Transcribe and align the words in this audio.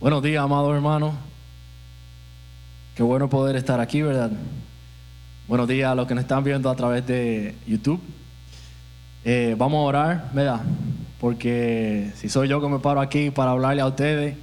Buenos 0.00 0.22
días, 0.22 0.42
amados 0.42 0.74
hermanos. 0.74 1.12
Qué 2.94 3.02
bueno 3.02 3.28
poder 3.28 3.54
estar 3.56 3.80
aquí, 3.80 4.00
¿verdad? 4.00 4.30
Buenos 5.46 5.68
días 5.68 5.92
a 5.92 5.94
los 5.94 6.06
que 6.06 6.14
nos 6.14 6.22
están 6.22 6.42
viendo 6.42 6.70
a 6.70 6.74
través 6.74 7.06
de 7.06 7.54
YouTube. 7.66 8.00
Eh, 9.26 9.54
vamos 9.58 9.76
a 9.76 9.82
orar, 9.82 10.30
¿verdad? 10.32 10.62
Porque 11.20 12.12
si 12.14 12.30
soy 12.30 12.48
yo 12.48 12.62
que 12.62 12.68
me 12.68 12.78
paro 12.78 13.02
aquí 13.02 13.30
para 13.30 13.50
hablarle 13.50 13.82
a 13.82 13.88
ustedes, 13.88 14.36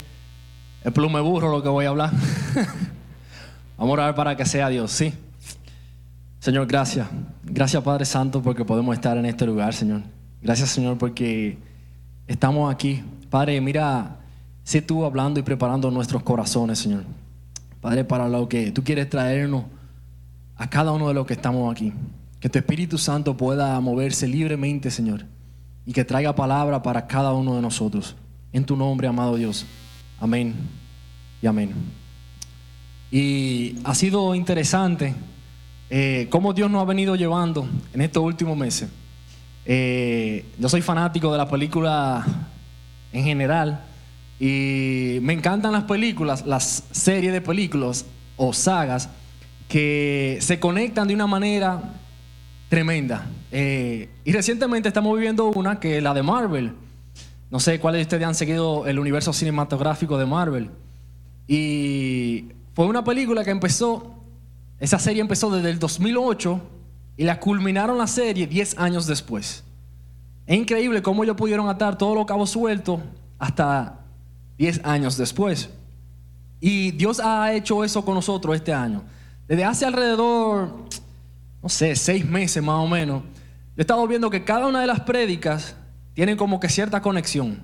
es 0.83 0.91
plume 0.91 1.21
burro 1.21 1.49
lo 1.49 1.63
que 1.63 1.69
voy 1.69 1.85
a 1.85 1.89
hablar. 1.89 2.11
vamos 3.79 3.89
a 3.89 3.93
orar 3.93 4.13
para 4.13 4.37
que 4.37 4.45
sea 4.45 4.69
Dios, 4.69 4.91
sí. 4.91 5.11
Señor, 6.37 6.67
gracias. 6.67 7.07
Gracias, 7.43 7.81
Padre 7.81 8.05
Santo, 8.05 8.43
porque 8.43 8.63
podemos 8.63 8.93
estar 8.93 9.17
en 9.17 9.25
este 9.25 9.47
lugar, 9.47 9.73
Señor. 9.73 10.03
Gracias, 10.39 10.69
Señor, 10.69 10.99
porque 10.99 11.57
estamos 12.27 12.71
aquí. 12.71 13.03
Padre, 13.31 13.59
mira, 13.59 14.17
sé 14.67 14.81
tú 14.81 15.05
hablando 15.05 15.39
y 15.39 15.43
preparando 15.43 15.89
nuestros 15.91 16.23
corazones, 16.23 16.79
Señor. 16.79 17.05
Padre, 17.79 18.03
para 18.03 18.27
lo 18.27 18.49
que 18.49 18.69
tú 18.71 18.83
quieres 18.83 19.09
traernos 19.09 19.63
a 20.57 20.69
cada 20.69 20.91
uno 20.91 21.07
de 21.07 21.13
los 21.13 21.25
que 21.25 21.35
estamos 21.35 21.71
aquí. 21.71 21.93
Que 22.41 22.49
tu 22.49 22.59
Espíritu 22.59 22.97
Santo 22.97 23.37
pueda 23.37 23.79
moverse 23.79 24.27
libremente, 24.27 24.91
Señor. 24.91 25.23
Y 25.85 25.93
que 25.93 26.03
traiga 26.03 26.35
palabra 26.35 26.83
para 26.83 27.07
cada 27.07 27.31
uno 27.31 27.55
de 27.55 27.61
nosotros. 27.61 28.17
En 28.51 28.65
tu 28.65 28.75
nombre, 28.75 29.07
amado 29.07 29.37
Dios. 29.37 29.65
Amén 30.19 30.53
y 31.41 31.47
amén. 31.47 31.71
Y 33.09 33.77
ha 33.85 33.95
sido 33.95 34.35
interesante 34.35 35.15
eh, 35.89 36.27
cómo 36.29 36.51
Dios 36.51 36.69
nos 36.69 36.81
ha 36.81 36.85
venido 36.85 37.15
llevando 37.15 37.69
en 37.93 38.01
estos 38.01 38.21
últimos 38.21 38.57
meses. 38.57 38.89
Eh, 39.63 40.45
yo 40.59 40.67
soy 40.67 40.81
fanático 40.81 41.31
de 41.31 41.37
la 41.37 41.47
película 41.47 42.25
en 43.13 43.23
general 43.23 43.81
y 44.39 45.19
me 45.21 45.33
encantan 45.33 45.71
las 45.71 45.85
películas, 45.85 46.45
las 46.45 46.83
series 46.91 47.33
de 47.33 47.41
películas 47.41 48.05
o 48.35 48.53
sagas 48.53 49.09
que 49.67 50.37
se 50.41 50.59
conectan 50.59 51.07
de 51.07 51.15
una 51.15 51.27
manera 51.27 51.95
tremenda. 52.69 53.27
Eh, 53.51 54.09
y 54.23 54.31
recientemente 54.31 54.89
estamos 54.89 55.15
viviendo 55.15 55.47
una 55.47 55.79
que 55.79 55.97
es 55.97 56.03
la 56.03 56.13
de 56.13 56.23
Marvel. 56.23 56.73
No 57.49 57.59
sé 57.59 57.79
cuáles 57.79 57.99
de 57.99 58.03
ustedes 58.03 58.25
han 58.25 58.35
seguido 58.35 58.85
el 58.85 58.99
universo 58.99 59.33
cinematográfico 59.33 60.17
de 60.17 60.25
Marvel. 60.25 60.69
Y 61.47 62.49
fue 62.75 62.85
una 62.85 63.03
película 63.03 63.43
que 63.43 63.51
empezó, 63.51 64.21
esa 64.79 64.99
serie 64.99 65.21
empezó 65.21 65.49
desde 65.49 65.71
el 65.71 65.79
2008 65.79 66.61
y 67.15 67.23
la 67.23 67.39
culminaron 67.39 67.97
la 67.97 68.07
serie 68.07 68.45
10 68.45 68.77
años 68.77 69.07
después. 69.07 69.63
Es 70.45 70.57
increíble 70.57 71.01
cómo 71.01 71.23
ellos 71.23 71.35
pudieron 71.35 71.67
atar 71.69 71.97
todos 71.97 72.15
los 72.15 72.25
cabos 72.25 72.51
sueltos 72.51 72.99
hasta 73.39 73.99
10 74.57 74.81
años 74.83 75.17
después. 75.17 75.69
Y 76.59 76.91
Dios 76.91 77.19
ha 77.19 77.53
hecho 77.53 77.83
eso 77.83 78.03
con 78.03 78.15
nosotros 78.15 78.55
este 78.55 78.73
año. 78.73 79.03
Desde 79.47 79.63
hace 79.63 79.85
alrededor, 79.85 80.85
no 81.61 81.69
sé, 81.69 81.95
seis 81.95 82.25
meses 82.25 82.61
más 82.63 82.77
o 82.83 82.87
menos, 82.87 83.23
he 83.75 83.81
estado 83.81 84.05
viendo 84.07 84.29
que 84.29 84.43
cada 84.43 84.67
una 84.67 84.81
de 84.81 84.87
las 84.87 85.01
prédicas 85.01 85.75
tienen 86.13 86.35
como 86.35 86.59
que 86.59 86.67
cierta 86.67 87.01
conexión. 87.01 87.63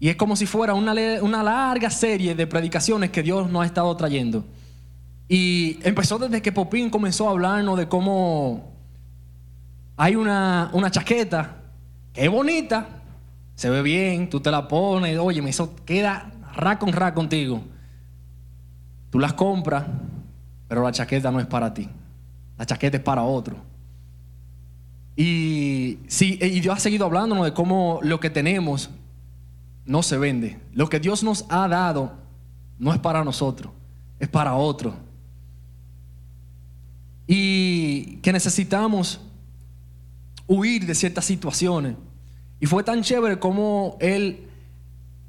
Y 0.00 0.08
es 0.08 0.16
como 0.16 0.36
si 0.36 0.46
fuera 0.46 0.74
una, 0.74 0.94
una 1.22 1.42
larga 1.42 1.90
serie 1.90 2.34
de 2.34 2.46
predicaciones 2.46 3.10
que 3.10 3.22
Dios 3.22 3.50
nos 3.50 3.62
ha 3.62 3.66
estado 3.66 3.94
trayendo. 3.96 4.44
Y 5.28 5.78
empezó 5.82 6.18
desde 6.18 6.40
que 6.40 6.52
Popín 6.52 6.88
comenzó 6.88 7.28
a 7.28 7.32
hablarnos 7.32 7.76
de 7.76 7.88
cómo 7.88 8.72
hay 9.96 10.14
una, 10.14 10.70
una 10.72 10.90
chaqueta 10.90 11.56
que 12.12 12.24
es 12.24 12.30
bonita, 12.30 12.97
se 13.58 13.68
ve 13.68 13.82
bien, 13.82 14.30
tú 14.30 14.38
te 14.38 14.52
la 14.52 14.68
pones, 14.68 15.18
oye, 15.18 15.42
me 15.42 15.50
queda 15.84 16.30
ra 16.54 16.78
con 16.78 16.92
ra 16.92 17.12
contigo. 17.12 17.60
Tú 19.10 19.18
las 19.18 19.32
compras, 19.32 19.84
pero 20.68 20.84
la 20.84 20.92
chaqueta 20.92 21.32
no 21.32 21.40
es 21.40 21.46
para 21.46 21.74
ti. 21.74 21.88
La 22.56 22.64
chaqueta 22.64 22.98
es 22.98 23.02
para 23.02 23.24
otro. 23.24 23.56
Y, 25.16 25.98
sí, 26.06 26.38
y 26.40 26.60
Dios 26.60 26.76
ha 26.76 26.78
seguido 26.78 27.06
hablándonos 27.06 27.44
de 27.46 27.52
cómo 27.52 27.98
lo 28.04 28.20
que 28.20 28.30
tenemos 28.30 28.90
no 29.84 30.04
se 30.04 30.18
vende. 30.18 30.60
Lo 30.72 30.88
que 30.88 31.00
Dios 31.00 31.24
nos 31.24 31.44
ha 31.48 31.66
dado 31.66 32.12
no 32.78 32.92
es 32.92 33.00
para 33.00 33.24
nosotros, 33.24 33.72
es 34.20 34.28
para 34.28 34.54
otro. 34.54 34.94
Y 37.26 38.18
que 38.18 38.32
necesitamos 38.32 39.20
huir 40.46 40.86
de 40.86 40.94
ciertas 40.94 41.24
situaciones. 41.24 41.96
Y 42.60 42.66
fue 42.66 42.82
tan 42.82 43.02
chévere 43.02 43.38
como 43.38 43.96
el 44.00 44.48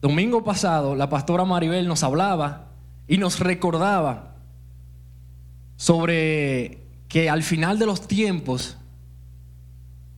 domingo 0.02 0.44
pasado 0.44 0.96
la 0.96 1.10
pastora 1.10 1.46
Maribel 1.46 1.88
nos 1.88 2.04
hablaba 2.04 2.68
y 3.08 3.18
nos 3.18 3.40
recordaba 3.40 4.36
sobre 5.76 6.80
que 7.08 7.30
al 7.30 7.44
final 7.44 7.80
de 7.80 7.86
los 7.86 8.08
tiempos 8.08 8.78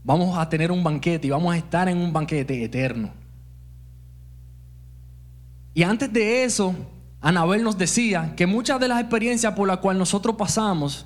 vamos 0.04 0.38
a 0.38 0.50
tener 0.50 0.72
un 0.72 0.84
banquete 0.84 1.28
y 1.28 1.30
vamos 1.30 1.54
a 1.54 1.58
estar 1.58 1.88
en 1.88 1.98
un 1.98 2.12
banquete 2.12 2.64
eterno. 2.64 3.12
Y 5.74 5.84
antes 5.84 6.12
de 6.12 6.44
eso, 6.44 6.76
Anabel 7.22 7.64
nos 7.64 7.78
decía 7.78 8.34
que 8.36 8.46
muchas 8.46 8.80
de 8.80 8.88
las 8.88 9.00
experiencias 9.00 9.54
por 9.54 9.68
las 9.68 9.78
cuales 9.78 10.00
nosotros 10.00 10.36
pasamos 10.36 11.06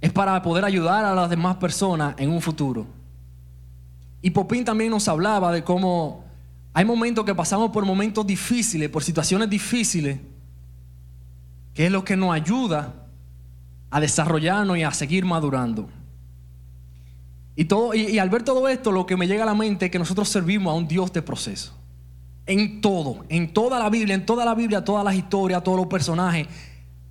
es 0.00 0.12
para 0.12 0.40
poder 0.42 0.64
ayudar 0.64 1.04
a 1.04 1.14
las 1.14 1.30
demás 1.30 1.56
personas 1.56 2.14
en 2.18 2.30
un 2.30 2.40
futuro. 2.40 2.86
Y 4.22 4.30
Popín 4.30 4.64
también 4.64 4.90
nos 4.90 5.08
hablaba 5.08 5.52
de 5.52 5.64
cómo 5.64 6.24
hay 6.72 6.84
momentos 6.84 7.24
que 7.24 7.34
pasamos 7.34 7.70
por 7.70 7.84
momentos 7.84 8.26
difíciles, 8.26 8.88
por 8.88 9.02
situaciones 9.02 9.48
difíciles, 9.48 10.18
que 11.74 11.86
es 11.86 11.92
lo 11.92 12.04
que 12.04 12.16
nos 12.16 12.32
ayuda 12.32 13.06
a 13.90 14.00
desarrollarnos 14.00 14.78
y 14.78 14.82
a 14.82 14.92
seguir 14.92 15.24
madurando. 15.24 15.88
Y, 17.56 17.64
todo, 17.64 17.94
y, 17.94 18.18
al 18.18 18.30
ver 18.30 18.42
todo 18.42 18.68
esto, 18.68 18.92
lo 18.92 19.04
que 19.04 19.16
me 19.16 19.26
llega 19.26 19.42
a 19.42 19.46
la 19.46 19.54
mente 19.54 19.86
es 19.86 19.90
que 19.90 19.98
nosotros 19.98 20.28
servimos 20.28 20.72
a 20.72 20.76
un 20.76 20.86
Dios 20.86 21.12
de 21.12 21.22
proceso. 21.22 21.74
En 22.46 22.80
todo, 22.80 23.24
en 23.28 23.52
toda 23.52 23.78
la 23.78 23.90
Biblia, 23.90 24.14
en 24.14 24.24
toda 24.24 24.44
la 24.44 24.54
Biblia, 24.54 24.84
todas 24.84 25.04
las 25.04 25.14
historias, 25.14 25.62
todos 25.62 25.76
los 25.76 25.86
personajes. 25.86 26.46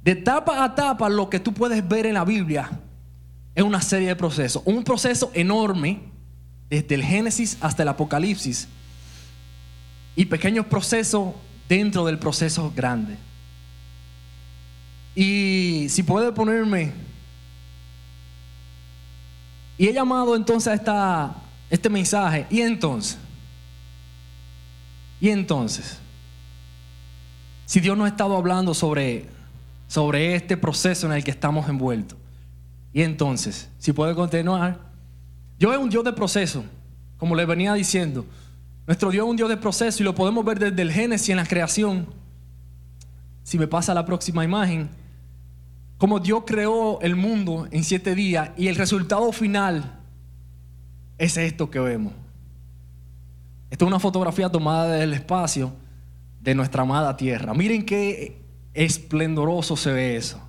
De 0.02 0.16
tapa 0.16 0.64
a 0.64 0.74
tapa, 0.74 1.10
lo 1.10 1.30
que 1.30 1.40
tú 1.40 1.54
puedes 1.54 1.88
ver 1.88 2.06
en 2.06 2.16
la 2.16 2.26
Biblia 2.26 2.70
es 3.54 3.64
una 3.64 3.82
serie 3.82 4.08
de 4.08 4.16
procesos. 4.16 4.64
Un 4.66 4.84
proceso 4.84 5.32
enorme, 5.34 6.09
desde 6.70 6.96
el 6.96 7.04
Génesis 7.04 7.58
hasta 7.62 7.84
el 7.84 7.90
Apocalipsis. 7.90 8.68
Y 10.16 10.26
pequeños 10.26 10.66
procesos 10.66 11.34
dentro 11.68 12.06
del 12.06 12.20
proceso 12.20 12.72
grande. 12.76 13.18
Y 15.16 15.88
si 15.90 16.04
puede 16.04 16.32
ponerme. 16.32 16.94
Y 19.78 19.88
he 19.88 19.94
llamado 19.94 20.36
entonces 20.36 20.68
a 20.68 20.74
esta, 20.74 21.36
este 21.70 21.90
mensaje. 21.90 22.46
¿Y 22.50 22.62
entonces? 22.62 23.18
¿Y 25.22 25.30
entonces? 25.30 25.98
Si 27.66 27.80
Dios 27.80 27.98
no 27.98 28.06
ha 28.06 28.08
estado 28.08 28.36
hablando 28.36 28.74
sobre, 28.74 29.28
sobre 29.88 30.36
este 30.36 30.58
proceso 30.58 31.08
en 31.08 31.14
el 31.14 31.24
que 31.24 31.32
estamos 31.32 31.70
envueltos. 31.70 32.18
Y 32.94 33.04
entonces, 33.04 33.70
si 33.78 33.94
puede 33.94 34.16
continuar. 34.16 34.89
Dios 35.60 35.74
es 35.74 35.78
un 35.78 35.90
Dios 35.90 36.06
de 36.06 36.14
proceso, 36.14 36.64
como 37.18 37.36
le 37.36 37.46
venía 37.46 37.74
diciendo. 37.74 38.26
Nuestro 38.88 39.12
Dios 39.12 39.26
es 39.26 39.30
un 39.30 39.36
Dios 39.36 39.50
de 39.50 39.58
proceso 39.58 40.02
y 40.02 40.06
lo 40.06 40.16
podemos 40.16 40.46
ver 40.46 40.58
desde 40.58 40.82
el 40.82 40.92
Génesis 40.92 41.30
en 41.30 41.36
la 41.36 41.46
creación. 41.46 42.08
Si 43.44 43.60
me 43.60 43.68
pasa 43.68 43.94
la 43.94 44.06
próxima 44.06 44.46
imagen, 44.46 44.90
como 45.98 46.22
Dios 46.22 46.44
creó 46.48 47.02
el 47.02 47.18
mundo 47.18 47.68
en 47.72 47.84
siete 47.84 48.16
días 48.16 48.52
y 48.56 48.68
el 48.68 48.78
resultado 48.78 49.34
final 49.34 50.00
es 51.18 51.36
esto 51.36 51.70
que 51.70 51.80
vemos. 51.80 52.14
Esta 53.70 53.84
es 53.84 53.88
una 53.88 54.00
fotografía 54.00 54.50
tomada 54.50 54.94
del 54.94 55.14
espacio 55.14 55.74
de 56.40 56.56
nuestra 56.56 56.84
amada 56.84 57.18
tierra. 57.18 57.54
Miren 57.54 57.86
qué 57.86 58.42
esplendoroso 58.74 59.76
se 59.76 59.92
ve 59.92 60.16
eso. 60.16 60.42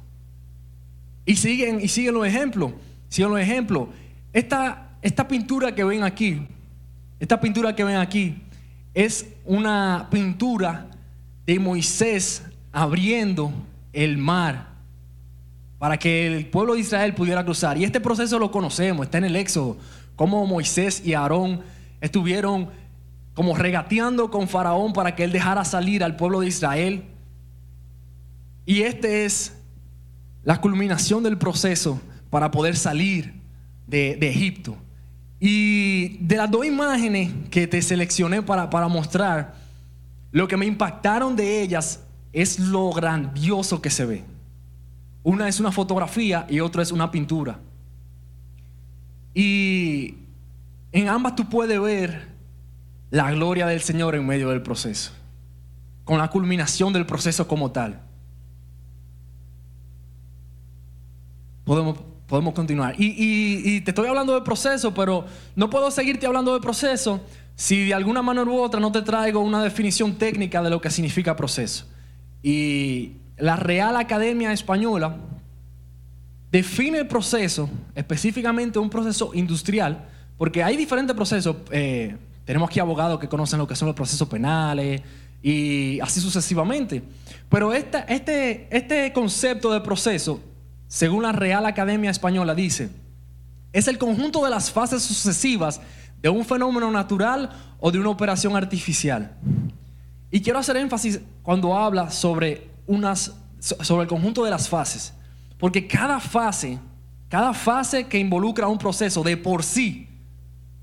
Y 1.26 1.34
siguen, 1.34 1.80
y 1.80 1.88
siguen 1.88 2.14
los 2.14 2.26
ejemplos. 2.26 2.72
Siguen 3.08 3.32
los 3.32 3.40
ejemplos. 3.40 3.88
Esta, 4.32 4.89
esta 5.02 5.26
pintura 5.26 5.74
que 5.74 5.84
ven 5.84 6.02
aquí, 6.02 6.46
esta 7.18 7.40
pintura 7.40 7.74
que 7.74 7.84
ven 7.84 7.96
aquí, 7.96 8.42
es 8.94 9.26
una 9.44 10.08
pintura 10.10 10.88
de 11.46 11.58
Moisés 11.58 12.42
abriendo 12.72 13.52
el 13.92 14.18
mar 14.18 14.70
para 15.78 15.96
que 15.96 16.26
el 16.26 16.46
pueblo 16.46 16.74
de 16.74 16.80
Israel 16.80 17.14
pudiera 17.14 17.44
cruzar. 17.44 17.78
Y 17.78 17.84
este 17.84 18.00
proceso 18.00 18.38
lo 18.38 18.50
conocemos, 18.50 19.06
está 19.06 19.18
en 19.18 19.24
el 19.24 19.36
Éxodo, 19.36 19.78
cómo 20.16 20.46
Moisés 20.46 21.02
y 21.04 21.14
Aarón 21.14 21.62
estuvieron 22.00 22.68
como 23.34 23.56
regateando 23.56 24.30
con 24.30 24.48
Faraón 24.48 24.92
para 24.92 25.14
que 25.14 25.24
él 25.24 25.32
dejara 25.32 25.64
salir 25.64 26.04
al 26.04 26.16
pueblo 26.16 26.40
de 26.40 26.48
Israel. 26.48 27.04
Y 28.66 28.82
este 28.82 29.24
es 29.24 29.56
la 30.44 30.60
culminación 30.60 31.22
del 31.22 31.38
proceso 31.38 32.00
para 32.28 32.50
poder 32.50 32.76
salir 32.76 33.34
de, 33.86 34.18
Egipto. 34.20 34.76
Y 35.40 36.18
de 36.18 36.36
las 36.36 36.50
dos 36.50 36.66
imágenes 36.66 37.32
que 37.50 37.66
te 37.66 37.80
seleccioné 37.80 38.42
para, 38.42 38.68
para 38.68 38.88
mostrar, 38.88 39.54
lo 40.30 40.46
que 40.46 40.58
me 40.58 40.66
impactaron 40.66 41.34
de 41.34 41.62
ellas 41.62 42.04
es 42.32 42.58
lo 42.58 42.90
grandioso 42.92 43.80
que 43.80 43.88
se 43.90 44.04
ve. 44.04 44.24
Una 45.22 45.48
es 45.48 45.58
una 45.58 45.72
fotografía 45.72 46.46
y 46.48 46.60
otra 46.60 46.82
es 46.82 46.92
una 46.92 47.10
pintura. 47.10 47.58
Y 49.34 50.16
en 50.92 51.08
ambas 51.08 51.36
tú 51.36 51.48
puedes 51.48 51.80
ver 51.80 52.28
la 53.10 53.30
gloria 53.32 53.66
del 53.66 53.80
Señor 53.80 54.14
en 54.14 54.26
medio 54.26 54.50
del 54.50 54.62
proceso, 54.62 55.12
con 56.04 56.18
la 56.18 56.28
culminación 56.28 56.92
del 56.92 57.06
proceso 57.06 57.48
como 57.48 57.70
tal. 57.70 58.00
Podemos, 61.64 61.98
podemos 62.30 62.54
continuar. 62.54 62.94
Y, 62.96 63.80
te 63.80 63.90
estoy 63.90 64.06
hablando 64.06 64.32
del 64.34 64.44
proceso, 64.44 64.94
pero 64.94 65.26
no 65.56 65.68
puedo 65.68 65.90
seguirte 65.90 66.26
hablando 66.26 66.52
del 66.52 66.62
proceso 66.62 67.20
si 67.56 67.86
de 67.86 67.92
alguna 67.92 68.22
manera 68.22 68.48
u 68.48 68.58
otra 68.58 68.78
no 68.78 68.92
te 68.92 69.02
traigo 69.02 69.40
una 69.40 69.62
definición 69.62 70.14
técnica 70.14 70.62
de 70.62 70.70
lo 70.70 70.80
que 70.80 70.90
significa 70.90 71.34
proceso. 71.34 71.86
Y 72.40 73.14
la 73.36 73.56
Real 73.56 73.96
Academia 73.96 74.52
Española 74.52 75.16
define 76.52 76.98
el 76.98 77.08
proceso, 77.08 77.68
específicamente 77.96 78.78
un 78.78 78.90
proceso 78.90 79.32
industrial, 79.34 80.08
porque 80.38 80.62
hay 80.62 80.76
diferentes 80.76 81.16
procesos. 81.16 81.56
Eh, 81.72 82.16
tenemos 82.44 82.70
aquí 82.70 82.78
abogados 82.78 83.18
que 83.18 83.28
conocen 83.28 83.58
lo 83.58 83.66
que 83.66 83.74
son 83.74 83.86
los 83.86 83.96
procesos 83.96 84.28
penales 84.28 85.02
y 85.42 85.98
así 86.00 86.20
sucesivamente. 86.20 87.02
Pero 87.48 87.72
este, 87.72 88.04
este 88.70 89.12
concepto 89.12 89.72
de 89.72 89.80
proceso, 89.80 90.40
según 90.90 91.22
la 91.22 91.30
Real 91.30 91.64
Academia 91.66 92.10
Española, 92.10 92.52
dice, 92.52 92.90
es 93.72 93.86
el 93.86 93.96
conjunto 93.96 94.42
de 94.42 94.50
las 94.50 94.72
fases 94.72 95.04
sucesivas 95.04 95.80
de 96.20 96.28
un 96.28 96.44
fenómeno 96.44 96.90
natural 96.90 97.48
o 97.78 97.92
de 97.92 98.00
una 98.00 98.08
operación 98.08 98.56
artificial. 98.56 99.36
Y 100.32 100.40
quiero 100.40 100.58
hacer 100.58 100.76
énfasis 100.76 101.20
cuando 101.44 101.76
habla 101.76 102.10
sobre, 102.10 102.72
unas, 102.88 103.32
sobre 103.60 104.02
el 104.02 104.08
conjunto 104.08 104.44
de 104.44 104.50
las 104.50 104.68
fases. 104.68 105.14
Porque 105.58 105.86
cada 105.86 106.18
fase, 106.18 106.80
cada 107.28 107.54
fase 107.54 108.08
que 108.08 108.18
involucra 108.18 108.66
un 108.66 108.78
proceso 108.78 109.22
de 109.22 109.36
por 109.36 109.62
sí 109.62 110.08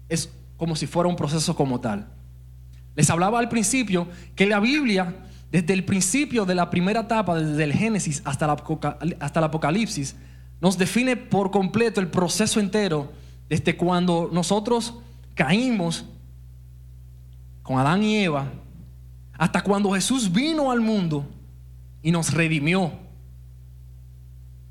es 0.07 0.31
como 0.55 0.77
si 0.77 0.87
fuera 0.87 1.09
un 1.09 1.17
proceso 1.17 1.53
como 1.53 1.81
tal. 1.81 2.07
Les 2.95 3.09
hablaba 3.09 3.39
al 3.39 3.49
principio 3.49 4.07
que 4.37 4.45
la 4.45 4.61
Biblia, 4.61 5.13
desde 5.51 5.73
el 5.73 5.85
principio 5.85 6.45
de 6.45 6.55
la 6.55 6.69
primera 6.69 7.01
etapa, 7.01 7.35
desde 7.35 7.63
el 7.63 7.73
Génesis 7.73 8.21
hasta, 8.25 8.45
el 8.45 9.43
Apocalipsis, 9.43 10.15
nos 10.59 10.77
define 10.77 11.15
por 11.15 11.51
completo 11.51 12.01
el 12.01 12.07
proceso 12.07 12.59
entero 12.59 13.11
desde 13.47 13.77
cuando 13.77 14.29
nosotros 14.31 14.95
caímos 15.35 16.05
con 17.63 17.79
Adán 17.79 18.03
y 18.03 18.17
Eva 18.17 18.47
hasta 19.37 19.61
cuando 19.61 19.91
Jesús 19.91 20.31
vino 20.31 20.71
al 20.71 20.81
mundo 20.81 21.25
y 22.01 22.11
nos 22.11 22.33
redimió 22.33 22.91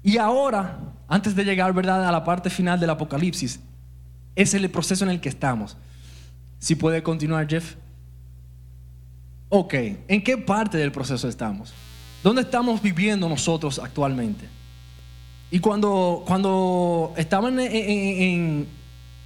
y 0.06 0.18
ahora, 0.18 0.78
antes 1.08 1.34
de 1.34 1.44
llegar 1.44 1.74
¿verdad? 1.74 2.08
a 2.08 2.12
la 2.12 2.22
parte 2.22 2.48
final 2.48 2.78
del 2.78 2.90
Apocalipsis, 2.90 3.58
es 4.36 4.54
el 4.54 4.70
proceso 4.70 5.02
en 5.04 5.10
el 5.10 5.20
que 5.20 5.28
estamos. 5.28 5.76
Si 6.60 6.76
puede 6.76 7.02
continuar, 7.02 7.48
Jeff. 7.48 7.74
Ok, 9.48 9.74
¿en 10.08 10.24
qué 10.24 10.36
parte 10.36 10.76
del 10.76 10.90
proceso 10.90 11.28
estamos? 11.28 11.72
¿Dónde 12.22 12.42
estamos 12.42 12.82
viviendo 12.82 13.28
nosotros 13.28 13.78
actualmente? 13.78 14.48
Y 15.50 15.60
cuando, 15.60 16.24
cuando 16.26 17.14
estaba 17.16 17.48
en, 17.48 18.66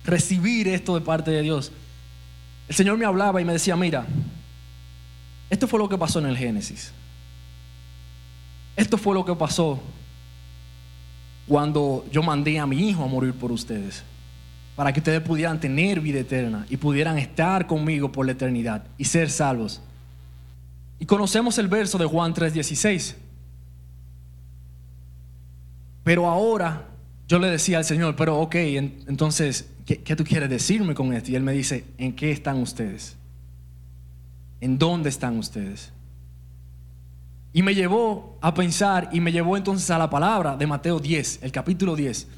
recibir 0.04 0.68
esto 0.68 0.94
de 0.94 1.00
parte 1.00 1.30
de 1.30 1.40
Dios, 1.42 1.72
el 2.68 2.74
Señor 2.74 2.98
me 2.98 3.06
hablaba 3.06 3.40
y 3.40 3.44
me 3.44 3.54
decía, 3.54 3.74
mira, 3.76 4.06
esto 5.48 5.66
fue 5.66 5.78
lo 5.78 5.88
que 5.88 5.96
pasó 5.96 6.18
en 6.18 6.26
el 6.26 6.36
Génesis. 6.36 6.92
Esto 8.76 8.98
fue 8.98 9.14
lo 9.14 9.24
que 9.24 9.34
pasó 9.34 9.80
cuando 11.48 12.04
yo 12.12 12.22
mandé 12.22 12.58
a 12.58 12.66
mi 12.66 12.88
hijo 12.88 13.02
a 13.02 13.08
morir 13.08 13.32
por 13.32 13.50
ustedes, 13.50 14.04
para 14.76 14.92
que 14.92 15.00
ustedes 15.00 15.20
pudieran 15.22 15.58
tener 15.58 16.00
vida 16.00 16.20
eterna 16.20 16.66
y 16.68 16.76
pudieran 16.76 17.18
estar 17.18 17.66
conmigo 17.66 18.12
por 18.12 18.26
la 18.26 18.32
eternidad 18.32 18.84
y 18.98 19.06
ser 19.06 19.30
salvos. 19.30 19.80
Y 21.00 21.06
conocemos 21.06 21.58
el 21.58 21.66
verso 21.66 21.98
de 21.98 22.04
Juan 22.04 22.32
3:16. 22.32 23.16
Pero 26.04 26.28
ahora 26.28 26.86
yo 27.26 27.38
le 27.38 27.48
decía 27.50 27.78
al 27.78 27.84
Señor, 27.84 28.14
pero 28.16 28.38
ok, 28.38 28.54
entonces, 28.54 29.68
¿qué, 29.86 29.98
¿qué, 29.98 30.14
tú 30.14 30.24
quieres 30.24 30.48
decirme 30.48 30.94
con 30.94 31.12
esto? 31.12 31.30
Y 31.30 31.36
Él 31.36 31.42
me 31.42 31.52
dice, 31.52 31.84
¿en 31.98 32.14
qué 32.14 32.30
están 32.30 32.60
ustedes? 32.60 33.16
¿En 34.60 34.78
dónde 34.78 35.08
están 35.08 35.38
ustedes? 35.38 35.92
Y 37.52 37.62
me 37.62 37.74
llevó 37.74 38.38
a 38.40 38.54
pensar 38.54 39.08
y 39.12 39.20
me 39.20 39.32
llevó 39.32 39.56
entonces 39.56 39.90
a 39.90 39.98
la 39.98 40.08
palabra 40.08 40.56
de 40.56 40.66
Mateo 40.66 41.00
10, 41.00 41.40
el 41.42 41.50
capítulo 41.52 41.96
10. 41.96 42.28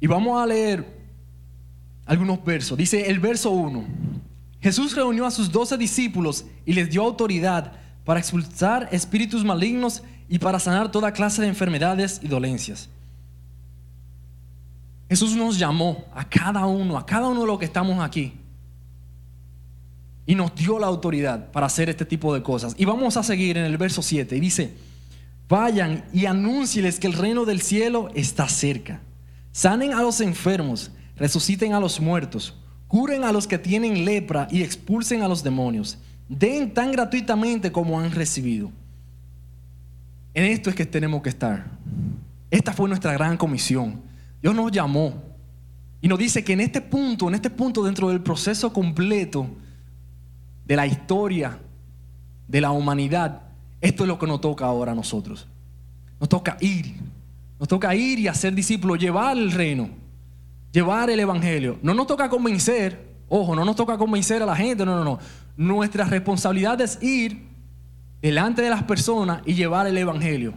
Y 0.00 0.06
vamos 0.06 0.42
a 0.42 0.46
leer 0.46 0.84
algunos 2.06 2.42
versos. 2.44 2.76
Dice 2.76 3.08
el 3.08 3.20
verso 3.20 3.50
1. 3.50 3.84
Jesús 4.60 4.94
reunió 4.94 5.24
a 5.26 5.30
sus 5.30 5.50
doce 5.50 5.76
discípulos 5.78 6.44
y 6.66 6.74
les 6.74 6.90
dio 6.90 7.02
autoridad 7.02 7.72
para 8.04 8.20
expulsar 8.20 8.88
espíritus 8.92 9.44
malignos 9.44 10.02
y 10.28 10.38
para 10.38 10.58
sanar 10.58 10.90
toda 10.90 11.12
clase 11.12 11.42
de 11.42 11.48
enfermedades 11.48 12.20
y 12.22 12.28
dolencias. 12.28 12.88
Jesús 15.08 15.34
nos 15.34 15.58
llamó 15.58 16.04
a 16.14 16.28
cada 16.28 16.66
uno, 16.66 16.96
a 16.96 17.04
cada 17.04 17.26
uno 17.28 17.40
de 17.40 17.46
los 17.46 17.58
que 17.58 17.64
estamos 17.64 17.98
aquí, 18.00 18.32
y 20.24 20.36
nos 20.36 20.54
dio 20.54 20.78
la 20.78 20.86
autoridad 20.86 21.50
para 21.50 21.66
hacer 21.66 21.88
este 21.88 22.04
tipo 22.04 22.32
de 22.32 22.42
cosas. 22.42 22.74
Y 22.78 22.84
vamos 22.84 23.16
a 23.16 23.24
seguir 23.24 23.58
en 23.58 23.64
el 23.64 23.76
verso 23.76 24.02
7 24.02 24.36
y 24.36 24.40
dice, 24.40 24.76
vayan 25.48 26.04
y 26.12 26.26
anúncieles 26.26 27.00
que 27.00 27.08
el 27.08 27.14
reino 27.14 27.44
del 27.44 27.60
cielo 27.60 28.10
está 28.14 28.48
cerca. 28.48 29.00
Sanen 29.50 29.92
a 29.92 30.02
los 30.02 30.20
enfermos, 30.20 30.92
resuciten 31.16 31.72
a 31.72 31.80
los 31.80 31.98
muertos, 32.00 32.54
curen 32.90 33.22
a 33.22 33.30
los 33.30 33.46
que 33.46 33.56
tienen 33.56 34.04
lepra 34.04 34.48
y 34.50 34.62
expulsen 34.62 35.22
a 35.22 35.28
los 35.28 35.44
demonios. 35.44 35.96
Den 36.28 36.74
tan 36.74 36.90
gratuitamente 36.90 37.70
como 37.70 38.00
han 38.00 38.10
recibido. 38.10 38.72
En 40.34 40.44
esto 40.46 40.70
es 40.70 40.74
que 40.74 40.84
tenemos 40.84 41.22
que 41.22 41.28
estar. 41.28 41.66
Esta 42.50 42.72
fue 42.72 42.88
nuestra 42.88 43.12
gran 43.12 43.36
comisión. 43.36 44.02
Dios 44.42 44.56
nos 44.56 44.72
llamó 44.72 45.22
y 46.00 46.08
nos 46.08 46.18
dice 46.18 46.42
que 46.42 46.52
en 46.52 46.62
este 46.62 46.80
punto, 46.80 47.28
en 47.28 47.36
este 47.36 47.48
punto 47.48 47.84
dentro 47.84 48.08
del 48.08 48.22
proceso 48.22 48.72
completo, 48.72 49.46
de 50.66 50.74
la 50.74 50.84
historia 50.84 51.60
de 52.48 52.60
la 52.60 52.72
humanidad, 52.72 53.42
esto 53.80 54.02
es 54.02 54.08
lo 54.08 54.18
que 54.18 54.26
nos 54.26 54.40
toca 54.40 54.64
ahora 54.64 54.90
a 54.90 54.96
nosotros. 54.96 55.46
Nos 56.18 56.28
toca 56.28 56.56
ir, 56.60 56.96
nos 57.56 57.68
toca 57.68 57.94
ir 57.94 58.18
y 58.18 58.26
hacer 58.26 58.52
discípulos, 58.52 58.98
llevar 58.98 59.38
el 59.38 59.52
reino, 59.52 59.90
llevar 60.72 61.10
el 61.10 61.20
evangelio. 61.20 61.78
No 61.82 61.94
nos 61.94 62.06
toca 62.06 62.28
convencer, 62.28 63.08
ojo, 63.28 63.54
no 63.54 63.64
nos 63.64 63.76
toca 63.76 63.98
convencer 63.98 64.42
a 64.42 64.46
la 64.46 64.56
gente, 64.56 64.84
no, 64.84 64.96
no, 64.96 65.04
no. 65.04 65.18
Nuestra 65.56 66.04
responsabilidad 66.04 66.80
es 66.80 67.02
ir 67.02 67.48
delante 68.22 68.62
de 68.62 68.70
las 68.70 68.82
personas 68.82 69.42
y 69.44 69.54
llevar 69.54 69.86
el 69.86 69.96
evangelio. 69.98 70.54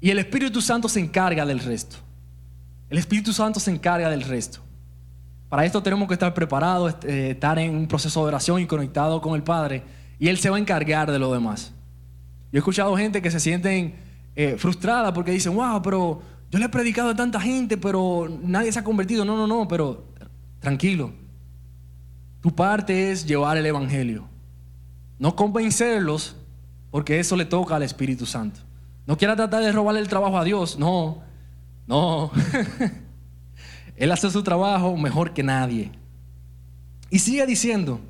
Y 0.00 0.10
el 0.10 0.18
Espíritu 0.18 0.60
Santo 0.60 0.88
se 0.88 1.00
encarga 1.00 1.44
del 1.44 1.60
resto. 1.60 1.96
El 2.88 2.98
Espíritu 2.98 3.32
Santo 3.32 3.60
se 3.60 3.70
encarga 3.70 4.10
del 4.10 4.22
resto. 4.22 4.60
Para 5.48 5.64
esto 5.64 5.82
tenemos 5.82 6.06
que 6.08 6.14
estar 6.14 6.32
preparados, 6.32 6.96
eh, 7.04 7.30
estar 7.30 7.58
en 7.58 7.74
un 7.74 7.86
proceso 7.86 8.20
de 8.22 8.28
oración 8.28 8.60
y 8.60 8.66
conectado 8.66 9.20
con 9.20 9.34
el 9.34 9.42
Padre. 9.42 9.82
Y 10.18 10.28
Él 10.28 10.38
se 10.38 10.48
va 10.48 10.56
a 10.56 10.60
encargar 10.60 11.10
de 11.10 11.18
lo 11.18 11.32
demás. 11.32 11.72
Yo 12.52 12.56
he 12.56 12.58
escuchado 12.58 12.96
gente 12.96 13.20
que 13.20 13.30
se 13.30 13.40
sienten 13.40 13.94
eh, 14.36 14.56
frustrada 14.58 15.12
porque 15.12 15.32
dicen, 15.32 15.54
wow, 15.54 15.82
pero 15.82 16.22
yo 16.50 16.58
le 16.58 16.64
he 16.64 16.68
predicado 16.68 17.10
a 17.10 17.16
tanta 17.16 17.40
gente, 17.40 17.76
pero 17.76 18.28
nadie 18.42 18.72
se 18.72 18.78
ha 18.80 18.84
convertido. 18.84 19.24
No, 19.24 19.36
no, 19.36 19.46
no, 19.46 19.68
pero 19.68 20.08
tranquilo. 20.58 21.12
Tu 22.40 22.52
parte 22.54 23.12
es 23.12 23.24
llevar 23.24 23.56
el 23.56 23.66
Evangelio. 23.66 24.26
No 25.18 25.36
convencerlos, 25.36 26.36
porque 26.90 27.20
eso 27.20 27.36
le 27.36 27.44
toca 27.44 27.76
al 27.76 27.84
Espíritu 27.84 28.26
Santo. 28.26 28.60
No 29.06 29.16
quiera 29.16 29.36
tratar 29.36 29.62
de 29.62 29.70
robarle 29.70 30.00
el 30.00 30.08
trabajo 30.08 30.38
a 30.38 30.44
Dios. 30.44 30.76
No, 30.76 31.22
no. 31.86 32.32
Él 33.96 34.10
hace 34.10 34.30
su 34.30 34.42
trabajo 34.42 34.96
mejor 34.96 35.32
que 35.32 35.44
nadie. 35.44 35.92
Y 37.10 37.20
sigue 37.20 37.46
diciendo 37.46 38.00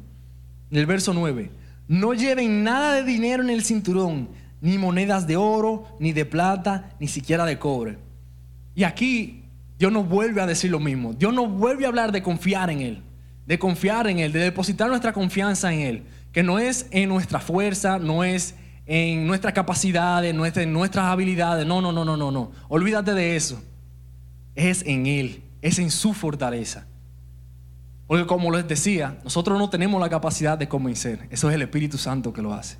en 0.70 0.78
el 0.78 0.86
verso 0.86 1.12
9, 1.12 1.50
no 1.88 2.14
lleven 2.14 2.62
nada 2.62 2.94
de 2.94 3.04
dinero 3.04 3.42
en 3.42 3.50
el 3.50 3.64
cinturón, 3.64 4.28
ni 4.60 4.78
monedas 4.78 5.26
de 5.26 5.36
oro, 5.36 5.84
ni 5.98 6.12
de 6.12 6.24
plata, 6.24 6.94
ni 7.00 7.08
siquiera 7.08 7.44
de 7.44 7.58
cobre. 7.58 8.09
Y 8.74 8.84
aquí 8.84 9.44
Dios 9.78 9.92
nos 9.92 10.08
vuelve 10.08 10.40
a 10.40 10.46
decir 10.46 10.70
lo 10.70 10.80
mismo. 10.80 11.12
Dios 11.12 11.32
nos 11.34 11.50
vuelve 11.50 11.84
a 11.84 11.88
hablar 11.88 12.12
de 12.12 12.22
confiar 12.22 12.70
en 12.70 12.80
Él, 12.80 13.02
de 13.46 13.58
confiar 13.58 14.06
en 14.06 14.18
Él, 14.18 14.32
de 14.32 14.40
depositar 14.40 14.88
nuestra 14.88 15.12
confianza 15.12 15.72
en 15.72 15.80
Él, 15.80 16.02
que 16.32 16.42
no 16.42 16.58
es 16.58 16.86
en 16.90 17.08
nuestra 17.08 17.40
fuerza, 17.40 17.98
no 17.98 18.24
es 18.24 18.54
en 18.86 19.26
nuestras 19.26 19.52
capacidades, 19.52 20.34
en 20.56 20.72
nuestras 20.72 21.04
habilidades. 21.06 21.66
No, 21.66 21.80
no, 21.80 21.92
no, 21.92 22.04
no, 22.04 22.16
no, 22.16 22.30
no. 22.30 22.52
Olvídate 22.68 23.14
de 23.14 23.36
eso. 23.36 23.62
Es 24.54 24.82
en 24.86 25.06
Él 25.06 25.42
es 25.62 25.78
en 25.78 25.90
su 25.90 26.12
fortaleza. 26.12 26.86
Porque 28.06 28.26
como 28.26 28.50
les 28.50 28.66
decía, 28.66 29.18
nosotros 29.22 29.58
no 29.58 29.70
tenemos 29.70 30.00
la 30.00 30.08
capacidad 30.08 30.58
de 30.58 30.68
convencer. 30.68 31.28
Eso 31.30 31.48
es 31.48 31.54
el 31.54 31.62
Espíritu 31.62 31.96
Santo 31.96 32.32
que 32.32 32.42
lo 32.42 32.52
hace. 32.52 32.76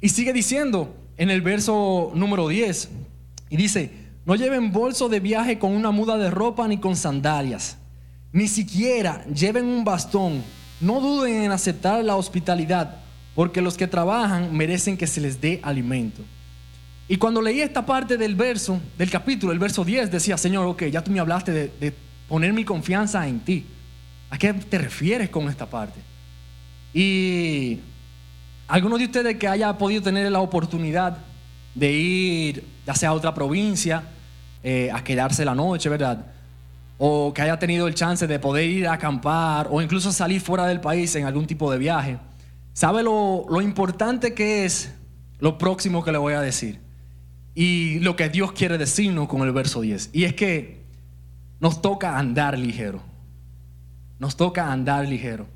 Y 0.00 0.08
sigue 0.08 0.32
diciendo 0.32 0.96
en 1.16 1.30
el 1.30 1.42
verso 1.42 2.10
número 2.14 2.48
10, 2.48 2.90
y 3.50 3.56
dice, 3.56 3.90
no 4.26 4.34
lleven 4.36 4.72
bolso 4.72 5.08
de 5.08 5.20
viaje 5.20 5.58
con 5.58 5.72
una 5.72 5.90
muda 5.90 6.16
de 6.16 6.30
ropa 6.30 6.66
ni 6.66 6.78
con 6.78 6.96
sandalias, 6.96 7.76
ni 8.32 8.48
siquiera 8.48 9.24
lleven 9.26 9.66
un 9.66 9.84
bastón. 9.84 10.42
No 10.80 11.00
duden 11.00 11.44
en 11.44 11.52
aceptar 11.52 12.04
la 12.04 12.16
hospitalidad, 12.16 12.96
porque 13.34 13.60
los 13.60 13.76
que 13.76 13.86
trabajan 13.86 14.54
merecen 14.56 14.96
que 14.96 15.06
se 15.06 15.20
les 15.20 15.40
dé 15.40 15.60
alimento. 15.62 16.22
Y 17.06 17.16
cuando 17.16 17.42
leí 17.42 17.60
esta 17.60 17.84
parte 17.84 18.16
del 18.16 18.34
verso, 18.34 18.80
del 18.96 19.10
capítulo, 19.10 19.52
el 19.52 19.58
verso 19.58 19.84
10, 19.84 20.10
decía, 20.10 20.38
Señor, 20.38 20.66
ok, 20.66 20.84
ya 20.84 21.04
tú 21.04 21.10
me 21.10 21.20
hablaste 21.20 21.52
de, 21.52 21.72
de 21.78 21.94
poner 22.28 22.52
mi 22.52 22.64
confianza 22.64 23.28
en 23.28 23.40
ti. 23.40 23.66
¿A 24.30 24.38
qué 24.38 24.52
te 24.54 24.78
refieres 24.78 25.28
con 25.28 25.48
esta 25.48 25.66
parte? 25.66 26.00
Y 26.94 27.78
algunos 28.66 28.98
de 28.98 29.04
ustedes 29.04 29.36
que 29.36 29.46
haya 29.46 29.76
podido 29.76 30.02
tener 30.02 30.30
la 30.32 30.40
oportunidad 30.40 31.18
de 31.74 31.92
ir, 31.92 32.64
ya 32.86 32.94
sea 32.94 33.10
a 33.10 33.12
otra 33.12 33.34
provincia, 33.34 34.02
eh, 34.64 34.90
a 34.90 35.04
quedarse 35.04 35.44
la 35.44 35.54
noche, 35.54 35.88
¿verdad? 35.88 36.26
O 36.98 37.32
que 37.32 37.42
haya 37.42 37.58
tenido 37.58 37.86
el 37.86 37.94
chance 37.94 38.26
de 38.26 38.38
poder 38.38 38.64
ir 38.64 38.88
a 38.88 38.94
acampar 38.94 39.68
o 39.70 39.80
incluso 39.82 40.10
salir 40.10 40.40
fuera 40.40 40.66
del 40.66 40.80
país 40.80 41.14
en 41.14 41.26
algún 41.26 41.46
tipo 41.46 41.70
de 41.70 41.78
viaje, 41.78 42.18
sabe 42.72 43.02
lo, 43.02 43.44
lo 43.48 43.60
importante 43.60 44.34
que 44.34 44.64
es 44.64 44.92
lo 45.38 45.58
próximo 45.58 46.02
que 46.02 46.10
le 46.10 46.18
voy 46.18 46.32
a 46.32 46.40
decir 46.40 46.80
y 47.54 48.00
lo 48.00 48.16
que 48.16 48.28
Dios 48.28 48.52
quiere 48.52 48.78
decirnos 48.78 49.28
con 49.28 49.42
el 49.42 49.52
verso 49.52 49.80
10. 49.80 50.10
Y 50.12 50.24
es 50.24 50.34
que 50.34 50.82
nos 51.60 51.80
toca 51.80 52.18
andar 52.18 52.58
ligero. 52.58 53.00
Nos 54.18 54.36
toca 54.36 54.72
andar 54.72 55.06
ligero. 55.06 55.46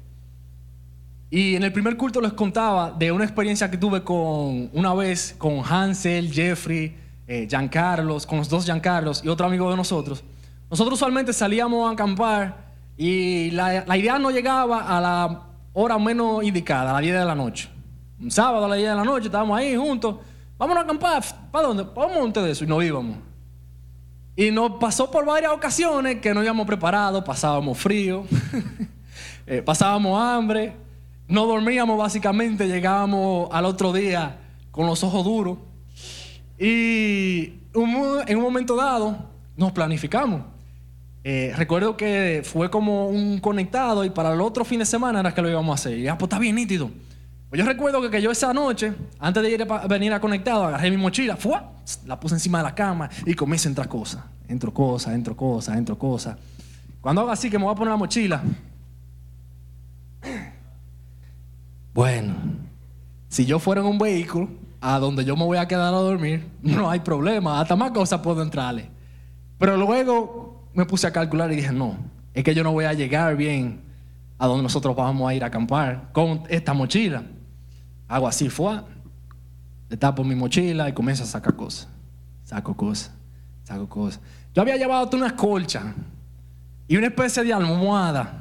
Y 1.31 1.57
en 1.57 1.63
el 1.63 1.73
primer 1.73 1.97
culto 1.97 2.21
les 2.21 2.33
contaba 2.33 2.91
de 2.93 3.13
una 3.13 3.25
experiencia 3.25 3.71
que 3.71 3.77
tuve 3.77 4.03
con 4.03 4.71
una 4.73 4.95
vez 4.95 5.35
con 5.37 5.63
Hansel, 5.65 6.33
Jeffrey, 6.33 6.95
eh, 7.29 7.47
Giancarlos, 7.49 8.27
con 8.27 8.39
los 8.39 8.49
dos 8.49 8.65
Giancarlos 8.65 9.23
y 9.23 9.29
otro 9.29 9.47
amigo 9.47 9.71
de 9.71 9.77
nosotros. 9.77 10.25
Nosotros 10.71 10.95
usualmente 10.95 11.33
salíamos 11.33 11.89
a 11.89 11.93
acampar 11.93 12.69
y 12.97 13.51
la, 13.53 13.97
idea 13.97 14.19
no 14.19 14.31
llegaba 14.31 14.97
a 14.97 15.01
la 15.01 15.43
hora 15.75 15.99
menos 15.99 16.43
indicada, 16.43 16.91
a 16.91 16.95
las 16.95 17.03
10 17.03 17.19
de 17.19 17.25
la 17.25 17.35
noche. 17.35 17.69
Un 18.21 18.31
sábado 18.31 18.65
a 18.65 18.69
las 18.69 18.79
10 18.79 18.91
de 18.91 18.97
la 18.97 19.05
noche 19.05 19.27
estábamos 19.27 19.57
ahí 19.57 19.77
juntos. 19.77 20.17
Vámonos 20.57 20.83
a 20.83 20.85
acampar. 20.85 21.23
¿Para 21.53 21.69
dónde? 21.69 21.85
Para 21.85 22.09
un 22.09 22.15
monte 22.15 22.41
de 22.41 22.51
eso. 22.51 22.65
Y 22.65 22.67
nos 22.67 22.83
íbamos. 22.83 23.19
Y 24.35 24.51
nos 24.51 24.73
pasó 24.73 25.11
por 25.11 25.25
varias 25.25 25.53
ocasiones 25.53 26.21
que 26.21 26.33
no 26.33 26.43
íbamos 26.43 26.67
preparados, 26.67 27.25
pasábamos 27.25 27.77
frío, 27.77 28.25
eh, 29.47 29.63
pasábamos 29.63 30.21
hambre, 30.21 30.77
no 31.27 31.45
dormíamos 31.45 31.99
básicamente, 31.99 32.69
llegábamos 32.69 33.49
al 33.53 33.65
otro 33.65 33.93
día 33.93 34.39
con 34.71 34.87
los 34.87 35.03
ojos 35.03 35.25
duros. 35.25 35.59
Y 36.59 37.55
en 37.75 38.37
un 38.37 38.43
momento 38.43 38.77
dado 38.77 39.17
nos 39.57 39.73
planificamos. 39.73 40.43
Eh, 41.25 41.53
recuerdo 41.57 41.97
que 41.97 42.43
fue 42.45 42.71
como 42.71 43.09
un 43.09 43.39
conectado 43.39 44.05
y 44.05 44.11
para 44.11 44.33
el 44.33 44.41
otro 44.41 44.65
fin 44.65 44.79
de 44.79 44.87
semana 44.87 45.21
era 45.21 45.35
que 45.35 45.43
lo 45.43 45.51
íbamos 45.51 45.73
a 45.73 45.75
hacer. 45.75 45.99
Y 45.99 46.03
ya, 46.03 46.17
pues 46.17 46.29
está 46.29 46.39
bien 46.39 46.57
nítido. 46.57 46.91
Pues 47.51 47.61
yo 47.61 47.67
recuerdo 47.67 48.11
que, 48.11 48.21
yo 48.21 48.31
esa 48.31 48.53
noche, 48.53 48.93
antes 49.19 49.43
de 49.43 49.51
ir 49.51 49.63
a 49.63 49.87
venir 49.87 50.13
a 50.13 50.21
conectado, 50.21 50.65
agarré 50.65 50.91
mi 50.91 50.97
mochila, 50.97 51.37
¡fua! 51.37 51.73
la 52.07 52.21
puse 52.21 52.35
encima 52.35 52.59
de 52.59 52.65
la 52.65 52.75
cama 52.75 53.09
y 53.25 53.35
comencé 53.35 53.69
a 53.69 53.71
entrar 53.71 53.89
cosas. 53.89 54.23
Entro 54.49 54.73
cosas, 54.73 55.15
entro 55.15 55.37
cosas, 55.37 55.77
entro 55.77 55.99
cosas. 55.99 56.37
Cuando 57.01 57.23
hago 57.23 57.31
así 57.31 57.49
que 57.51 57.59
me 57.59 57.65
voy 57.65 57.73
a 57.73 57.77
poner 57.77 57.93
la 57.93 57.97
mochila. 57.97 58.43
Bueno, 61.95 62.35
si 63.29 63.45
yo 63.45 63.59
fuera 63.59 63.81
en 63.81 63.87
un 63.87 63.99
vehículo 63.99 64.49
a 64.81 64.99
donde 64.99 65.25
yo 65.25 65.37
me 65.37 65.45
voy 65.45 65.59
a 65.59 65.67
quedar 65.67 65.93
a 65.93 65.99
dormir, 65.99 66.49
no 66.63 66.91
hay 66.91 67.01
problema, 67.01 67.61
hasta 67.61 67.77
más 67.77 67.91
cosas 67.91 68.21
puedo 68.21 68.43
entrarle. 68.43 68.91
Pero 69.59 69.77
luego 69.77 70.69
me 70.75 70.85
puse 70.85 71.07
a 71.07 71.13
calcular 71.13 71.53
y 71.53 71.57
dije, 71.57 71.73
no, 71.73 71.97
es 72.33 72.45
que 72.45 72.55
yo 72.55 72.63
no 72.63 72.73
voy 72.73 72.85
a 72.85 72.93
llegar 72.93 73.37
bien 73.37 73.81
a 74.39 74.47
donde 74.47 74.63
nosotros 74.63 74.95
vamos 74.95 75.29
a 75.29 75.35
ir 75.35 75.43
a 75.43 75.49
acampar 75.49 76.11
con 76.13 76.45
esta 76.49 76.73
mochila. 76.73 77.23
Hago 78.07 78.29
así, 78.29 78.49
fue, 78.49 78.81
le 79.89 79.97
tapo 79.97 80.23
mi 80.23 80.35
mochila 80.35 80.89
y 80.89 80.93
comienzo 80.93 81.25
a 81.25 81.27
sacar 81.27 81.57
cosas. 81.57 81.89
Saco 82.45 82.75
cosas, 82.75 83.13
saco 83.65 83.89
cosas. 83.89 84.21
Yo 84.55 84.63
había 84.63 84.77
llevado 84.77 85.11
una 85.17 85.35
colcha 85.37 85.95
y 86.87 86.97
una 86.97 87.09
especie 87.09 87.45
de 87.45 87.53
almohada. 87.53 88.41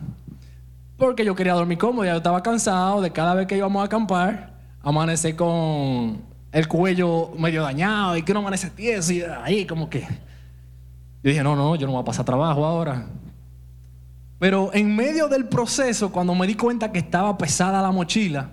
Porque 0.98 1.24
yo 1.24 1.36
quería 1.36 1.54
dormir 1.54 1.78
cómodo, 1.78 2.06
ya 2.06 2.12
yo 2.12 2.18
estaba 2.18 2.42
cansado 2.42 3.02
de 3.02 3.12
cada 3.12 3.36
vez 3.36 3.46
que 3.46 3.56
íbamos 3.56 3.82
a 3.82 3.86
acampar, 3.86 4.57
amanecer 4.88 5.36
con 5.36 6.22
el 6.50 6.68
cuello 6.70 7.32
medio 7.38 7.62
dañado 7.62 8.16
y 8.16 8.24
que 8.24 8.34
no 8.34 8.40
amanece 8.40 8.70
tieso 8.70 9.12
y 9.12 9.22
ahí 9.22 9.66
como 9.66 9.90
que... 9.90 10.00
Yo 10.02 11.32
dije, 11.32 11.44
no, 11.44 11.58
no, 11.58 11.76
yo 11.76 11.88
no 11.88 11.94
voy 11.94 12.02
a 12.02 12.06
pasar 12.06 12.24
trabajo 12.24 12.66
ahora. 12.66 13.06
Pero 14.40 14.72
en 14.74 14.96
medio 14.96 15.28
del 15.28 15.50
proceso, 15.50 16.10
cuando 16.10 16.34
me 16.36 16.48
di 16.48 16.56
cuenta 16.56 16.92
que 16.92 17.00
estaba 17.00 17.38
pesada 17.38 17.82
la 17.82 17.92
mochila, 17.92 18.52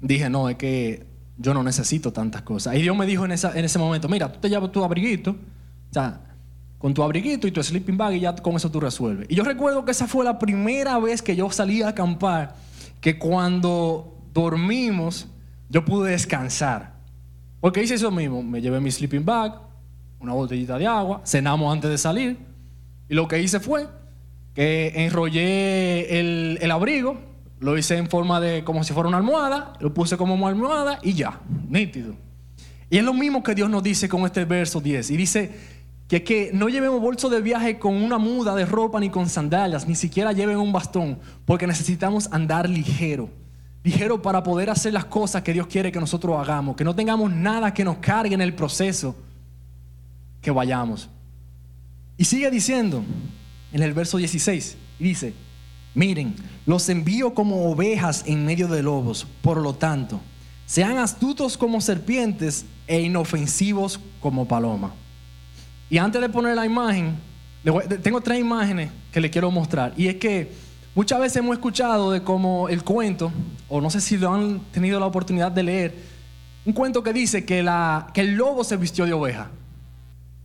dije, 0.00 0.28
no, 0.28 0.48
es 0.48 0.56
que 0.56 1.06
yo 1.36 1.54
no 1.54 1.62
necesito 1.62 2.12
tantas 2.12 2.42
cosas. 2.42 2.74
Y 2.74 2.82
Dios 2.82 2.96
me 2.96 3.06
dijo 3.06 3.24
en, 3.24 3.30
en 3.30 3.64
ese 3.64 3.78
momento, 3.78 4.08
mira, 4.08 4.32
tú 4.32 4.40
te 4.40 4.48
llevas 4.48 4.72
tu 4.72 4.82
abriguito, 4.82 5.30
o 5.30 5.92
sea, 5.92 6.20
con 6.78 6.94
tu 6.94 7.02
abriguito 7.04 7.46
y 7.46 7.52
tu 7.52 7.62
sleeping 7.62 7.96
bag 7.96 8.14
y 8.14 8.20
ya 8.20 8.34
con 8.34 8.56
eso 8.56 8.72
tú 8.72 8.80
resuelves. 8.80 9.28
Y 9.30 9.36
yo 9.36 9.44
recuerdo 9.44 9.84
que 9.84 9.92
esa 9.92 10.08
fue 10.08 10.24
la 10.24 10.40
primera 10.40 10.98
vez 10.98 11.22
que 11.22 11.36
yo 11.36 11.48
salí 11.52 11.80
a 11.82 11.90
acampar, 11.90 12.56
que 13.00 13.20
cuando 13.20 14.21
dormimos 14.32 15.28
yo 15.72 15.84
pude 15.84 16.10
descansar. 16.10 16.92
Porque 17.60 17.82
hice 17.82 17.94
eso 17.94 18.10
mismo, 18.10 18.42
me 18.42 18.60
llevé 18.60 18.78
mi 18.80 18.90
sleeping 18.90 19.24
bag, 19.24 19.54
una 20.20 20.34
botellita 20.34 20.76
de 20.78 20.86
agua, 20.86 21.22
cenamos 21.24 21.72
antes 21.72 21.90
de 21.90 21.98
salir 21.98 22.36
y 23.08 23.14
lo 23.14 23.26
que 23.26 23.42
hice 23.42 23.58
fue 23.58 23.88
que 24.54 24.92
enrollé 24.94 26.20
el, 26.20 26.70
abrigo, 26.70 27.18
lo 27.58 27.78
hice 27.78 27.96
en 27.96 28.08
forma 28.08 28.38
de 28.40 28.64
como 28.64 28.84
si 28.84 28.92
fuera 28.92 29.08
una 29.08 29.16
almohada, 29.16 29.72
lo 29.80 29.94
puse 29.94 30.16
como 30.18 30.46
almohada 30.46 30.98
y 31.02 31.14
ya, 31.14 31.40
nítido. 31.68 32.14
Y 32.90 32.98
es 32.98 33.04
lo 33.04 33.14
mismo 33.14 33.42
que 33.42 33.54
Dios 33.54 33.70
nos 33.70 33.82
dice 33.82 34.08
con 34.08 34.26
este 34.26 34.44
verso 34.44 34.80
10. 34.80 35.10
Y 35.10 35.16
dice 35.16 35.50
que, 36.06 36.22
que 36.22 36.50
no 36.52 36.68
llevemos 36.68 37.00
bolso 37.00 37.30
de 37.30 37.40
viaje 37.40 37.78
con 37.78 37.94
una 37.94 38.18
muda 38.18 38.54
de 38.54 38.66
ropa 38.66 39.00
ni 39.00 39.08
con 39.08 39.28
sandalias, 39.30 39.88
ni 39.88 39.94
siquiera 39.94 40.32
lleven 40.32 40.58
un 40.58 40.72
bastón, 40.72 41.18
porque 41.46 41.66
necesitamos 41.66 42.28
andar 42.30 42.68
ligero. 42.68 43.30
Ligero 43.84 44.22
para 44.22 44.42
poder 44.42 44.70
hacer 44.70 44.92
las 44.92 45.06
cosas 45.06 45.42
que 45.42 45.52
Dios 45.52 45.66
quiere 45.66 45.90
que 45.90 46.00
nosotros 46.00 46.38
hagamos. 46.38 46.76
Que 46.76 46.84
no 46.84 46.94
tengamos 46.94 47.32
nada 47.32 47.74
que 47.74 47.84
nos 47.84 47.98
cargue 47.98 48.34
en 48.34 48.40
el 48.40 48.54
proceso 48.54 49.16
que 50.40 50.50
vayamos. 50.50 51.08
Y 52.16 52.24
sigue 52.24 52.50
diciendo 52.50 53.02
en 53.72 53.82
el 53.82 53.92
verso 53.92 54.18
16, 54.18 54.76
y 55.00 55.04
dice, 55.04 55.34
Miren, 55.94 56.34
los 56.64 56.88
envío 56.88 57.34
como 57.34 57.70
ovejas 57.70 58.24
en 58.26 58.46
medio 58.46 58.66
de 58.68 58.82
lobos. 58.82 59.26
Por 59.42 59.58
lo 59.58 59.74
tanto, 59.74 60.20
sean 60.64 60.96
astutos 60.98 61.58
como 61.58 61.80
serpientes 61.80 62.64
e 62.86 63.00
inofensivos 63.00 64.00
como 64.20 64.48
paloma. 64.48 64.94
Y 65.90 65.98
antes 65.98 66.20
de 66.22 66.30
poner 66.30 66.56
la 66.56 66.64
imagen, 66.64 67.16
tengo 68.02 68.22
tres 68.22 68.40
imágenes 68.40 68.90
que 69.12 69.20
le 69.20 69.28
quiero 69.28 69.50
mostrar. 69.50 69.92
Y 69.96 70.08
es 70.08 70.16
que 70.16 70.52
muchas 70.94 71.20
veces 71.20 71.36
hemos 71.36 71.56
escuchado 71.56 72.10
de 72.10 72.22
cómo 72.22 72.70
el 72.70 72.82
cuento, 72.82 73.30
o 73.74 73.80
no 73.80 73.88
sé 73.88 74.02
si 74.02 74.18
lo 74.18 74.30
han 74.30 74.60
tenido 74.70 75.00
la 75.00 75.06
oportunidad 75.06 75.50
de 75.50 75.62
leer, 75.62 75.94
un 76.66 76.74
cuento 76.74 77.02
que 77.02 77.14
dice 77.14 77.46
que, 77.46 77.60
el 77.60 78.34
lobo 78.34 78.64
se 78.64 78.76
vistió 78.76 79.06
de 79.06 79.14
oveja. 79.14 79.48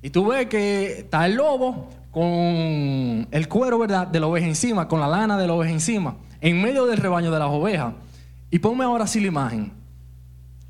Y 0.02 0.12
tú 0.12 0.28
ves 0.28 0.48
que 0.48 1.00
está 1.00 1.26
el 1.26 1.36
lobo 1.36 1.90
con 2.10 3.28
el 3.30 3.48
cuero, 3.50 3.80
¿verdad? 3.80 4.08
De 4.08 4.22
la 4.22 4.28
oveja 4.28 4.48
encima, 4.48 4.88
con 4.88 5.02
la 5.02 5.10
lana 5.10 5.38
de 5.38 5.46
la 5.46 5.56
oveja 5.56 5.74
encima, 5.74 6.16
en 6.40 6.62
medio 6.62 6.86
del 6.86 7.00
rebaño 7.00 7.30
de 7.30 7.38
las 7.38 7.50
ovejas. 7.50 7.96
Y 8.50 8.60
ponme 8.60 8.86
ahora 8.86 9.04
así 9.04 9.20
la 9.20 9.28
imagen. 9.28 9.74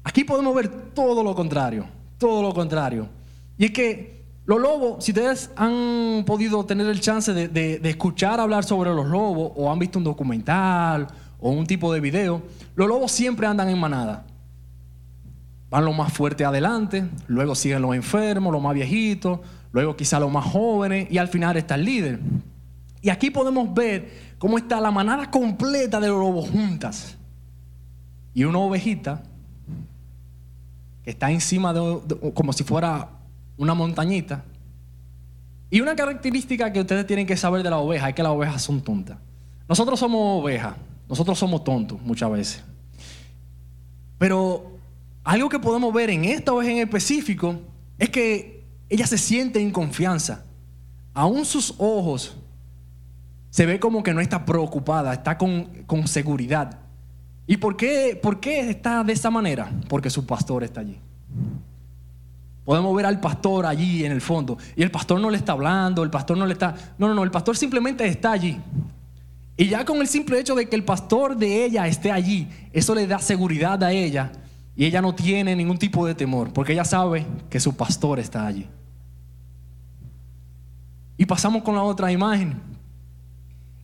Aquí 0.04 0.24
podemos 0.24 0.56
ver 0.56 0.68
todo 0.96 1.24
lo 1.24 1.36
contrario, 1.36 1.86
todo 2.18 2.42
lo 2.42 2.56
contrario. 2.56 3.08
Y 3.60 3.66
es 3.66 3.72
que 3.72 4.24
los 4.48 4.60
lobos, 4.60 5.06
si 5.06 5.12
ustedes 5.12 5.52
han 5.58 6.24
podido 6.26 6.66
tener 6.66 6.88
el 6.88 7.02
chance 7.02 7.32
de 7.36 7.80
escuchar 7.84 8.40
hablar 8.40 8.64
sobre 8.64 8.96
los 8.96 9.06
lobos 9.06 9.52
o 9.56 9.72
han 9.72 9.78
visto 9.78 10.00
un 10.00 10.06
documental 10.06 11.08
o 11.40 11.52
un 11.52 11.66
tipo 11.66 11.94
de 11.94 12.00
video, 12.00 12.42
los 12.76 12.88
lobos 12.88 13.12
siempre 13.12 13.48
andan 13.48 13.70
en 13.70 13.80
manada. 13.80 14.26
Van 15.70 15.84
los 15.84 15.96
más 15.96 16.14
fuertes 16.14 16.48
adelante, 16.48 17.06
luego 17.28 17.54
siguen 17.54 17.82
los 17.82 17.96
enfermos, 17.96 18.54
los 18.54 18.62
más 18.62 18.74
viejitos, 18.74 19.40
luego 19.72 19.96
quizá 19.96 20.20
los 20.20 20.32
más 20.32 20.46
jóvenes 20.46 21.08
y 21.12 21.18
al 21.18 21.28
final 21.28 21.58
está 21.58 21.76
el 21.76 21.86
líder. 21.86 22.20
Y 23.02 23.10
aquí 23.10 23.30
podemos 23.30 23.74
ver 23.74 24.36
cómo 24.38 24.58
está 24.58 24.80
la 24.82 24.92
manada 24.92 25.30
completa 25.30 26.00
de 26.00 26.08
los 26.08 26.20
lobos 26.20 26.50
juntas. 26.50 27.18
Y 28.34 28.44
una 28.44 28.60
ovejita 28.60 29.24
que 31.04 31.12
está 31.12 31.32
encima 31.32 31.74
de, 31.74 32.32
como 32.34 32.54
si 32.54 32.64
fuera 32.64 33.10
una 33.58 33.74
montañita. 33.74 34.44
Y 35.70 35.82
una 35.82 35.96
característica 35.96 36.72
que 36.72 36.82
ustedes 36.82 37.06
tienen 37.06 37.26
que 37.26 37.36
saber 37.36 37.64
de 37.64 37.70
la 37.70 37.78
oveja 37.78 38.10
es 38.10 38.16
que 38.16 38.24
las 38.24 38.32
ovejas 38.32 38.62
son 38.62 38.82
tontas. 38.82 39.18
nosotros 39.68 40.00
somos 40.00 40.44
ovejas, 40.44 40.76
nosotros 41.10 41.38
somos 41.40 41.64
tontos 41.64 42.02
muchas 42.02 42.32
veces. 42.32 42.64
Pero 44.18 44.78
algo 45.24 45.50
que 45.50 45.60
podemos 45.60 45.94
ver 45.94 46.10
en 46.10 46.26
esta 46.26 46.54
oveja 46.54 46.72
en 46.72 46.80
específico 46.80 47.60
es 47.98 48.10
que 48.10 48.66
ella 48.90 49.08
se 49.08 49.18
siente 49.18 49.60
en 49.62 49.72
confianza. 49.72 50.46
Aún 51.14 51.46
sus 51.46 51.74
ojos 51.78 52.36
se 53.50 53.66
ve 53.66 53.80
como 53.80 54.04
que 54.04 54.14
no 54.14 54.22
está 54.22 54.46
preocupada, 54.46 55.14
está 55.14 55.38
con, 55.38 55.84
con 55.86 56.08
seguridad. 56.08 56.80
¿Y 57.46 57.58
por 57.58 57.78
qué, 57.78 58.20
por 58.22 58.40
qué 58.40 58.70
está 58.70 59.04
de 59.04 59.14
esa 59.14 59.30
manera? 59.30 59.72
Porque 59.88 60.10
su 60.10 60.26
pastor 60.26 60.64
está 60.64 60.82
allí. 60.82 61.00
Podemos 62.66 62.94
ver 62.96 63.06
al 63.06 63.22
pastor 63.22 63.66
allí 63.66 64.04
en 64.04 64.12
el 64.12 64.20
fondo. 64.20 64.58
Y 64.76 64.84
el 64.84 64.92
pastor 64.92 65.22
no 65.22 65.30
le 65.30 65.38
está 65.38 65.54
hablando, 65.54 66.04
el 66.04 66.10
pastor 66.10 66.38
no 66.38 66.46
le 66.46 66.52
está... 66.52 66.76
No, 66.98 67.08
no, 67.08 67.14
no, 67.14 67.24
el 67.24 67.32
pastor 67.32 67.56
simplemente 67.56 68.06
está 68.06 68.34
allí. 68.34 68.60
Y 69.58 69.68
ya 69.68 69.84
con 69.84 69.98
el 69.98 70.08
simple 70.08 70.40
hecho 70.40 70.56
de 70.56 70.70
que 70.70 70.76
el 70.76 70.84
pastor 70.84 71.36
de 71.36 71.66
ella 71.66 71.88
esté 71.88 72.12
allí, 72.12 72.48
eso 72.72 72.94
le 72.94 73.08
da 73.08 73.20
seguridad 73.20 73.84
a 73.84 73.92
ella. 73.92 74.32
Y 74.76 74.86
ella 74.86 75.02
no 75.02 75.16
tiene 75.16 75.56
ningún 75.56 75.80
tipo 75.80 76.06
de 76.06 76.14
temor, 76.14 76.54
porque 76.54 76.74
ella 76.74 76.86
sabe 76.86 77.26
que 77.50 77.60
su 77.60 77.76
pastor 77.76 78.20
está 78.20 78.46
allí. 78.46 78.68
Y 81.18 81.26
pasamos 81.26 81.64
con 81.64 81.74
la 81.74 81.82
otra 81.82 82.12
imagen. 82.12 82.62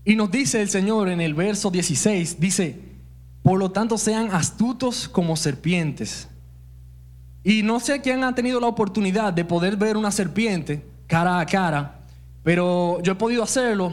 Y 0.06 0.16
nos 0.16 0.30
dice 0.30 0.62
el 0.62 0.70
Señor 0.70 1.10
en 1.10 1.20
el 1.20 1.34
verso 1.34 1.72
16, 1.72 2.40
dice, 2.40 2.80
por 3.42 3.58
lo 3.58 3.72
tanto 3.72 3.98
sean 3.98 4.30
astutos 4.32 5.10
como 5.10 5.36
serpientes 5.36 6.28
y 7.44 7.62
no 7.62 7.80
sé 7.80 8.02
quién 8.02 8.24
ha 8.24 8.34
tenido 8.34 8.60
la 8.60 8.68
oportunidad 8.68 9.34
de 9.34 9.44
poder 9.44 9.76
ver 9.76 9.98
una 9.98 10.12
serpiente 10.12 10.86
cara 11.08 11.40
a 11.40 11.46
cara, 11.46 12.00
pero 12.42 13.02
yo 13.02 13.12
he 13.12 13.16
podido 13.16 13.44
hacerlo 13.44 13.92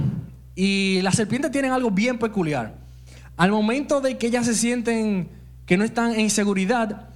y 0.54 1.00
las 1.02 1.16
serpientes 1.16 1.50
tienen 1.50 1.72
algo 1.72 1.90
bien 1.90 2.18
peculiar. 2.18 2.74
Al 3.36 3.50
momento 3.50 4.00
de 4.00 4.18
que 4.18 4.26
ellas 4.26 4.46
se 4.46 4.54
sienten 4.54 5.28
que 5.66 5.76
no 5.76 5.84
están 5.84 6.12
en 6.18 6.30
seguridad, 6.30 7.08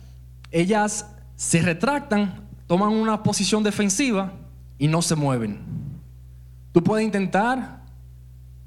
ellas 0.50 1.06
se 1.36 1.60
retractan, 1.60 2.48
toman 2.66 2.90
una 2.90 3.22
posición 3.22 3.62
defensiva 3.62 4.32
y 4.78 4.88
no 4.88 5.02
se 5.02 5.16
mueven. 5.16 5.58
Tú 6.72 6.82
puedes 6.82 7.04
intentar 7.04 7.82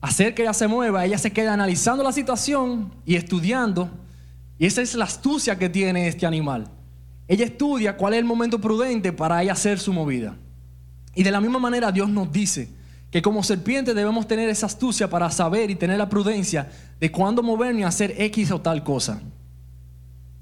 hacer 0.02 0.36
que 0.36 0.44
ella 0.44 0.54
se 0.54 0.68
mueva, 0.68 1.06
ella 1.06 1.18
se 1.18 1.32
queda 1.32 1.54
analizando 1.54 2.04
la 2.04 2.12
situación 2.12 2.94
y 3.06 3.16
estudiando, 3.16 3.90
y 4.60 4.66
esa 4.66 4.82
es 4.82 4.96
la 4.96 5.06
astucia 5.06 5.58
que 5.58 5.70
tiene 5.70 6.08
este 6.08 6.26
animal. 6.26 6.70
Ella 7.28 7.46
estudia 7.46 7.98
cuál 7.98 8.14
es 8.14 8.20
el 8.20 8.26
momento 8.26 8.60
prudente 8.60 9.12
para 9.12 9.42
ella 9.42 9.54
hacer 9.54 9.80
su 9.80 9.92
movida. 9.94 10.36
Y 11.16 11.24
de 11.24 11.32
la 11.32 11.42
misma 11.42 11.60
manera 11.60 11.92
Dios 11.92 12.10
nos 12.10 12.32
dice 12.32 12.70
que 13.12 13.22
como 13.22 13.44
serpiente 13.44 13.94
debemos 13.94 14.28
tener 14.28 14.50
esa 14.50 14.66
astucia 14.66 15.10
para 15.10 15.32
saber 15.32 15.72
y 15.72 15.76
tener 15.76 15.98
la 15.98 16.10
prudencia 16.10 16.70
de 17.00 17.12
cuándo 17.12 17.42
movernos 17.42 17.82
y 17.82 17.84
hacer 17.84 18.16
X 18.18 18.52
o 18.52 18.60
tal 18.60 18.84
cosa. 18.84 19.22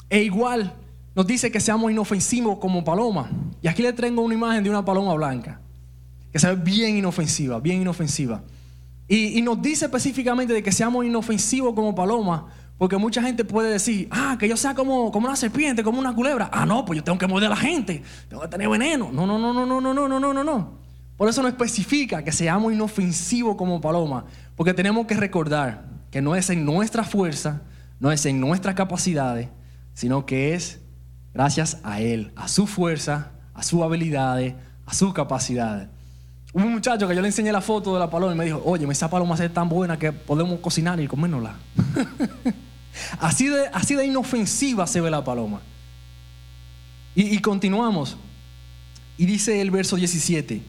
E 0.10 0.24
igual 0.24 0.74
nos 1.16 1.28
dice 1.28 1.52
que 1.52 1.60
seamos 1.60 1.92
inofensivos 1.92 2.58
como 2.60 2.84
paloma. 2.84 3.30
Y 3.62 3.68
aquí 3.68 3.82
le 3.82 3.94
traigo 3.94 4.22
una 4.22 4.34
imagen 4.34 4.64
de 4.64 4.70
una 4.70 4.84
paloma 4.84 5.14
blanca, 5.14 5.62
que 6.32 6.40
se 6.40 6.48
ve 6.48 6.56
bien 6.56 6.98
inofensiva, 6.98 7.60
bien 7.60 7.82
inofensiva. 7.82 8.44
Y, 9.08 9.40
nos 9.44 9.62
dice 9.62 9.86
específicamente 9.86 10.54
de 10.54 10.64
que 10.64 10.72
seamos 10.72 11.06
inofensivos 11.06 11.76
como 11.76 11.94
paloma 11.94 12.48
porque 12.78 12.98
mucha 12.98 13.22
gente 13.22 13.46
puede 13.46 13.72
decir, 13.72 14.08
ah, 14.12 14.36
que 14.38 14.50
yo 14.50 14.58
sea 14.58 14.74
como, 14.74 15.12
como 15.12 15.28
una 15.28 15.36
serpiente, 15.38 15.84
como 15.84 16.00
una 16.00 16.14
culebra. 16.14 16.50
Ah, 16.52 16.66
no, 16.66 16.84
pues 16.84 16.98
yo 16.98 17.04
tengo 17.04 17.18
que 17.18 17.28
morder 17.28 17.48
a 17.48 17.52
la 17.52 17.56
gente, 17.56 18.04
tengo 18.28 18.42
que 18.42 18.50
tener 18.50 18.68
veneno. 18.68 19.12
No, 19.14 19.26
no, 19.26 19.40
no, 19.40 19.54
no, 19.54 19.66
no, 19.66 19.80
no, 19.80 19.94
no, 19.94 20.10
no, 20.10 20.20
no, 20.20 20.34
no, 20.34 20.44
no. 20.44 20.85
Por 21.18 21.30
eso 21.30 21.42
no 21.42 21.48
especifica 21.48 22.24
que 22.24 22.32
seamos 22.32 22.74
inofensivos 22.74 23.56
como 23.56 23.80
paloma, 23.80 24.26
porque 24.56 24.74
tenemos 24.74 25.06
que 25.06 25.16
recordar 25.16 25.86
que 26.12 26.22
no 26.22 26.36
es 26.36 26.50
en 26.50 26.66
nuestra 26.66 27.04
fuerza, 27.04 27.62
no 28.00 28.12
es 28.12 28.26
en 28.26 28.40
nuestras 28.40 28.76
capacidades, 28.76 29.48
sino 29.94 30.26
que 30.26 30.54
es 30.54 30.82
gracias 31.34 31.80
a 31.84 32.02
Él, 32.02 32.32
a 32.36 32.48
su 32.48 32.68
fuerza, 32.68 33.32
a 33.54 33.64
sus 33.64 33.82
habilidades, 33.82 34.56
a 34.86 34.94
sus 34.94 35.14
capacidades. 35.14 35.88
Hubo 36.54 36.66
un 36.66 36.74
muchacho 36.74 37.08
que 37.08 37.16
yo 37.16 37.22
le 37.22 37.28
enseñé 37.28 37.52
la 37.52 37.62
foto 37.62 37.94
de 37.94 38.00
la 38.00 38.10
paloma 38.10 38.34
y 38.34 38.38
me 38.38 38.46
dijo, 38.46 38.62
oye, 38.66 38.86
esa 38.90 39.10
paloma 39.10 39.36
es 39.36 39.54
tan 39.54 39.68
buena 39.68 40.00
que 40.00 40.12
podemos 40.12 40.60
cocinar 40.60 41.00
y 41.00 41.08
comérnosla. 41.08 41.56
Así 43.20 43.50
de, 43.50 43.68
así 43.74 43.94
de 43.96 44.06
inofensiva 44.06 44.88
se 44.88 45.02
ve 45.02 45.12
la 45.12 45.22
paloma. 45.22 45.60
Y, 47.14 47.24
y 47.36 47.40
continuamos. 47.40 48.16
Y 49.18 49.26
dice 49.26 49.60
el 49.60 49.70
verso 49.70 49.98
17, 49.98 50.62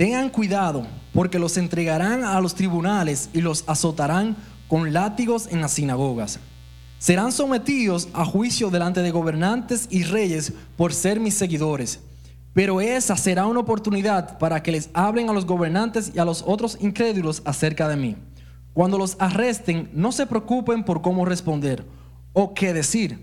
tengan 0.00 0.30
cuidado 0.30 0.86
porque 1.12 1.38
los 1.38 1.58
entregarán 1.58 2.24
a 2.24 2.40
los 2.40 2.54
tribunales 2.54 3.28
y 3.34 3.42
los 3.42 3.64
azotarán 3.66 4.34
con 4.66 4.94
látigos 4.94 5.46
en 5.52 5.60
las 5.60 5.72
sinagogas. 5.72 6.40
Serán 6.98 7.32
sometidos 7.32 8.08
a 8.14 8.24
juicio 8.24 8.70
delante 8.70 9.02
de 9.02 9.10
gobernantes 9.10 9.88
y 9.90 10.04
reyes 10.04 10.54
por 10.78 10.94
ser 10.94 11.20
mis 11.20 11.34
seguidores. 11.34 12.00
Pero 12.54 12.80
esa 12.80 13.14
será 13.14 13.44
una 13.44 13.60
oportunidad 13.60 14.38
para 14.38 14.62
que 14.62 14.72
les 14.72 14.88
hablen 14.94 15.28
a 15.28 15.34
los 15.34 15.44
gobernantes 15.44 16.12
y 16.14 16.18
a 16.18 16.24
los 16.24 16.44
otros 16.46 16.78
incrédulos 16.80 17.42
acerca 17.44 17.86
de 17.86 17.96
mí. 17.96 18.16
Cuando 18.72 18.96
los 18.96 19.16
arresten, 19.18 19.90
no 19.92 20.12
se 20.12 20.26
preocupen 20.26 20.82
por 20.82 21.02
cómo 21.02 21.26
responder 21.26 21.84
o 22.32 22.54
qué 22.54 22.72
decir. 22.72 23.22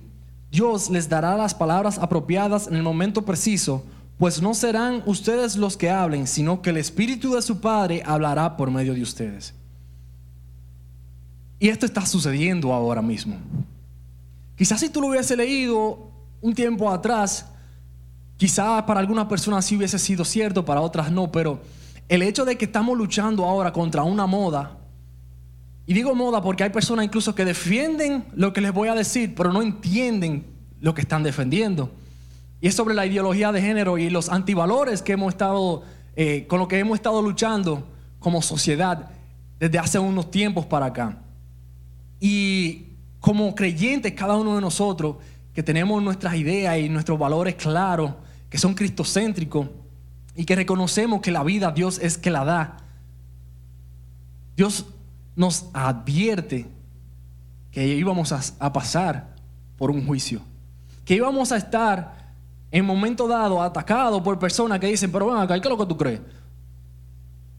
Dios 0.51 0.91
les 0.91 1.09
dará 1.09 1.35
las 1.37 1.55
palabras 1.55 1.97
apropiadas 1.97 2.67
en 2.67 2.75
el 2.75 2.83
momento 2.83 3.25
preciso, 3.25 3.83
pues 4.17 4.41
no 4.41 4.53
serán 4.53 5.03
ustedes 5.06 5.56
los 5.56 5.77
que 5.77 5.89
hablen, 5.89 6.25
sino 6.25 6.62
que 6.62 6.71
el 6.71 6.77
Espíritu 6.77 7.34
de 7.34 7.41
su 7.41 7.62
Padre 7.62 8.01
hablará 8.06 8.58
por 8.58 8.71
medio 8.71 8.93
de 8.93 9.01
ustedes. 9.01 9.53
Y 11.60 11.69
esto 11.69 11.86
está 11.86 12.06
sucediendo 12.06 12.73
ahora 12.73 13.01
mismo. 13.01 13.38
Quizás 14.56 14.80
si 14.80 14.89
tú 14.89 15.01
lo 15.01 15.08
hubiese 15.08 15.38
leído 15.38 16.12
un 16.41 16.53
tiempo 16.53 16.89
atrás, 16.89 17.45
quizás 18.38 18.84
para 18.84 18.99
algunas 18.99 19.27
personas 19.27 19.65
sí 19.65 19.77
hubiese 19.77 19.99
sido 19.99 20.25
cierto, 20.25 20.65
para 20.65 20.82
otras 20.82 21.12
no, 21.12 21.32
pero 21.32 21.62
el 22.10 22.21
hecho 22.21 22.43
de 22.45 22.58
que 22.58 22.65
estamos 22.65 22.97
luchando 22.97 23.45
ahora 23.45 23.71
contra 23.71 24.03
una 24.03 24.25
moda 24.25 24.77
y 25.86 25.93
digo 25.93 26.13
moda 26.15 26.41
porque 26.41 26.63
hay 26.63 26.69
personas 26.69 27.06
incluso 27.06 27.34
que 27.34 27.45
defienden 27.45 28.25
lo 28.36 28.51
que 28.51 28.62
les 28.62 28.73
voy 28.73 28.89
a 28.89 28.95
decir, 28.95 29.34
pero 29.36 29.53
no 29.53 29.62
entienden 29.62 30.45
lo 30.82 30.93
que 30.93 31.01
están 31.01 31.23
defendiendo. 31.23 31.91
Y 32.61 32.67
es 32.67 32.75
sobre 32.75 32.95
la 32.95 33.05
ideología 33.05 33.51
de 33.51 33.61
género 33.61 33.97
y 33.97 34.09
los 34.09 34.29
antivalores 34.29 35.01
que 35.01 35.13
hemos 35.13 35.33
estado, 35.33 35.83
eh, 36.15 36.45
con 36.47 36.59
lo 36.59 36.67
que 36.67 36.79
hemos 36.79 36.95
estado 36.95 37.21
luchando 37.21 37.87
como 38.19 38.41
sociedad 38.41 39.11
desde 39.59 39.79
hace 39.79 39.99
unos 39.99 40.31
tiempos 40.31 40.65
para 40.65 40.87
acá. 40.87 41.19
Y 42.19 42.87
como 43.19 43.53
creyentes, 43.55 44.13
cada 44.13 44.35
uno 44.35 44.55
de 44.55 44.61
nosotros, 44.61 45.17
que 45.53 45.63
tenemos 45.63 46.01
nuestras 46.01 46.35
ideas 46.35 46.77
y 46.77 46.89
nuestros 46.89 47.17
valores 47.17 47.55
claros, 47.55 48.13
que 48.49 48.57
son 48.57 48.73
cristocéntricos, 48.73 49.67
y 50.35 50.45
que 50.45 50.55
reconocemos 50.55 51.21
que 51.21 51.31
la 51.31 51.43
vida 51.43 51.71
Dios 51.71 51.99
es 51.99 52.17
que 52.17 52.29
la 52.29 52.45
da. 52.45 52.77
Dios 54.55 54.85
nos 55.35 55.65
advierte 55.73 56.67
que 57.71 57.87
íbamos 57.87 58.31
a, 58.31 58.71
pasar 58.71 59.35
por 59.77 59.89
un 59.89 60.05
juicio, 60.05 60.41
que 61.05 61.15
íbamos 61.15 61.51
a 61.51 61.57
estar 61.57 62.16
en 62.71 62.86
momento 62.86 63.27
dado 63.27 63.62
atacados 63.62 64.21
por 64.21 64.38
personas 64.39 64.80
que 64.80 64.88
dicen, 64.88 65.12
pero 65.12 65.27
ven 65.27 65.38
acá, 65.38 65.60
¿qué 65.60 65.67
es 65.67 65.69
lo 65.69 65.77
que 65.77 65.86
tú 65.86 65.97
crees? 65.97 66.21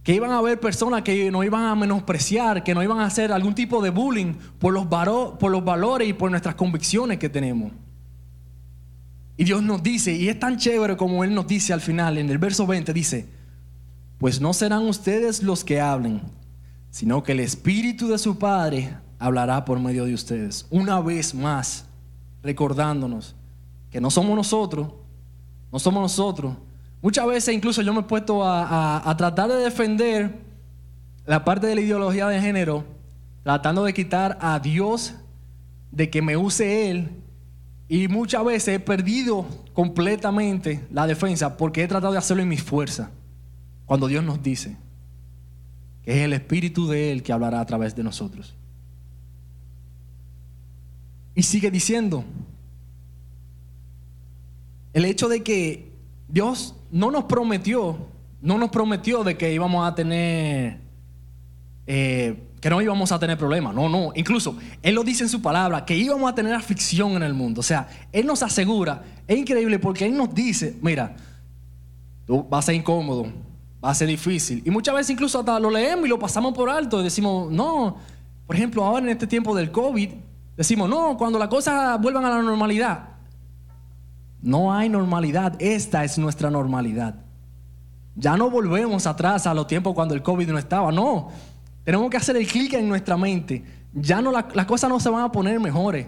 Que 0.03 0.15
iban 0.15 0.31
a 0.31 0.39
haber 0.39 0.61
personas 0.61 1.03
que 1.03 1.31
nos 1.31 1.45
iban 1.45 1.65
a 1.65 1.75
menospreciar, 1.75 2.63
que 2.63 2.75
nos 2.75 2.85
iban 2.85 3.01
a 3.01 3.07
hacer 3.07 3.33
algún 3.33 3.55
tipo 3.55 3.83
de 3.83 3.91
bullying 3.91 4.35
por 4.59 4.73
los, 4.73 4.87
por 4.87 5.51
los 5.51 5.65
valores 5.65 6.09
y 6.09 6.13
por 6.13 6.31
nuestras 6.31 6.55
convicciones 6.55 7.19
que 7.19 7.29
tenemos. 7.29 7.73
Y 9.37 9.45
Dios 9.45 9.63
nos 9.63 9.83
dice, 9.83 10.13
y 10.13 10.29
es 10.29 10.39
tan 10.39 10.57
chévere 10.57 10.97
como 10.97 11.25
Él 11.25 11.35
nos 11.35 11.47
dice 11.47 11.73
al 11.73 11.81
final, 11.81 12.19
en 12.19 12.29
el 12.29 12.39
verso 12.39 12.67
20 12.67 12.93
dice, 12.93 13.29
pues 14.19 14.41
no 14.41 14.53
serán 14.53 14.83
ustedes 14.87 15.43
los 15.43 15.65
que 15.65 15.81
hablen, 15.81 16.23
sino 16.91 17.23
que 17.23 17.33
el 17.33 17.41
Espíritu 17.41 18.09
de 18.09 18.19
su 18.19 18.39
Padre 18.39 18.97
hablará 19.19 19.65
por 19.65 19.79
medio 19.79 20.05
de 20.05 20.15
ustedes. 20.15 20.67
Una 20.71 21.01
vez 21.01 21.35
más, 21.35 21.87
recordándonos 22.43 23.37
que 23.91 24.01
no 24.01 24.11
somos 24.11 24.37
nosotros, 24.37 24.89
no 25.73 25.79
somos 25.79 26.03
nosotros. 26.03 26.55
Muchas 27.01 27.27
veces 27.27 27.55
incluso 27.55 27.83
yo 27.83 27.93
me 27.93 28.01
he 28.01 28.05
puesto 28.05 28.43
a, 28.45 29.15
tratar 29.17 29.49
de 29.49 29.57
defender 29.57 30.41
la 31.25 31.45
parte 31.45 31.67
de 31.67 31.75
la 31.75 31.81
ideología 31.81 32.27
de 32.29 32.41
género, 32.41 32.85
tratando 33.43 33.85
de 33.85 33.95
quitar 33.95 34.39
a 34.41 34.59
Dios 34.59 35.15
de 35.93 36.11
que 36.11 36.23
me 36.23 36.37
use 36.37 36.91
Él. 36.91 37.11
Y 37.89 38.09
muchas 38.09 38.45
veces 38.45 38.75
he 38.75 38.81
perdido 38.81 39.47
completamente 39.73 40.87
la 40.91 41.07
defensa 41.07 41.57
porque 41.57 41.83
he 41.83 41.89
tratado 41.89 42.13
de 42.13 42.19
hacerlo 42.19 42.43
en 42.43 42.49
mi 42.49 42.59
fuerza. 42.59 43.11
Cuando 43.87 44.09
Dios 44.09 44.25
nos 44.25 44.43
dice, 44.43 44.77
es 46.05 46.17
el 46.17 46.33
Espíritu 46.33 46.89
de 46.89 47.13
Él 47.13 47.23
que 47.23 47.33
hablará 47.33 47.61
a 47.61 47.67
través 47.67 47.95
de 47.95 48.03
nosotros. 48.03 48.55
Y 51.35 51.45
sigue 51.45 51.71
diciendo, 51.71 52.25
el 54.93 55.05
hecho 55.05 55.29
de 55.29 55.43
que 55.43 55.93
Dios 56.29 56.75
no 56.91 57.11
nos 57.11 57.25
prometió, 57.25 57.99
no 58.41 58.59
nos 58.59 58.71
prometió 58.71 59.25
de 59.25 59.37
que 59.37 59.53
íbamos 59.53 59.87
a 59.87 59.95
tener 59.95 60.81
eh, 61.87 62.49
que 62.61 62.71
no 62.71 62.83
íbamos 62.83 63.13
a 63.13 63.19
tener 63.19 63.39
problemas. 63.39 63.75
No, 63.75 63.89
no. 63.89 64.13
Incluso 64.15 64.57
Él 64.83 64.95
lo 64.95 65.05
dice 65.05 65.25
en 65.25 65.29
su 65.29 65.41
palabra, 65.41 65.85
que 65.85 65.97
íbamos 65.97 66.31
a 66.31 66.35
tener 66.35 66.55
aflicción 66.55 67.13
en 67.13 67.23
el 67.23 67.35
mundo. 67.35 67.61
O 67.61 67.65
sea, 67.65 67.89
Él 68.13 68.27
nos 68.27 68.43
asegura, 68.43 69.03
es 69.27 69.39
increíble 69.39 69.79
porque 69.79 70.07
Él 70.07 70.17
nos 70.17 70.35
dice, 70.35 70.77
mira, 70.83 71.17
tú 72.27 72.47
vas 72.49 72.65
a 72.65 72.67
ser 72.67 72.75
incómodo, 72.75 73.33
va 73.85 73.91
a 73.91 73.95
ser 73.95 74.09
difícil. 74.09 74.63
Y 74.65 74.71
muchas 74.71 74.95
veces 74.95 75.11
incluso 75.11 75.39
hasta 75.39 75.59
lo 75.61 75.71
leemos 75.71 76.07
y 76.07 76.09
lo 76.09 76.19
pasamos 76.19 76.53
por 76.53 76.69
alto 76.69 77.01
y 77.01 77.05
decimos, 77.05 77.51
no, 77.51 77.97
por 78.47 78.57
ejemplo, 78.57 78.85
ahora 78.85 79.05
en 79.05 79.11
este 79.11 79.27
tiempo 79.27 79.55
del 79.55 79.71
COVID, 79.71 80.11
decimos, 80.57 80.89
no, 80.89 81.17
cuando 81.17 81.39
las 81.39 81.49
cosas 81.49 82.01
vuelvan 82.01 82.25
a 82.25 82.31
la 82.31 82.43
normalidad. 82.43 83.18
No 84.49 84.73
hay 84.73 84.89
normalidad, 84.89 85.61
esta 85.61 86.05
es 86.05 86.17
nuestra 86.17 86.51
normalidad. 86.51 87.17
Ya 88.17 88.35
no 88.35 88.49
volvemos 88.49 89.07
atrás 89.07 89.47
a 89.47 89.53
los 89.53 89.67
tiempos 89.67 89.93
cuando 89.93 90.15
el 90.15 90.23
COVID 90.23 90.49
no 90.49 90.57
estaba, 90.57 90.91
no. 90.91 91.29
Tenemos 91.85 92.09
que 92.09 92.17
hacer 92.17 92.35
el 92.35 92.47
clic 92.47 92.73
en 92.73 92.89
nuestra 92.89 93.19
mente. 93.19 93.63
Ya 93.93 94.23
no, 94.23 94.33
las 94.33 94.65
cosas 94.65 94.89
no 94.89 94.99
se 95.01 95.11
van 95.11 95.23
a 95.23 95.31
poner 95.31 95.61
mejores. 95.61 96.07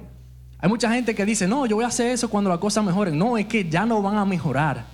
Hay 0.58 0.70
mucha 0.70 0.90
gente 0.90 1.14
que 1.14 1.26
dice, 1.26 1.46
no, 1.46 1.66
yo 1.66 1.76
voy 1.76 1.84
a 1.84 1.88
hacer 1.88 2.12
eso 2.12 2.30
cuando 2.30 2.48
las 2.48 2.58
cosas 2.60 2.82
mejoren. 2.82 3.18
No, 3.18 3.36
es 3.36 3.44
que 3.44 3.68
ya 3.68 3.84
no 3.84 4.00
van 4.00 4.16
a 4.16 4.24
mejorar. 4.24 4.86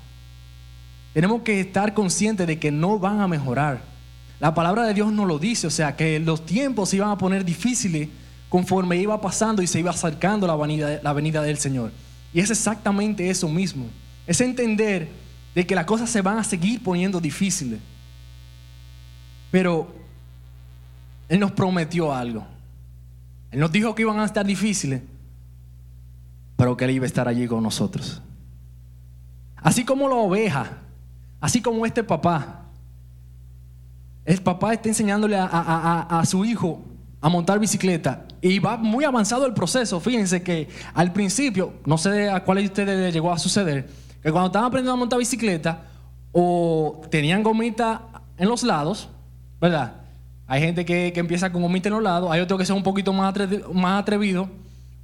Tenemos 1.13 1.43
que 1.43 1.61
estar 1.61 1.95
conscientes 1.95 2.49
de 2.49 2.59
que 2.59 2.73
no 2.73 2.99
van 2.99 3.21
a 3.21 3.29
mejorar. 3.29 3.81
La 4.41 4.55
palabra 4.55 4.83
de 4.83 4.93
Dios 4.93 5.13
nos 5.13 5.29
lo 5.29 5.39
dice, 5.39 5.69
o 5.69 5.71
sea, 5.71 5.95
que 5.95 6.19
los 6.19 6.45
tiempos 6.45 6.89
se 6.89 6.97
iban 6.97 7.11
a 7.11 7.17
poner 7.17 7.45
difíciles 7.45 8.09
conforme 8.49 8.97
iba 8.97 9.21
pasando 9.21 9.63
y 9.63 9.69
se 9.69 9.79
iba 9.79 9.93
acercando 9.93 10.49
la 10.49 10.57
la 11.01 11.13
venida 11.13 11.43
del 11.43 11.59
Señor. 11.59 11.93
Y 12.37 12.41
es 12.41 12.51
exactamente 12.51 13.31
eso 13.31 13.49
mismo. 13.49 13.87
Es 14.27 14.43
entender 14.43 15.09
de 15.55 15.67
que 15.67 15.75
las 15.75 15.87
cosas 15.87 16.11
se 16.11 16.21
van 16.21 16.37
a 16.37 16.45
seguir 16.45 16.83
poniendo 16.83 17.19
difíciles. 17.19 17.81
Pero 19.51 19.91
Él 21.31 21.41
nos 21.41 21.53
prometió 21.53 22.13
algo. 22.13 22.47
Él 23.51 23.59
nos 23.59 23.73
dijo 23.73 23.95
que 23.95 24.03
iban 24.03 24.21
a 24.21 24.27
estar 24.27 24.45
difíciles, 24.45 25.01
pero 26.59 26.77
que 26.77 26.85
Él 26.85 26.91
iba 26.91 27.05
a 27.05 27.07
estar 27.07 27.27
allí 27.27 27.47
con 27.47 27.63
nosotros. 27.63 28.21
Así 29.57 29.87
como 29.87 30.07
la 30.07 30.17
oveja, 30.17 30.73
así 31.41 31.63
como 31.63 31.87
este 31.87 32.05
papá, 32.05 32.67
el 34.27 34.43
papá 34.43 34.75
está 34.75 34.91
enseñándole 34.91 35.39
a, 35.39 36.23
su 36.27 36.45
hijo 36.45 36.85
a 37.23 37.31
montar 37.31 37.59
bicicleta 37.59 38.26
y 38.49 38.61
va 38.61 38.77
muy 38.77 39.05
avanzado 39.05 39.45
el 39.45 39.55
proceso. 39.55 39.99
Fíjense 39.99 40.43
que 40.43 40.69
al 40.95 41.13
principio, 41.13 41.75
no 41.85 41.99
sé 41.99 42.31
a 42.31 42.45
cuál 42.45 42.59
de 42.59 42.67
ustedes 42.67 43.13
llegó 43.13 43.33
a 43.33 43.39
suceder, 43.39 43.89
que 44.23 44.31
cuando 44.31 44.47
estaban 44.47 44.69
aprendiendo 44.69 44.93
a 44.93 44.97
montar 44.97 45.19
bicicleta 45.19 45.83
o 46.31 47.03
tenían 47.11 47.43
gomita 47.43 48.03
en 48.39 48.49
los 48.49 48.63
lados, 48.63 49.09
¿verdad? 49.61 49.95
Hay 50.47 50.61
gente 50.61 50.85
que, 50.85 51.13
empieza 51.17 51.51
con 51.51 51.63
gomita 51.63 51.89
en 51.89 51.95
los 51.95 52.03
lados, 52.05 52.31
hay 52.31 52.41
otros 52.41 52.61
que 52.61 52.67
son 52.67 52.77
un 52.77 52.83
poquito 52.85 53.13
más, 53.13 53.35
más 53.73 54.03
atrevidos 54.03 54.49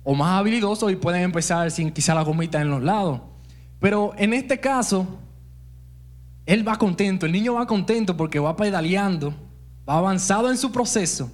o 0.05 0.15
más 0.15 0.39
habilidosos 0.39 0.93
y 0.93 0.97
pueden 0.97 1.23
empezar 1.23 1.69
sin 1.73 1.91
quizá 1.91 2.15
la 2.15 2.23
gomita 2.23 2.61
en 2.61 2.71
los 2.71 2.83
lados. 2.83 3.23
Pero 3.81 4.13
en 4.19 4.35
este 4.35 4.61
caso, 4.61 5.05
él 6.47 6.67
va 6.67 6.79
contento, 6.79 7.27
el 7.27 7.33
niño 7.33 7.55
va 7.55 7.67
contento 7.67 8.17
porque 8.17 8.39
va 8.39 8.55
pedaleando, 8.55 9.35
va 9.89 9.99
avanzado 9.99 10.49
en 10.49 10.57
su 10.57 10.71
proceso. 10.71 11.29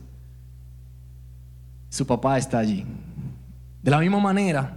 Su 1.88 2.06
papá 2.06 2.38
está 2.38 2.58
allí. 2.58 2.84
De 3.82 3.90
la 3.90 3.98
misma 3.98 4.20
manera, 4.20 4.76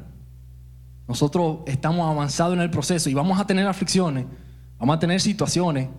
nosotros 1.07 1.59
estamos 1.65 2.09
avanzados 2.09 2.53
en 2.53 2.61
el 2.61 2.69
proceso 2.69 3.09
y 3.09 3.13
vamos 3.13 3.39
a 3.39 3.45
tener 3.45 3.67
aflicciones, 3.67 4.25
vamos 4.77 4.95
a 4.95 4.99
tener 4.99 5.19
situaciones 5.19 5.89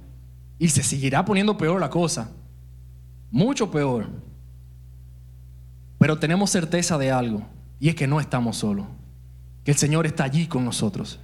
y 0.59 0.69
se 0.69 0.83
seguirá 0.83 1.25
poniendo 1.25 1.57
peor 1.57 1.81
la 1.81 1.91
cosa. 1.91 2.31
Mucho 3.31 3.71
peor. 3.71 4.09
Pero 5.99 6.19
tenemos 6.19 6.51
certeza 6.51 6.99
de 6.99 7.11
algo 7.11 7.43
y 7.79 7.89
es 7.89 7.95
que 7.95 8.07
no 8.07 8.21
estamos 8.21 8.57
solos, 8.57 8.87
que 9.65 9.73
el 9.73 9.77
Señor 9.77 10.07
está 10.07 10.25
allí 10.25 10.47
con 10.47 10.65
nosotros. 10.65 11.21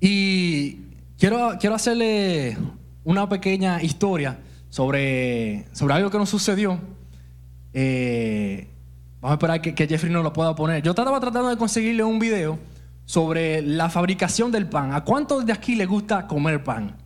Y 0.00 0.82
Quiero, 1.22 1.74
hacerle 1.76 2.58
una 3.04 3.28
pequeña 3.28 3.80
historia 3.80 4.40
sobre, 4.70 5.66
sobre 5.70 5.94
algo 5.94 6.10
que 6.10 6.18
nos 6.18 6.28
sucedió. 6.28 6.80
Eh, 7.72 8.68
vamos 9.20 9.32
a 9.32 9.34
esperar 9.34 9.60
que, 9.60 9.86
Jeffrey 9.86 10.12
nos 10.12 10.22
lo 10.22 10.32
pueda 10.32 10.54
poner. 10.54 10.82
Yo 10.82 10.90
estaba 10.90 11.18
tratando 11.20 11.48
de 11.48 11.56
conseguirle 11.56 12.04
un 12.04 12.18
video 12.18 12.58
sobre 13.04 13.62
la 13.62 13.90
fabricación 13.90 14.52
del 14.52 14.66
pan. 14.66 14.92
¿A 14.92 15.04
cuántos 15.04 15.44
de 15.46 15.52
aquí 15.52 15.74
les 15.74 15.88
gusta 15.88 16.26
comer 16.26 16.62
pan? 16.62 16.96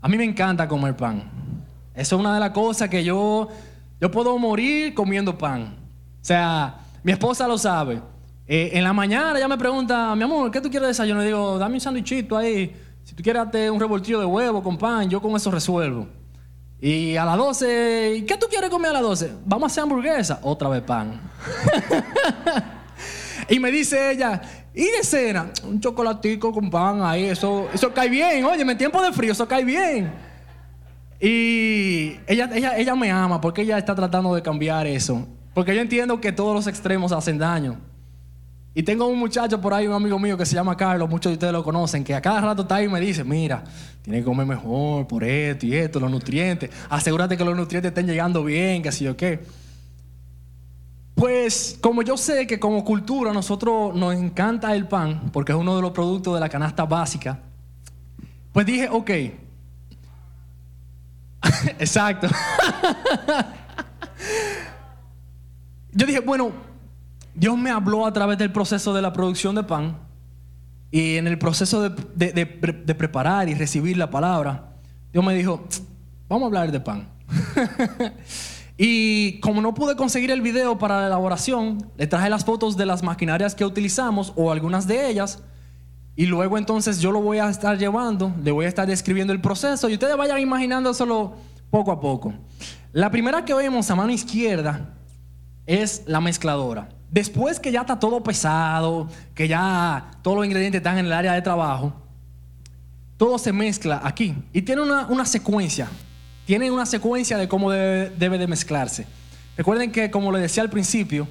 A 0.00 0.08
mí 0.08 0.16
me 0.16 0.24
encanta 0.24 0.66
comer 0.68 0.96
pan. 0.96 1.24
Eso 1.94 2.16
es 2.16 2.20
una 2.20 2.34
de 2.34 2.40
las 2.40 2.50
cosas 2.50 2.88
que 2.88 3.04
yo, 3.04 3.48
yo 4.00 4.10
puedo 4.10 4.38
morir 4.38 4.94
comiendo 4.94 5.36
pan. 5.36 5.76
O 6.20 6.24
sea, 6.24 6.76
mi 7.02 7.12
esposa 7.12 7.46
lo 7.46 7.58
sabe. 7.58 8.00
Eh, 8.46 8.70
en 8.74 8.82
la 8.82 8.92
mañana 8.92 9.38
ella 9.38 9.48
me 9.48 9.58
pregunta, 9.58 10.14
mi 10.16 10.24
amor, 10.24 10.50
¿qué 10.50 10.60
tú 10.60 10.68
quieres 10.68 10.88
desayunar? 10.88 11.22
Y 11.22 11.26
digo, 11.26 11.58
dame 11.58 11.74
un 11.74 11.80
sándwichito 11.80 12.36
ahí 12.36 12.74
si 13.04 13.14
tú 13.14 13.22
quieres 13.22 13.42
un 13.70 13.80
revoltillo 13.80 14.20
de 14.20 14.26
huevo 14.26 14.62
con 14.62 14.78
pan, 14.78 15.08
yo 15.08 15.20
con 15.20 15.34
eso 15.34 15.50
resuelvo. 15.50 16.06
Y 16.84 17.16
a 17.16 17.24
las 17.24 17.36
12, 17.36 18.24
¿qué 18.26 18.36
tú 18.36 18.46
quieres 18.50 18.68
comer 18.68 18.90
a 18.90 18.94
las 18.94 19.02
12? 19.02 19.32
Vamos 19.46 19.62
a 19.62 19.66
hacer 19.68 19.84
hamburguesa. 19.84 20.40
Otra 20.42 20.68
vez 20.68 20.82
pan. 20.82 21.20
y 23.48 23.60
me 23.60 23.70
dice 23.70 24.10
ella, 24.10 24.42
¿y 24.74 24.82
de 24.82 25.04
cena? 25.04 25.52
Un 25.62 25.78
chocolatico 25.78 26.52
con 26.52 26.68
pan 26.68 27.00
ahí, 27.04 27.26
eso, 27.26 27.68
eso 27.72 27.94
cae 27.94 28.08
bien. 28.08 28.44
Oye, 28.44 28.62
en 28.62 28.76
tiempo 28.76 29.00
de 29.00 29.12
frío, 29.12 29.30
eso 29.30 29.46
cae 29.46 29.64
bien. 29.64 30.12
Y 31.20 32.16
ella, 32.26 32.50
ella, 32.52 32.76
ella 32.76 32.96
me 32.96 33.12
ama 33.12 33.40
porque 33.40 33.62
ella 33.62 33.78
está 33.78 33.94
tratando 33.94 34.34
de 34.34 34.42
cambiar 34.42 34.88
eso. 34.88 35.24
Porque 35.54 35.76
yo 35.76 35.82
entiendo 35.82 36.20
que 36.20 36.32
todos 36.32 36.52
los 36.52 36.66
extremos 36.66 37.12
hacen 37.12 37.38
daño. 37.38 37.78
Y 38.74 38.82
tengo 38.82 39.06
un 39.06 39.20
muchacho 39.20 39.60
por 39.60 39.72
ahí, 39.72 39.86
un 39.86 39.92
amigo 39.92 40.18
mío 40.18 40.36
que 40.36 40.46
se 40.46 40.56
llama 40.56 40.76
Carlos, 40.76 41.08
muchos 41.08 41.30
de 41.30 41.34
ustedes 41.34 41.52
lo 41.52 41.62
conocen, 41.62 42.02
que 42.02 42.14
a 42.14 42.22
cada 42.22 42.40
rato 42.40 42.62
está 42.62 42.76
ahí 42.76 42.86
y 42.86 42.88
me 42.88 43.00
dice, 43.00 43.22
mira, 43.22 43.62
tienes 44.02 44.22
que 44.22 44.24
comer 44.24 44.46
mejor 44.46 45.06
por 45.06 45.24
esto 45.24 45.66
y 45.66 45.76
esto, 45.76 46.00
los 46.00 46.10
nutrientes, 46.10 46.70
asegúrate 46.90 47.36
que 47.36 47.44
los 47.44 47.56
nutrientes 47.56 47.90
estén 47.90 48.06
llegando 48.06 48.44
bien, 48.44 48.82
que 48.82 48.88
así 48.88 49.06
o 49.06 49.16
qué. 49.16 49.40
Pues 51.14 51.78
como 51.80 52.02
yo 52.02 52.16
sé 52.16 52.46
que 52.46 52.58
como 52.58 52.84
cultura 52.84 53.32
nosotros 53.32 53.94
nos 53.94 54.14
encanta 54.14 54.74
el 54.74 54.88
pan, 54.88 55.30
porque 55.32 55.52
es 55.52 55.58
uno 55.58 55.76
de 55.76 55.82
los 55.82 55.92
productos 55.92 56.34
de 56.34 56.40
la 56.40 56.48
canasta 56.48 56.84
básica, 56.84 57.38
pues 58.52 58.66
dije, 58.66 58.88
ok, 58.90 59.10
exacto. 61.78 62.28
yo 65.92 66.06
dije, 66.06 66.20
bueno, 66.20 66.50
Dios 67.34 67.56
me 67.56 67.70
habló 67.70 68.04
a 68.04 68.12
través 68.12 68.36
del 68.38 68.52
proceso 68.52 68.92
de 68.92 69.02
la 69.02 69.12
producción 69.12 69.54
de 69.54 69.62
pan 69.62 69.96
y 70.92 71.16
en 71.16 71.26
el 71.26 71.38
proceso 71.38 71.88
de, 71.88 72.94
preparar 72.94 73.48
y 73.48 73.54
recibir 73.54 73.96
la 73.96 74.10
palabra, 74.10 74.74
Dios 75.10 75.24
me 75.24 75.34
dijo, 75.34 75.66
vamos 76.28 76.44
a 76.44 76.46
hablar 76.48 76.70
de 76.70 76.80
pan. 76.80 77.08
y 78.76 79.40
como 79.40 79.62
no 79.62 79.72
pude 79.72 79.96
conseguir 79.96 80.30
el 80.30 80.42
video 80.42 80.78
para 80.78 81.00
la 81.00 81.06
elaboración, 81.06 81.90
le 81.96 82.06
traje 82.06 82.28
las 82.28 82.44
fotos 82.44 82.76
de 82.76 82.84
las 82.84 83.02
maquinarias 83.02 83.54
que 83.54 83.64
utilizamos 83.64 84.34
o 84.36 84.52
algunas 84.52 84.86
de 84.86 85.08
ellas. 85.08 85.42
Y 86.14 86.26
luego 86.26 86.58
entonces 86.58 87.00
yo 87.00 87.10
lo 87.10 87.22
voy 87.22 87.38
a 87.38 87.48
estar 87.48 87.78
llevando, 87.78 88.34
le 88.44 88.50
voy 88.50 88.66
a 88.66 88.68
estar 88.68 88.86
describiendo 88.86 89.32
el 89.32 89.40
proceso 89.40 89.88
y 89.88 89.94
ustedes 89.94 90.14
vayan 90.18 90.40
imaginándoselo 90.40 91.32
poco 91.70 91.90
a 91.90 92.00
poco. 92.00 92.34
La 92.92 93.10
primera 93.10 93.46
que 93.46 93.54
vemos 93.54 93.90
a 93.90 93.96
mano 93.96 94.12
izquierda 94.12 94.90
es 95.64 96.02
la 96.04 96.20
mezcladora. 96.20 96.90
Después 97.12 97.60
que 97.60 97.70
ya 97.70 97.82
está 97.82 98.00
todo 98.00 98.22
pesado, 98.22 99.06
que 99.34 99.46
ya 99.46 100.12
todos 100.22 100.34
los 100.34 100.46
ingredientes 100.46 100.78
están 100.78 100.96
en 100.96 101.04
el 101.04 101.12
área 101.12 101.34
de 101.34 101.42
trabajo, 101.42 101.92
todo 103.18 103.36
se 103.38 103.52
mezcla 103.52 104.00
aquí. 104.02 104.34
Y 104.50 104.62
tiene 104.62 104.80
una, 104.80 105.26
secuencia. 105.26 105.90
Tiene 106.46 106.70
una 106.70 106.86
secuencia 106.86 107.36
de 107.36 107.48
cómo 107.48 107.70
debe, 107.70 108.38
de 108.38 108.46
mezclarse. 108.46 109.06
Recuerden 109.58 109.92
que, 109.92 110.10
como 110.10 110.32
les 110.32 110.40
decía 110.40 110.62
al 110.62 110.70
principio, 110.70 111.28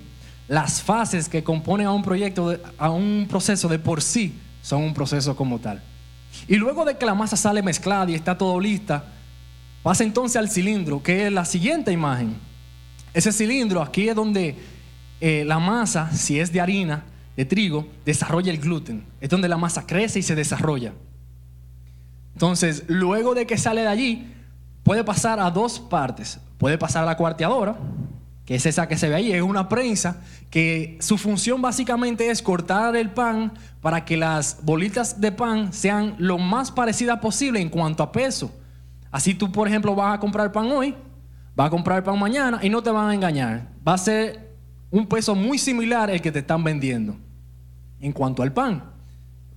las 0.48 0.84
fases 0.84 1.28
que 1.28 1.44
componen 1.44 1.88
a 1.88 1.92
un 1.92 2.04
proyecto, 2.04 2.56
a 2.78 2.92
un 2.92 3.26
proceso 3.28 3.68
de 3.68 3.80
por 3.80 4.04
sí, 4.04 4.40
son 4.62 4.84
un 4.84 4.94
proceso 4.94 5.36
como 5.36 5.58
tal. 5.58 5.82
Y 6.48 6.58
luego 6.58 6.86
de 6.86 6.96
que 6.96 7.08
la 7.08 7.16
masa 7.16 7.36
sale 7.36 7.64
mezclada 7.64 8.12
y 8.12 8.14
está 8.14 8.38
todo 8.38 8.60
lista, 8.60 9.04
pasa 9.82 10.04
entonces 10.04 10.38
al 10.38 10.48
cilindro, 10.48 11.02
que 11.02 11.26
es 11.26 11.34
la 11.34 11.44
siguiente 11.44 11.92
imagen. 11.92 12.36
Ese 13.16 13.32
cilindro 13.32 13.82
aquí 13.82 14.08
es 14.08 14.16
donde 14.16 14.56
eh, 15.22 15.44
la 15.46 15.60
masa, 15.60 16.12
si 16.12 16.40
es 16.40 16.52
de 16.52 16.60
harina, 16.60 17.06
de 17.38 17.46
trigo, 17.46 17.88
desarrolla 18.06 18.52
el 18.52 18.60
gluten. 18.60 19.06
Es 19.22 19.30
donde 19.30 19.48
la 19.48 19.58
masa 19.58 19.86
crece 19.86 20.20
y 20.20 20.24
se 20.24 20.36
desarrolla. 20.36 20.94
Entonces, 22.34 22.84
luego 22.88 23.34
de 23.34 23.46
que 23.46 23.58
sale 23.58 23.82
de 23.82 23.88
allí, 23.88 24.34
puede 24.84 25.04
pasar 25.04 25.40
a 25.40 25.50
dos 25.50 25.80
partes. 25.80 26.40
Puede 26.58 26.78
pasar 26.78 27.04
a 27.04 27.06
la 27.06 27.18
cuarteadora, 27.18 27.78
que 28.46 28.56
es 28.56 28.66
esa 28.66 28.88
que 28.88 28.98
se 28.98 29.08
ve 29.08 29.16
ahí, 29.16 29.32
es 29.32 29.42
una 29.42 29.70
prensa 29.70 30.22
que 30.50 30.98
su 31.00 31.18
función 31.18 31.62
básicamente 31.62 32.30
es 32.30 32.42
cortar 32.42 32.96
el 32.96 33.12
pan 33.12 33.54
para 33.80 34.04
que 34.04 34.18
las 34.18 34.58
bolitas 34.64 35.22
de 35.22 35.32
pan 35.32 35.72
sean 35.72 36.16
lo 36.18 36.38
más 36.38 36.72
parecidas 36.72 37.20
posible 37.20 37.62
en 37.62 37.70
cuanto 37.70 38.04
a 38.04 38.12
peso. 38.12 38.52
Así 39.12 39.34
tú, 39.34 39.52
por 39.52 39.68
ejemplo, 39.68 39.96
vas 39.96 40.16
a 40.16 40.20
comprar 40.20 40.52
pan 40.52 40.72
hoy, 40.72 40.96
Va 41.60 41.66
a 41.66 41.70
comprar 41.70 42.04
pan 42.04 42.18
mañana 42.18 42.60
y 42.62 42.70
no 42.70 42.82
te 42.82 42.90
van 42.92 43.10
a 43.10 43.14
engañar. 43.14 43.68
Va 43.86 43.94
a 43.94 43.98
ser 43.98 44.51
un 44.92 45.08
peso 45.08 45.34
muy 45.34 45.58
similar 45.58 46.12
al 46.12 46.22
que 46.22 46.32
te 46.32 46.40
están 46.40 46.64
vendiendo. 46.64 47.16
En 48.00 48.12
cuanto 48.12 48.44
al 48.44 48.52
pan, 48.52 48.84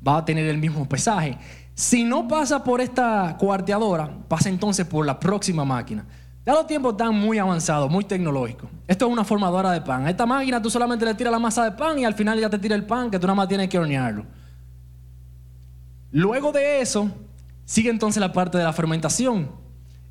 va 0.07 0.18
a 0.18 0.25
tener 0.25 0.47
el 0.47 0.59
mismo 0.59 0.88
pesaje. 0.88 1.37
Si 1.75 2.05
no 2.05 2.29
pasa 2.29 2.62
por 2.62 2.81
esta 2.81 3.37
cuarteadora, 3.38 4.11
pasa 4.29 4.49
entonces 4.49 4.87
por 4.87 5.05
la 5.05 5.18
próxima 5.18 5.64
máquina. 5.64 6.07
Ya 6.47 6.53
los 6.53 6.66
tiempos 6.66 6.92
están 6.92 7.14
muy 7.18 7.38
avanzados, 7.38 7.90
muy 7.90 8.05
tecnológicos. 8.05 8.68
Esto 8.87 9.07
es 9.07 9.12
una 9.12 9.25
formadora 9.25 9.70
de 9.73 9.81
pan. 9.81 10.07
A 10.07 10.11
esta 10.11 10.27
máquina 10.27 10.61
tú 10.61 10.70
solamente 10.70 11.05
le 11.05 11.14
tiras 11.14 11.33
la 11.33 11.38
masa 11.38 11.64
de 11.64 11.73
pan 11.73 11.99
y 11.99 12.05
al 12.05 12.14
final 12.14 12.38
ya 12.38 12.51
te 12.51 12.59
tira 12.59 12.77
el 12.77 12.85
pan 12.85 13.11
que 13.11 13.18
tú 13.18 13.27
nada 13.27 13.35
más 13.35 13.49
tienes 13.49 13.68
que 13.68 13.79
hornearlo. 13.79 14.27
Luego 16.12 16.53
de 16.53 16.81
eso, 16.81 17.11
sigue 17.64 17.90
entonces 17.90 18.20
la 18.20 18.33
parte 18.33 18.59
de 18.59 18.64
la 18.64 18.73
fermentación. 18.73 19.63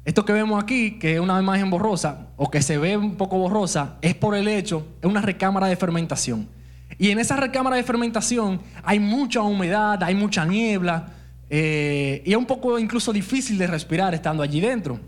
Esto 0.06 0.26
que 0.26 0.34
vemos 0.34 0.62
aquí, 0.62 1.00
que 1.00 1.14
es 1.14 1.20
una 1.22 1.40
imagen 1.40 1.70
borrosa 1.70 2.28
o 2.36 2.52
que 2.52 2.62
se 2.62 2.78
ve 2.78 2.98
un 2.98 3.16
poco 3.16 3.38
borrosa, 3.38 3.96
es 4.02 4.14
por 4.16 4.36
el 4.36 4.50
hecho, 4.50 4.86
es 5.02 5.10
una 5.10 5.22
recámara 5.22 5.68
de 5.68 5.78
fermentación. 5.78 6.50
Y 6.98 7.10
en 7.12 7.20
esa 7.20 7.38
recámara 7.38 7.78
de 7.78 7.84
fermentación 7.84 8.60
hay 8.84 9.00
mucha 9.00 9.42
humedad, 9.42 10.04
hay 10.04 10.14
mucha 10.14 10.46
niebla 10.46 11.08
eh, 11.50 12.22
y 12.26 12.32
es 12.32 12.38
un 12.38 12.46
poco 12.46 12.78
incluso 12.78 13.14
difícil 13.14 13.58
de 13.58 13.68
respirar 13.68 14.14
estando 14.14 14.44
allí 14.44 14.60
dentro 14.60 15.00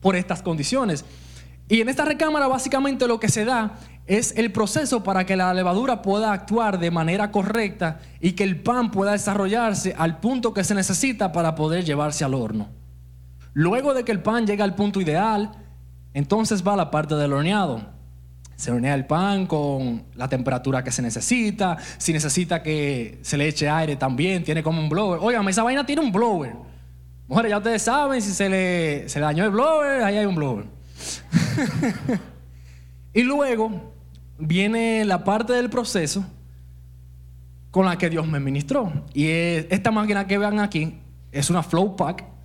por 0.00 0.14
estas 0.14 0.42
condiciones. 0.42 1.06
Y 1.68 1.80
en 1.80 1.88
esta 1.88 2.04
recámara 2.04 2.48
básicamente 2.48 3.06
lo 3.06 3.18
que 3.18 3.28
se 3.30 3.46
da 3.46 3.78
es 4.06 4.34
el 4.36 4.52
proceso 4.52 5.02
para 5.02 5.24
que 5.24 5.36
la 5.36 5.52
levadura 5.54 6.02
pueda 6.02 6.32
actuar 6.32 6.78
de 6.78 6.90
manera 6.90 7.30
correcta 7.30 8.00
y 8.20 8.32
que 8.32 8.44
el 8.44 8.60
pan 8.60 8.90
pueda 8.90 9.12
desarrollarse 9.12 9.94
al 9.96 10.20
punto 10.20 10.52
que 10.52 10.64
se 10.64 10.74
necesita 10.74 11.32
para 11.32 11.54
poder 11.54 11.84
llevarse 11.84 12.24
al 12.24 12.34
horno. 12.34 12.68
Luego 13.58 13.92
de 13.92 14.04
que 14.04 14.12
el 14.12 14.22
pan 14.22 14.46
llega 14.46 14.62
al 14.62 14.76
punto 14.76 15.00
ideal, 15.00 15.50
entonces 16.14 16.64
va 16.64 16.76
la 16.76 16.92
parte 16.92 17.16
del 17.16 17.32
horneado. 17.32 17.82
Se 18.54 18.70
hornea 18.70 18.94
el 18.94 19.04
pan 19.04 19.46
con 19.46 20.04
la 20.14 20.28
temperatura 20.28 20.84
que 20.84 20.92
se 20.92 21.02
necesita. 21.02 21.76
Si 21.96 22.12
necesita 22.12 22.62
que 22.62 23.18
se 23.22 23.36
le 23.36 23.48
eche 23.48 23.68
aire 23.68 23.96
también, 23.96 24.44
tiene 24.44 24.62
como 24.62 24.80
un 24.80 24.88
blower. 24.88 25.18
Oigan, 25.20 25.48
esa 25.48 25.64
vaina 25.64 25.84
tiene 25.84 26.02
un 26.02 26.12
blower. 26.12 26.54
Mujeres, 27.26 27.50
ya 27.50 27.58
ustedes 27.58 27.82
saben, 27.82 28.22
si 28.22 28.30
se 28.30 28.48
le, 28.48 29.08
se 29.08 29.18
le 29.18 29.24
dañó 29.24 29.44
el 29.44 29.50
blower, 29.50 30.04
ahí 30.04 30.18
hay 30.18 30.26
un 30.26 30.36
blower. 30.36 30.66
y 33.12 33.24
luego 33.24 33.92
viene 34.38 35.04
la 35.04 35.24
parte 35.24 35.52
del 35.52 35.68
proceso 35.68 36.24
con 37.72 37.86
la 37.86 37.98
que 37.98 38.08
Dios 38.08 38.24
me 38.24 38.38
ministró. 38.38 39.04
Y 39.14 39.26
esta 39.26 39.90
máquina 39.90 40.28
que 40.28 40.38
vean 40.38 40.60
aquí 40.60 41.00
es 41.32 41.50
una 41.50 41.64
flow 41.64 41.96
pack 41.96 42.37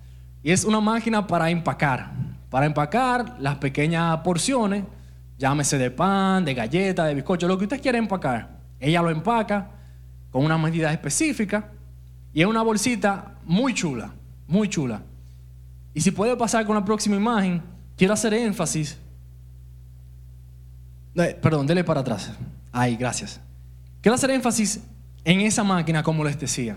y 0.44 0.52
es 0.52 0.64
una 0.64 0.80
máquina 0.80 1.26
para 1.26 1.50
empacar. 1.50 2.12
Para 2.48 2.66
empacar 2.66 3.34
las 3.40 3.56
pequeñas 3.56 4.18
porciones, 4.18 4.84
llámese 5.36 5.76
de 5.76 5.90
pan, 5.90 6.44
de 6.44 6.54
galleta, 6.54 7.04
de 7.06 7.14
bizcocho, 7.16 7.48
lo 7.48 7.58
que 7.58 7.64
usted 7.64 7.82
quiera 7.82 7.98
empacar. 7.98 8.60
Ella 8.78 9.02
lo 9.02 9.10
empaca 9.10 9.70
con 10.30 10.44
una 10.44 10.56
medida 10.56 10.92
específica 10.92 11.70
y 12.32 12.42
es 12.42 12.46
una 12.46 12.62
bolsita 12.62 13.34
muy 13.44 13.74
chula 13.74 14.12
muy 14.46 14.68
chula. 14.68 15.02
Y 15.92 16.00
si 16.00 16.10
puede 16.10 16.36
pasar 16.36 16.66
con 16.66 16.74
la 16.74 16.84
próxima 16.84 17.16
imagen, 17.16 17.62
quiero 17.96 18.14
hacer 18.14 18.34
énfasis. 18.34 18.98
Eh, 21.14 21.38
perdón, 21.40 21.66
dele 21.66 21.84
para 21.84 22.00
atrás. 22.00 22.32
Ahí, 22.72 22.96
gracias. 22.96 23.40
Quiero 24.00 24.14
hacer 24.14 24.30
énfasis 24.30 24.80
en 25.24 25.40
esa 25.40 25.62
máquina, 25.62 26.02
como 26.02 26.24
les 26.24 26.38
decía. 26.38 26.76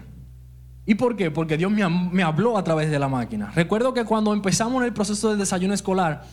¿Y 0.89 0.95
por 0.95 1.17
qué? 1.17 1.29
Porque 1.29 1.57
Dios 1.57 1.69
me, 1.69 2.23
habló 2.23 2.57
a 2.57 2.63
través 2.63 2.89
de 2.89 2.97
la 2.97 3.09
máquina. 3.09 3.51
Recuerdo 3.53 3.93
que 3.93 4.05
cuando 4.05 4.33
empezamos 4.33 4.81
el 4.85 4.93
proceso 4.93 5.29
del 5.29 5.37
desayuno 5.37 5.73
escolar, 5.73 6.23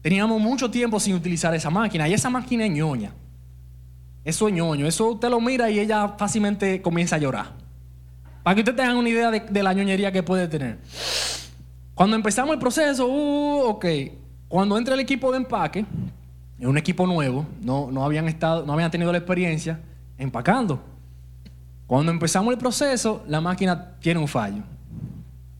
teníamos 0.00 0.40
mucho 0.40 0.70
tiempo 0.70 0.98
sin 0.98 1.14
utilizar 1.14 1.54
esa 1.54 1.68
máquina. 1.68 2.08
Y 2.08 2.14
esa 2.14 2.30
máquina 2.30 2.64
es 2.64 2.72
ñoña. 2.72 3.12
Eso 4.24 4.48
es 4.48 4.54
ñoño. 4.54 4.86
Eso 4.86 5.10
usted 5.10 5.28
lo 5.28 5.38
mira 5.38 5.68
y 5.70 5.78
ella 5.78 6.14
fácilmente 6.16 6.80
comienza 6.80 7.16
a 7.16 7.18
llorar. 7.18 7.52
Para 8.42 8.54
que 8.54 8.62
ustedes 8.62 8.78
tengan 8.78 8.96
una 8.96 9.10
idea 9.10 9.30
de, 9.30 9.62
la 9.62 9.74
ñoñería 9.74 10.10
que 10.10 10.22
puede 10.22 10.48
tener. 10.48 10.78
Cuando 11.94 12.16
empezamos 12.16 12.54
el 12.54 12.58
proceso, 12.58 13.06
uh, 13.06 13.64
ok, 13.68 13.84
cuando 14.48 14.78
entra 14.78 14.94
el 14.94 15.00
equipo 15.00 15.30
de 15.30 15.36
empaque, 15.36 15.84
es 16.58 16.66
un 16.66 16.78
equipo 16.78 17.06
nuevo, 17.06 17.44
no, 17.60 17.90
no, 17.90 18.02
habían 18.02 18.28
estado, 18.28 18.64
no 18.64 18.72
habían 18.72 18.90
tenido 18.90 19.12
la 19.12 19.18
experiencia 19.18 19.78
empacando. 20.16 20.82
Cuando 21.90 22.12
empezamos 22.12 22.52
el 22.52 22.56
proceso, 22.56 23.24
la 23.26 23.40
máquina 23.40 23.96
tiene 23.98 24.20
un 24.20 24.28
fallo. 24.28 24.62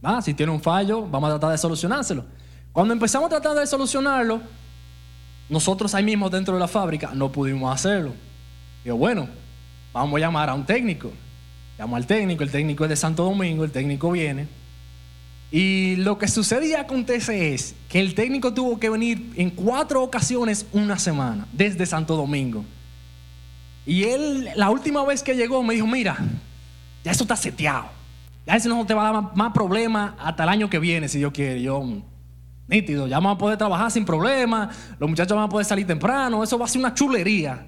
Ah, 0.00 0.22
si 0.22 0.32
tiene 0.32 0.52
un 0.52 0.60
fallo, 0.60 1.04
vamos 1.04 1.28
a 1.28 1.32
tratar 1.32 1.50
de 1.50 1.58
solucionárselo. 1.58 2.24
Cuando 2.70 2.94
empezamos 2.94 3.26
a 3.26 3.30
tratar 3.30 3.58
de 3.58 3.66
solucionarlo, 3.66 4.40
nosotros 5.48 5.92
ahí 5.92 6.04
mismo 6.04 6.30
dentro 6.30 6.54
de 6.54 6.60
la 6.60 6.68
fábrica 6.68 7.10
no 7.14 7.32
pudimos 7.32 7.74
hacerlo. 7.74 8.12
Digo, 8.84 8.96
bueno, 8.96 9.28
vamos 9.92 10.18
a 10.18 10.20
llamar 10.20 10.48
a 10.50 10.54
un 10.54 10.64
técnico. 10.64 11.10
Llamo 11.76 11.96
al 11.96 12.06
técnico, 12.06 12.44
el 12.44 12.52
técnico 12.52 12.84
es 12.84 12.90
de 12.90 12.96
Santo 12.96 13.24
Domingo, 13.24 13.64
el 13.64 13.72
técnico 13.72 14.12
viene. 14.12 14.46
Y 15.50 15.96
lo 15.96 16.16
que 16.16 16.28
sucede 16.28 16.68
y 16.68 16.74
acontece 16.74 17.54
es 17.54 17.74
que 17.88 17.98
el 17.98 18.14
técnico 18.14 18.54
tuvo 18.54 18.78
que 18.78 18.88
venir 18.88 19.32
en 19.34 19.50
cuatro 19.50 20.00
ocasiones 20.00 20.64
una 20.72 20.96
semana, 20.96 21.48
desde 21.52 21.86
Santo 21.86 22.14
Domingo. 22.14 22.64
Y 23.86 24.04
él, 24.04 24.50
la 24.56 24.70
última 24.70 25.04
vez 25.04 25.22
que 25.22 25.34
llegó, 25.34 25.62
me 25.62 25.74
dijo, 25.74 25.86
mira, 25.86 26.16
ya 27.04 27.12
eso 27.12 27.24
está 27.24 27.36
seteado. 27.36 27.86
Ya 28.46 28.56
eso 28.56 28.68
no 28.68 28.84
te 28.86 28.94
va 28.94 29.08
a 29.08 29.12
dar 29.12 29.36
más, 29.36 29.52
problemas 29.52 30.12
hasta 30.18 30.42
el 30.42 30.48
año 30.48 30.70
que 30.70 30.78
viene, 30.78 31.08
si 31.08 31.18
Dios 31.18 31.32
quiere. 31.32 31.62
Yo, 31.62 31.82
nítido, 32.66 33.06
ya 33.06 33.16
vamos 33.16 33.36
a 33.36 33.38
poder 33.38 33.58
trabajar 33.58 33.90
sin 33.90 34.04
problemas, 34.04 34.76
los 34.98 35.08
muchachos 35.08 35.36
van 35.36 35.46
a 35.46 35.48
poder 35.48 35.66
salir 35.66 35.86
temprano, 35.86 36.42
eso 36.42 36.58
va 36.58 36.64
a 36.64 36.68
ser 36.68 36.80
una 36.80 36.94
chulería. 36.94 37.66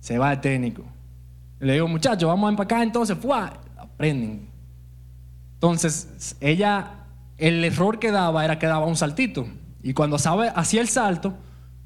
Se 0.00 0.18
va 0.18 0.32
el 0.32 0.40
técnico. 0.40 0.84
Le 1.58 1.74
digo, 1.74 1.88
muchachos, 1.88 2.28
vamos 2.28 2.48
a 2.48 2.50
empacar 2.50 2.82
entonces, 2.82 3.16
¡fua! 3.18 3.52
Aprenden. 3.78 4.48
Entonces, 5.54 6.36
ella, 6.40 6.90
el 7.38 7.64
error 7.64 7.98
que 7.98 8.10
daba 8.10 8.44
era 8.44 8.58
que 8.58 8.66
daba 8.66 8.86
un 8.86 8.96
saltito. 8.96 9.48
Y 9.82 9.94
cuando 9.94 10.16
hacía 10.16 10.80
el 10.80 10.88
salto, 10.88 11.34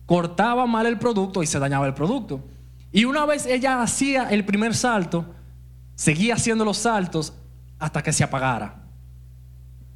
cortaba 0.06 0.66
mal 0.66 0.86
el 0.86 0.98
producto 0.98 1.42
y 1.42 1.46
se 1.46 1.58
dañaba 1.58 1.86
el 1.86 1.94
producto. 1.94 2.40
Y 2.92 3.04
una 3.04 3.24
vez 3.24 3.46
ella 3.46 3.82
hacía 3.82 4.28
el 4.30 4.44
primer 4.44 4.74
salto, 4.74 5.24
seguía 5.94 6.34
haciendo 6.34 6.64
los 6.64 6.78
saltos 6.78 7.32
hasta 7.78 8.02
que 8.02 8.12
se 8.12 8.24
apagara. 8.24 8.82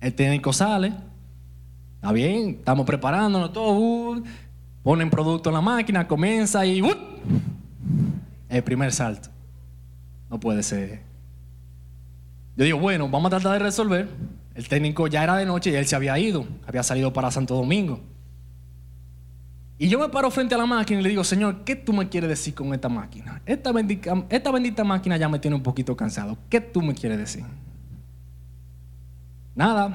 El 0.00 0.14
técnico 0.14 0.52
sale, 0.52 0.92
está 1.96 2.12
bien, 2.12 2.50
estamos 2.58 2.86
preparándonos 2.86 3.52
todo, 3.52 3.72
uh, 3.72 4.22
ponen 4.82 5.10
producto 5.10 5.50
en 5.50 5.54
la 5.54 5.60
máquina, 5.60 6.06
comienza 6.06 6.64
y 6.64 6.82
uh, 6.82 6.94
el 8.48 8.62
primer 8.62 8.92
salto. 8.92 9.28
No 10.30 10.38
puede 10.38 10.62
ser. 10.62 11.02
Yo 12.56 12.64
digo, 12.64 12.78
bueno, 12.78 13.08
vamos 13.08 13.32
a 13.32 13.38
tratar 13.38 13.54
de 13.54 13.58
resolver. 13.58 14.08
El 14.54 14.68
técnico 14.68 15.08
ya 15.08 15.24
era 15.24 15.36
de 15.36 15.46
noche 15.46 15.70
y 15.70 15.74
él 15.74 15.86
se 15.86 15.96
había 15.96 16.16
ido, 16.18 16.46
había 16.66 16.84
salido 16.84 17.12
para 17.12 17.30
Santo 17.32 17.56
Domingo. 17.56 18.00
Y 19.84 19.88
yo 19.90 19.98
me 19.98 20.08
paro 20.08 20.30
frente 20.30 20.54
a 20.54 20.56
la 20.56 20.64
máquina 20.64 21.00
y 21.00 21.02
le 21.02 21.10
digo, 21.10 21.22
Señor, 21.22 21.62
¿qué 21.62 21.76
tú 21.76 21.92
me 21.92 22.08
quieres 22.08 22.30
decir 22.30 22.54
con 22.54 22.72
esta 22.72 22.88
máquina? 22.88 23.42
Esta 23.44 23.70
bendita, 23.70 24.24
esta 24.30 24.50
bendita 24.50 24.82
máquina 24.82 25.18
ya 25.18 25.28
me 25.28 25.38
tiene 25.38 25.56
un 25.56 25.62
poquito 25.62 25.94
cansado. 25.94 26.38
¿Qué 26.48 26.58
tú 26.58 26.80
me 26.80 26.94
quieres 26.94 27.18
decir? 27.18 27.44
Nada, 29.54 29.94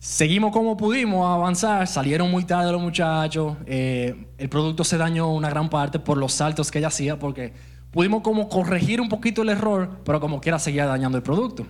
seguimos 0.00 0.50
como 0.50 0.76
pudimos 0.76 1.24
avanzar, 1.32 1.86
salieron 1.86 2.28
muy 2.28 2.42
tarde 2.42 2.72
los 2.72 2.82
muchachos, 2.82 3.56
eh, 3.66 4.26
el 4.36 4.48
producto 4.48 4.82
se 4.82 4.98
dañó 4.98 5.32
una 5.32 5.48
gran 5.48 5.70
parte 5.70 6.00
por 6.00 6.18
los 6.18 6.32
saltos 6.32 6.72
que 6.72 6.78
ella 6.78 6.88
hacía, 6.88 7.16
porque 7.16 7.52
pudimos 7.92 8.20
como 8.22 8.48
corregir 8.48 9.00
un 9.00 9.08
poquito 9.08 9.42
el 9.42 9.50
error, 9.50 10.00
pero 10.04 10.18
como 10.18 10.40
quiera 10.40 10.58
seguía 10.58 10.86
dañando 10.86 11.16
el 11.16 11.22
producto. 11.22 11.64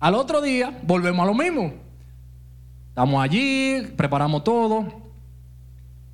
Al 0.00 0.16
otro 0.16 0.40
día 0.42 0.80
volvemos 0.82 1.22
a 1.22 1.26
lo 1.26 1.34
mismo. 1.34 1.74
Estamos 2.88 3.22
allí, 3.22 3.82
preparamos 3.96 4.42
todo. 4.42 5.03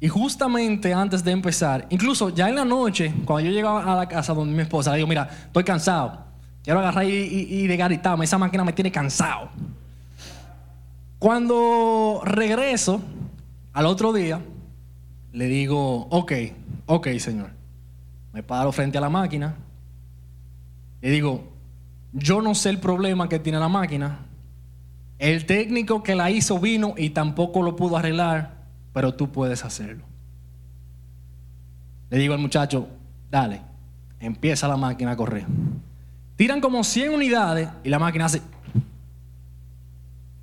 Y 0.01 0.09
justamente 0.09 0.95
antes 0.95 1.23
de 1.23 1.31
empezar, 1.31 1.87
incluso 1.91 2.31
ya 2.31 2.49
en 2.49 2.57
la 2.57 2.65
noche, 2.65 3.15
cuando 3.25 3.49
yo 3.49 3.55
llegaba 3.55 3.93
a 3.93 3.97
la 3.97 4.09
casa 4.09 4.33
donde 4.33 4.55
mi 4.55 4.63
esposa, 4.63 4.91
le 4.93 4.97
digo, 4.97 5.09
mira, 5.09 5.29
estoy 5.47 5.63
cansado. 5.63 6.25
Quiero 6.63 6.81
agarrar 6.81 7.05
y, 7.05 7.11
y, 7.11 7.67
de 7.67 7.77
garitarme. 7.77 8.25
Esa 8.25 8.39
máquina 8.39 8.65
me 8.65 8.73
tiene 8.73 8.91
cansado. 8.91 9.51
Cuando 11.19 12.23
regreso 12.25 13.03
al 13.73 13.87
otro 13.87 14.13
día, 14.13 14.41
le 15.33 15.47
digo, 15.47 16.07
ok, 16.11 16.33
ok, 16.87 17.09
señor 17.19 17.61
me 18.33 18.43
paro 18.43 18.73
frente 18.73 18.99
a 18.99 19.01
la 19.01 19.11
máquina 19.11 19.57
y 21.03 21.11
digo, 21.11 21.45
yo 22.13 22.43
no 22.43 22.55
sé 22.55 22.71
el 22.71 22.79
problema 22.79 23.29
que 23.29 23.39
tiene 23.39 23.59
la 23.59 23.69
máquina. 23.69 24.27
El 25.19 25.47
técnico 25.47 26.03
que 26.03 26.15
la 26.15 26.31
hizo 26.31 26.59
vino 26.59 26.95
y 26.97 27.11
tampoco 27.11 27.63
lo 27.63 27.77
pudo 27.77 27.97
arreglar, 27.97 28.60
pero 28.93 29.15
tú 29.15 29.31
puedes 29.31 29.65
hacerlo. 29.65 30.05
Le 32.11 32.19
digo 32.19 32.35
al 32.35 32.41
muchacho, 32.41 32.89
dale, 33.31 33.63
empieza 34.19 34.67
la 34.67 34.77
máquina 34.77 35.13
a 35.13 35.17
correr. 35.17 35.47
Tiran 36.37 36.61
como 36.61 36.83
100 36.83 37.15
unidades 37.15 37.69
y 37.85 37.89
la 37.89 37.99
máquina 37.99 38.25
hace, 38.25 38.43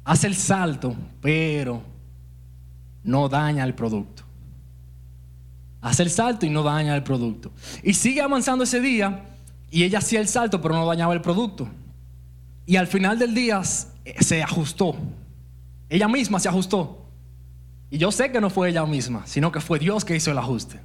hace 0.03 0.27
el 0.27 0.35
salto, 0.35 0.95
pero 1.21 1.81
no 3.03 3.27
daña 3.27 3.63
el 3.63 3.73
producto. 3.73 4.23
Hace 5.81 6.03
el 6.03 6.09
salto 6.09 6.45
y 6.45 6.49
no 6.49 6.63
daña 6.63 6.95
el 6.95 7.03
producto. 7.03 7.51
Y 7.83 7.93
sigue 7.93 8.21
avanzando 8.21 8.63
ese 8.63 8.79
día 8.79 9.25
y 9.69 9.83
ella 9.83 9.99
hacía 9.99 10.19
el 10.19 10.27
salto 10.27 10.61
pero 10.61 10.75
no 10.75 10.85
dañaba 10.85 11.13
el 11.13 11.21
producto. 11.21 11.67
Y 12.65 12.75
al 12.75 12.87
final 12.87 13.17
del 13.17 13.33
día 13.33 13.61
se 13.63 14.43
ajustó. 14.43 14.95
Ella 15.89 16.07
misma 16.07 16.39
se 16.39 16.49
ajustó. 16.49 17.06
Y 17.89 17.97
yo 17.97 18.11
sé 18.11 18.31
que 18.31 18.41
no 18.41 18.49
fue 18.49 18.69
ella 18.69 18.85
misma, 18.85 19.25
sino 19.25 19.51
que 19.51 19.61
fue 19.61 19.79
Dios 19.79 20.03
que 20.03 20.15
hizo 20.15 20.31
el 20.31 20.37
ajuste. 20.37 20.79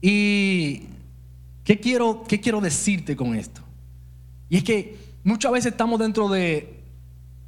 Y 0.00 0.88
¿qué 1.64 1.78
quiero, 1.78 2.24
qué 2.26 2.40
quiero 2.40 2.60
decirte 2.60 3.14
con 3.14 3.34
esto? 3.34 3.60
Y 4.48 4.56
es 4.56 4.64
que 4.64 4.98
muchas 5.22 5.52
veces 5.52 5.72
estamos 5.72 6.00
dentro 6.00 6.28
de, 6.28 6.82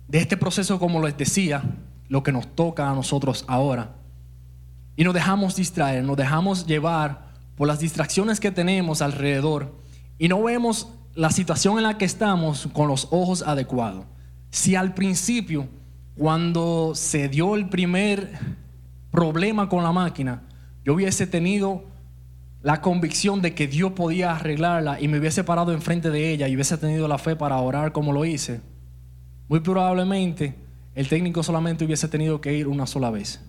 de 0.09 0.19
este 0.19 0.37
proceso, 0.37 0.79
como 0.79 1.03
les 1.03 1.17
decía, 1.17 1.63
lo 2.09 2.23
que 2.23 2.31
nos 2.31 2.47
toca 2.55 2.89
a 2.91 2.95
nosotros 2.95 3.45
ahora. 3.49 3.95
Y 4.97 5.05
nos 5.05 5.15
dejamos 5.15 5.57
distraer, 5.57 6.05
nos 6.05 6.17
dejamos 6.17 6.67
llevar 6.67 7.33
por 7.57 7.67
las 7.67 7.81
distracciones 7.81 8.39
que 8.39 8.51
tenemos 8.51 9.03
alrededor 9.03 9.75
y 10.19 10.29
no 10.29 10.43
vemos 10.43 10.89
la 11.15 11.31
situación 11.31 11.79
en 11.79 11.85
la 11.85 11.99
que 11.99 12.05
estamos 12.05 12.69
con 12.73 12.89
los 12.89 13.09
ojos 13.11 13.43
adecuados. 13.43 14.05
Si 14.51 14.75
al 14.75 14.95
principio, 14.95 15.67
cuando 16.17 16.93
se 16.95 17.29
dio 17.29 17.55
el 17.55 17.69
primer 17.69 18.33
problema 19.11 19.69
con 19.69 19.83
la 19.83 19.93
máquina, 19.93 20.43
yo 20.85 20.95
hubiese 20.95 21.27
tenido 21.27 21.85
la 22.63 22.81
convicción 22.81 23.43
de 23.43 23.55
que 23.55 23.67
Dios 23.67 23.93
podía 23.93 24.37
arreglarla 24.37 25.01
y 25.01 25.09
me 25.09 25.19
hubiese 25.19 25.43
parado 25.45 25.73
enfrente 25.73 26.11
de 26.11 26.33
ella 26.33 26.49
y 26.49 26.55
hubiese 26.55 26.79
tenido 26.79 27.09
la 27.09 27.19
fe 27.19 27.35
para 27.35 27.59
orar 27.59 27.93
como 27.93 28.13
lo 28.13 28.25
hice, 28.25 28.61
muy 29.49 29.61
probablemente 29.61 30.55
el 30.95 31.09
técnico 31.09 31.43
solamente 31.43 31.85
hubiese 31.85 32.09
tenido 32.09 32.41
que 32.41 32.55
ir 32.55 32.69
una 32.69 32.87
sola 32.87 33.11
vez 33.11 33.41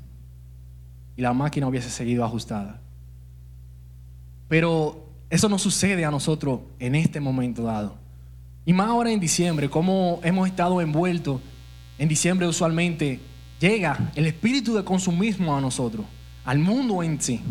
y 1.15 1.21
la 1.21 1.33
máquina 1.33 1.67
hubiese 1.67 1.89
seguido 1.89 2.23
ajustada. 2.23 2.81
Pero 4.47 5.09
eso 5.29 5.49
no 5.49 5.59
sucede 5.59 6.05
a 6.05 6.11
nosotros 6.11 6.61
en 6.79 6.95
este 6.95 7.19
momento 7.19 7.63
dado. 7.63 7.95
Y 8.65 8.73
más 8.73 8.87
ahora 8.87 9.11
en 9.11 9.19
diciembre, 9.19 9.69
como 9.69 10.19
hemos 10.23 10.47
estado 10.47 10.79
envueltos, 10.81 11.41
en 11.97 12.09
diciembre 12.09 12.47
usualmente 12.47 13.19
llega 13.59 14.11
el 14.15 14.25
espíritu 14.25 14.73
de 14.75 14.83
consumismo 14.83 15.55
a 15.55 15.61
nosotros, 15.61 16.05
al 16.45 16.59
mundo 16.59 17.03
en 17.03 17.21
sí. 17.21 17.41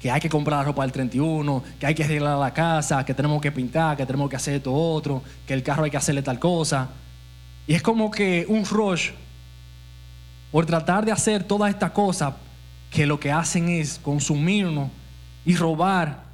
Que 0.00 0.10
hay 0.10 0.20
que 0.20 0.28
comprar 0.28 0.60
la 0.60 0.64
ropa 0.64 0.82
del 0.82 0.92
31, 0.92 1.62
que 1.78 1.86
hay 1.86 1.94
que 1.94 2.04
arreglar 2.04 2.38
la 2.38 2.54
casa, 2.54 3.04
que 3.04 3.14
tenemos 3.14 3.42
que 3.42 3.50
pintar, 3.50 3.96
que 3.96 4.06
tenemos 4.06 4.30
que 4.30 4.36
hacer 4.36 4.54
esto 4.54 4.72
otro, 4.72 5.22
que 5.46 5.54
el 5.54 5.62
carro 5.62 5.84
hay 5.84 5.90
que 5.90 5.96
hacerle 5.96 6.22
tal 6.22 6.38
cosa. 6.38 6.88
Y 7.66 7.74
es 7.74 7.82
como 7.82 8.10
que 8.10 8.46
un 8.48 8.64
rush 8.64 9.10
por 10.50 10.66
tratar 10.66 11.04
de 11.04 11.12
hacer 11.12 11.44
todas 11.44 11.70
estas 11.70 11.90
cosas 11.90 12.34
que 12.90 13.06
lo 13.06 13.20
que 13.20 13.30
hacen 13.30 13.68
es 13.68 13.98
consumirnos 13.98 14.90
y 15.44 15.54
robar 15.56 16.24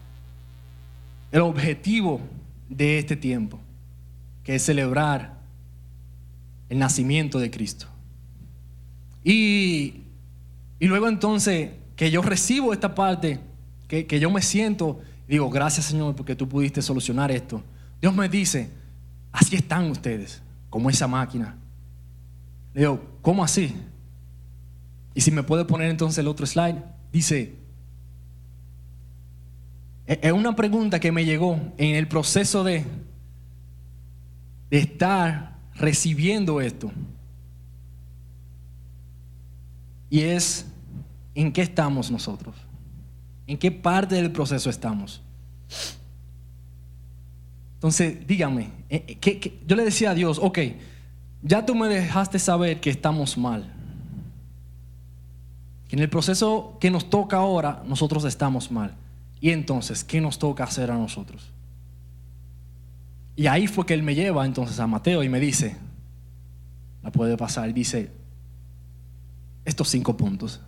el 1.32 1.40
objetivo 1.40 2.20
de 2.68 2.98
este 2.98 3.16
tiempo, 3.16 3.58
que 4.44 4.54
es 4.54 4.62
celebrar 4.64 5.33
el 6.74 6.80
nacimiento 6.80 7.38
de 7.38 7.52
Cristo. 7.52 7.86
Y, 9.22 10.02
luego 10.80 11.08
entonces 11.08 11.70
que 11.94 12.10
yo 12.10 12.20
recibo 12.20 12.72
esta 12.72 12.96
parte, 12.96 13.38
que, 13.86 14.06
que 14.06 14.18
yo 14.18 14.28
me 14.28 14.42
siento, 14.42 15.00
digo, 15.28 15.48
gracias 15.48 15.86
Señor 15.86 16.16
porque 16.16 16.34
tú 16.34 16.48
pudiste 16.48 16.82
solucionar 16.82 17.30
esto. 17.30 17.62
Dios 18.00 18.12
me 18.12 18.28
dice, 18.28 18.70
así 19.30 19.54
están 19.54 19.88
ustedes, 19.88 20.42
como 20.68 20.90
esa 20.90 21.06
máquina. 21.06 21.56
Le 22.74 22.80
digo, 22.80 23.00
¿cómo 23.22 23.44
así? 23.44 23.72
Y 25.14 25.20
si 25.20 25.30
me 25.30 25.44
puede 25.44 25.64
poner 25.64 25.90
entonces 25.90 26.18
el 26.18 26.26
otro 26.26 26.44
slide, 26.44 26.82
dice, 27.12 27.54
e-, 30.08 30.18
es 30.20 30.32
una 30.32 30.56
pregunta 30.56 30.98
que 30.98 31.12
me 31.12 31.24
llegó 31.24 31.54
en 31.78 31.94
el 31.94 32.08
proceso 32.08 32.64
de, 32.64 32.84
de 34.70 34.78
estar 34.78 35.53
recibiendo 35.76 36.60
esto. 36.60 36.90
Y 40.10 40.20
es, 40.20 40.66
¿en 41.34 41.52
qué 41.52 41.62
estamos 41.62 42.10
nosotros? 42.10 42.54
¿En 43.46 43.58
qué 43.58 43.70
parte 43.70 44.14
del 44.14 44.30
proceso 44.30 44.70
estamos? 44.70 45.20
Entonces, 47.74 48.26
dígame, 48.26 48.70
eh, 48.88 49.18
eh, 49.20 49.60
yo 49.66 49.76
le 49.76 49.84
decía 49.84 50.12
a 50.12 50.14
Dios, 50.14 50.38
ok, 50.40 50.58
ya 51.42 51.66
tú 51.66 51.74
me 51.74 51.88
dejaste 51.88 52.38
saber 52.38 52.80
que 52.80 52.90
estamos 52.90 53.36
mal. 53.36 53.70
En 55.90 55.98
el 55.98 56.08
proceso 56.08 56.78
que 56.80 56.90
nos 56.90 57.10
toca 57.10 57.36
ahora, 57.36 57.82
nosotros 57.86 58.24
estamos 58.24 58.70
mal. 58.70 58.94
Y 59.40 59.50
entonces, 59.50 60.02
¿qué 60.02 60.20
nos 60.20 60.38
toca 60.38 60.64
hacer 60.64 60.90
a 60.90 60.96
nosotros? 60.96 61.53
Y 63.36 63.46
ahí 63.46 63.66
fue 63.66 63.84
que 63.86 63.94
él 63.94 64.02
me 64.02 64.14
lleva 64.14 64.46
entonces 64.46 64.78
a 64.78 64.86
Mateo 64.86 65.22
y 65.22 65.28
me 65.28 65.40
dice, 65.40 65.76
la 67.02 67.10
puede 67.10 67.36
pasar, 67.36 67.72
dice, 67.74 68.10
estos 69.64 69.88
cinco 69.88 70.16
puntos. 70.16 70.60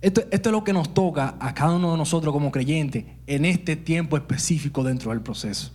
Esto, 0.00 0.22
esto, 0.30 0.48
es 0.50 0.52
lo 0.52 0.64
que 0.64 0.72
nos 0.72 0.94
toca 0.94 1.36
a 1.40 1.54
cada 1.54 1.74
uno 1.74 1.92
de 1.92 1.98
nosotros 1.98 2.32
como 2.32 2.50
creyentes 2.50 3.04
en 3.26 3.44
este 3.44 3.76
tiempo 3.76 4.16
específico 4.16 4.84
dentro 4.84 5.10
del 5.10 5.20
proceso. 5.20 5.72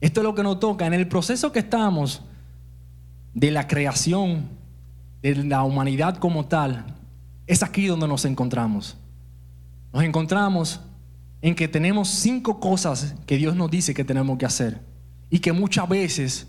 Esto 0.00 0.20
es 0.20 0.24
lo 0.24 0.34
que 0.34 0.42
nos 0.42 0.60
toca 0.60 0.86
en 0.86 0.94
el 0.94 1.08
proceso 1.08 1.52
que 1.52 1.60
estamos 1.60 2.22
de 3.34 3.50
la 3.50 3.66
creación 3.66 4.48
de 5.24 5.34
la 5.44 5.62
humanidad 5.62 6.18
como 6.18 6.44
tal, 6.44 6.84
es 7.46 7.62
aquí 7.62 7.86
donde 7.86 8.06
nos 8.06 8.26
encontramos. 8.26 8.96
Nos 9.92 10.04
encontramos 10.04 10.80
en 11.44 11.54
que 11.54 11.68
tenemos 11.68 12.08
cinco 12.08 12.58
cosas 12.58 13.16
que 13.26 13.36
Dios 13.36 13.54
nos 13.54 13.70
dice 13.70 13.92
que 13.92 14.02
tenemos 14.02 14.38
que 14.38 14.46
hacer 14.46 14.80
y 15.28 15.40
que 15.40 15.52
muchas 15.52 15.86
veces 15.86 16.46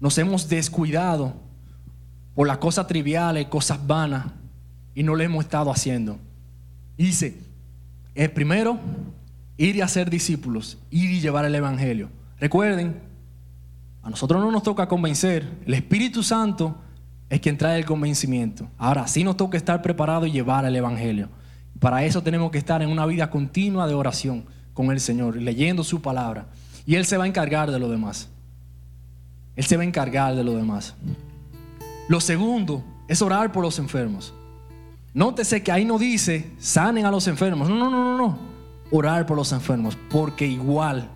nos 0.00 0.16
hemos 0.16 0.48
descuidado 0.48 1.34
por 2.34 2.48
las 2.48 2.56
cosas 2.56 2.86
triviales, 2.86 3.48
cosas 3.48 3.86
vanas 3.86 4.28
y 4.94 5.02
no 5.02 5.14
lo 5.14 5.22
hemos 5.22 5.44
estado 5.44 5.70
haciendo. 5.70 6.18
dice, 6.96 7.40
el 8.14 8.30
primero, 8.30 8.80
ir 9.58 9.76
y 9.76 9.82
hacer 9.82 10.08
discípulos, 10.08 10.78
ir 10.90 11.10
y 11.10 11.20
llevar 11.20 11.44
el 11.44 11.54
Evangelio. 11.54 12.08
Recuerden, 12.40 13.02
a 14.02 14.08
nosotros 14.08 14.42
no 14.42 14.50
nos 14.50 14.62
toca 14.62 14.88
convencer, 14.88 15.46
el 15.66 15.74
Espíritu 15.74 16.22
Santo 16.22 16.74
es 17.28 17.38
quien 17.38 17.58
trae 17.58 17.78
el 17.78 17.84
convencimiento. 17.84 18.66
Ahora, 18.78 19.06
sí 19.08 19.24
nos 19.24 19.36
toca 19.36 19.58
estar 19.58 19.82
preparados 19.82 20.26
y 20.26 20.32
llevar 20.32 20.64
el 20.64 20.74
Evangelio. 20.74 21.28
Para 21.82 22.04
eso 22.04 22.22
tenemos 22.22 22.52
que 22.52 22.58
estar 22.58 22.80
en 22.80 22.88
una 22.88 23.04
vida 23.06 23.28
continua 23.28 23.88
de 23.88 23.94
oración 23.94 24.44
con 24.72 24.92
el 24.92 25.00
Señor, 25.00 25.34
leyendo 25.34 25.82
su 25.82 26.00
palabra. 26.00 26.46
Y 26.86 26.94
Él 26.94 27.04
se 27.04 27.16
va 27.16 27.24
a 27.24 27.26
encargar 27.26 27.72
de 27.72 27.80
lo 27.80 27.88
demás. 27.88 28.28
Él 29.56 29.64
se 29.64 29.76
va 29.76 29.82
a 29.82 29.86
encargar 29.86 30.36
de 30.36 30.44
lo 30.44 30.54
demás. 30.54 30.94
Lo 32.08 32.20
segundo 32.20 32.84
es 33.08 33.20
orar 33.20 33.50
por 33.50 33.64
los 33.64 33.80
enfermos. 33.80 34.32
Nótese 35.12 35.64
que 35.64 35.72
ahí 35.72 35.84
no 35.84 35.98
dice 35.98 36.52
sanen 36.60 37.04
a 37.04 37.10
los 37.10 37.26
enfermos. 37.26 37.68
No, 37.68 37.74
no, 37.74 37.90
no, 37.90 38.04
no, 38.04 38.16
no. 38.16 38.38
Orar 38.92 39.26
por 39.26 39.36
los 39.36 39.50
enfermos, 39.50 39.98
porque 40.08 40.46
igual 40.46 41.10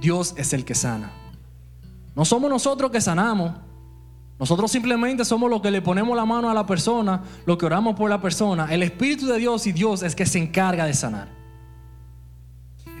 Dios 0.00 0.32
es 0.36 0.52
el 0.52 0.64
que 0.64 0.76
sana. 0.76 1.10
No 2.14 2.24
somos 2.24 2.48
nosotros 2.48 2.92
que 2.92 3.00
sanamos, 3.00 3.50
nosotros 4.38 4.70
simplemente 4.70 5.24
somos 5.24 5.48
los 5.48 5.60
que 5.60 5.70
le 5.70 5.80
ponemos 5.80 6.16
la 6.16 6.24
mano 6.24 6.50
a 6.50 6.54
la 6.54 6.66
persona, 6.66 7.22
lo 7.46 7.56
que 7.56 7.66
oramos 7.66 7.94
por 7.94 8.10
la 8.10 8.20
persona. 8.20 8.66
El 8.70 8.82
Espíritu 8.82 9.26
de 9.26 9.38
Dios 9.38 9.66
y 9.66 9.72
Dios 9.72 10.02
es 10.02 10.16
que 10.16 10.26
se 10.26 10.38
encarga 10.38 10.86
de 10.86 10.94
sanar. 10.94 11.28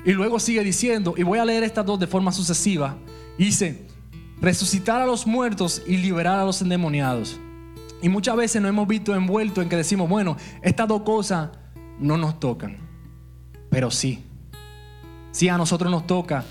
Y 0.04 0.12
luego 0.12 0.38
sigue 0.38 0.62
diciendo, 0.62 1.14
y 1.16 1.22
voy 1.22 1.38
a 1.38 1.44
leer 1.44 1.64
estas 1.64 1.86
dos 1.86 1.98
de 1.98 2.06
forma 2.06 2.30
sucesiva, 2.30 2.96
dice, 3.36 3.86
resucitar 4.40 5.00
a 5.00 5.06
los 5.06 5.26
muertos 5.26 5.82
y 5.86 5.96
liberar 5.96 6.38
a 6.38 6.44
los 6.44 6.62
endemoniados. 6.62 7.38
Y 8.00 8.08
muchas 8.08 8.36
veces 8.36 8.60
nos 8.62 8.68
hemos 8.68 8.86
visto 8.86 9.14
envueltos 9.14 9.62
en 9.62 9.70
que 9.70 9.76
decimos, 9.76 10.08
bueno, 10.08 10.36
estas 10.62 10.86
dos 10.86 11.02
cosas 11.02 11.50
no 11.98 12.16
nos 12.16 12.38
tocan, 12.38 12.76
pero 13.70 13.90
sí, 13.90 14.22
sí 15.32 15.48
a 15.48 15.56
nosotros 15.56 15.90
nos 15.90 16.06
toca 16.06 16.44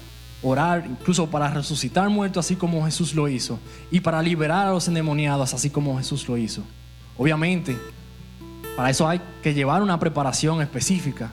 orar 0.44 0.86
incluso 0.88 1.28
para 1.28 1.50
resucitar 1.50 2.10
muertos 2.10 2.46
así 2.46 2.56
como 2.56 2.86
Jesús 2.86 3.16
lo 3.16 3.28
hizo 3.30 3.60
y 3.90 4.02
para 4.02 4.22
liberar 4.22 4.68
a 4.68 4.72
los 4.72 4.88
endemoniados 4.88 5.54
así 5.54 5.70
como 5.70 5.98
Jesús 5.98 6.28
lo 6.28 6.38
hizo. 6.38 6.62
Obviamente, 7.18 7.78
para 8.76 8.90
eso 8.90 9.08
hay 9.08 9.22
que 9.42 9.54
llevar 9.54 9.82
una 9.82 10.00
preparación 10.00 10.62
específica. 10.62 11.32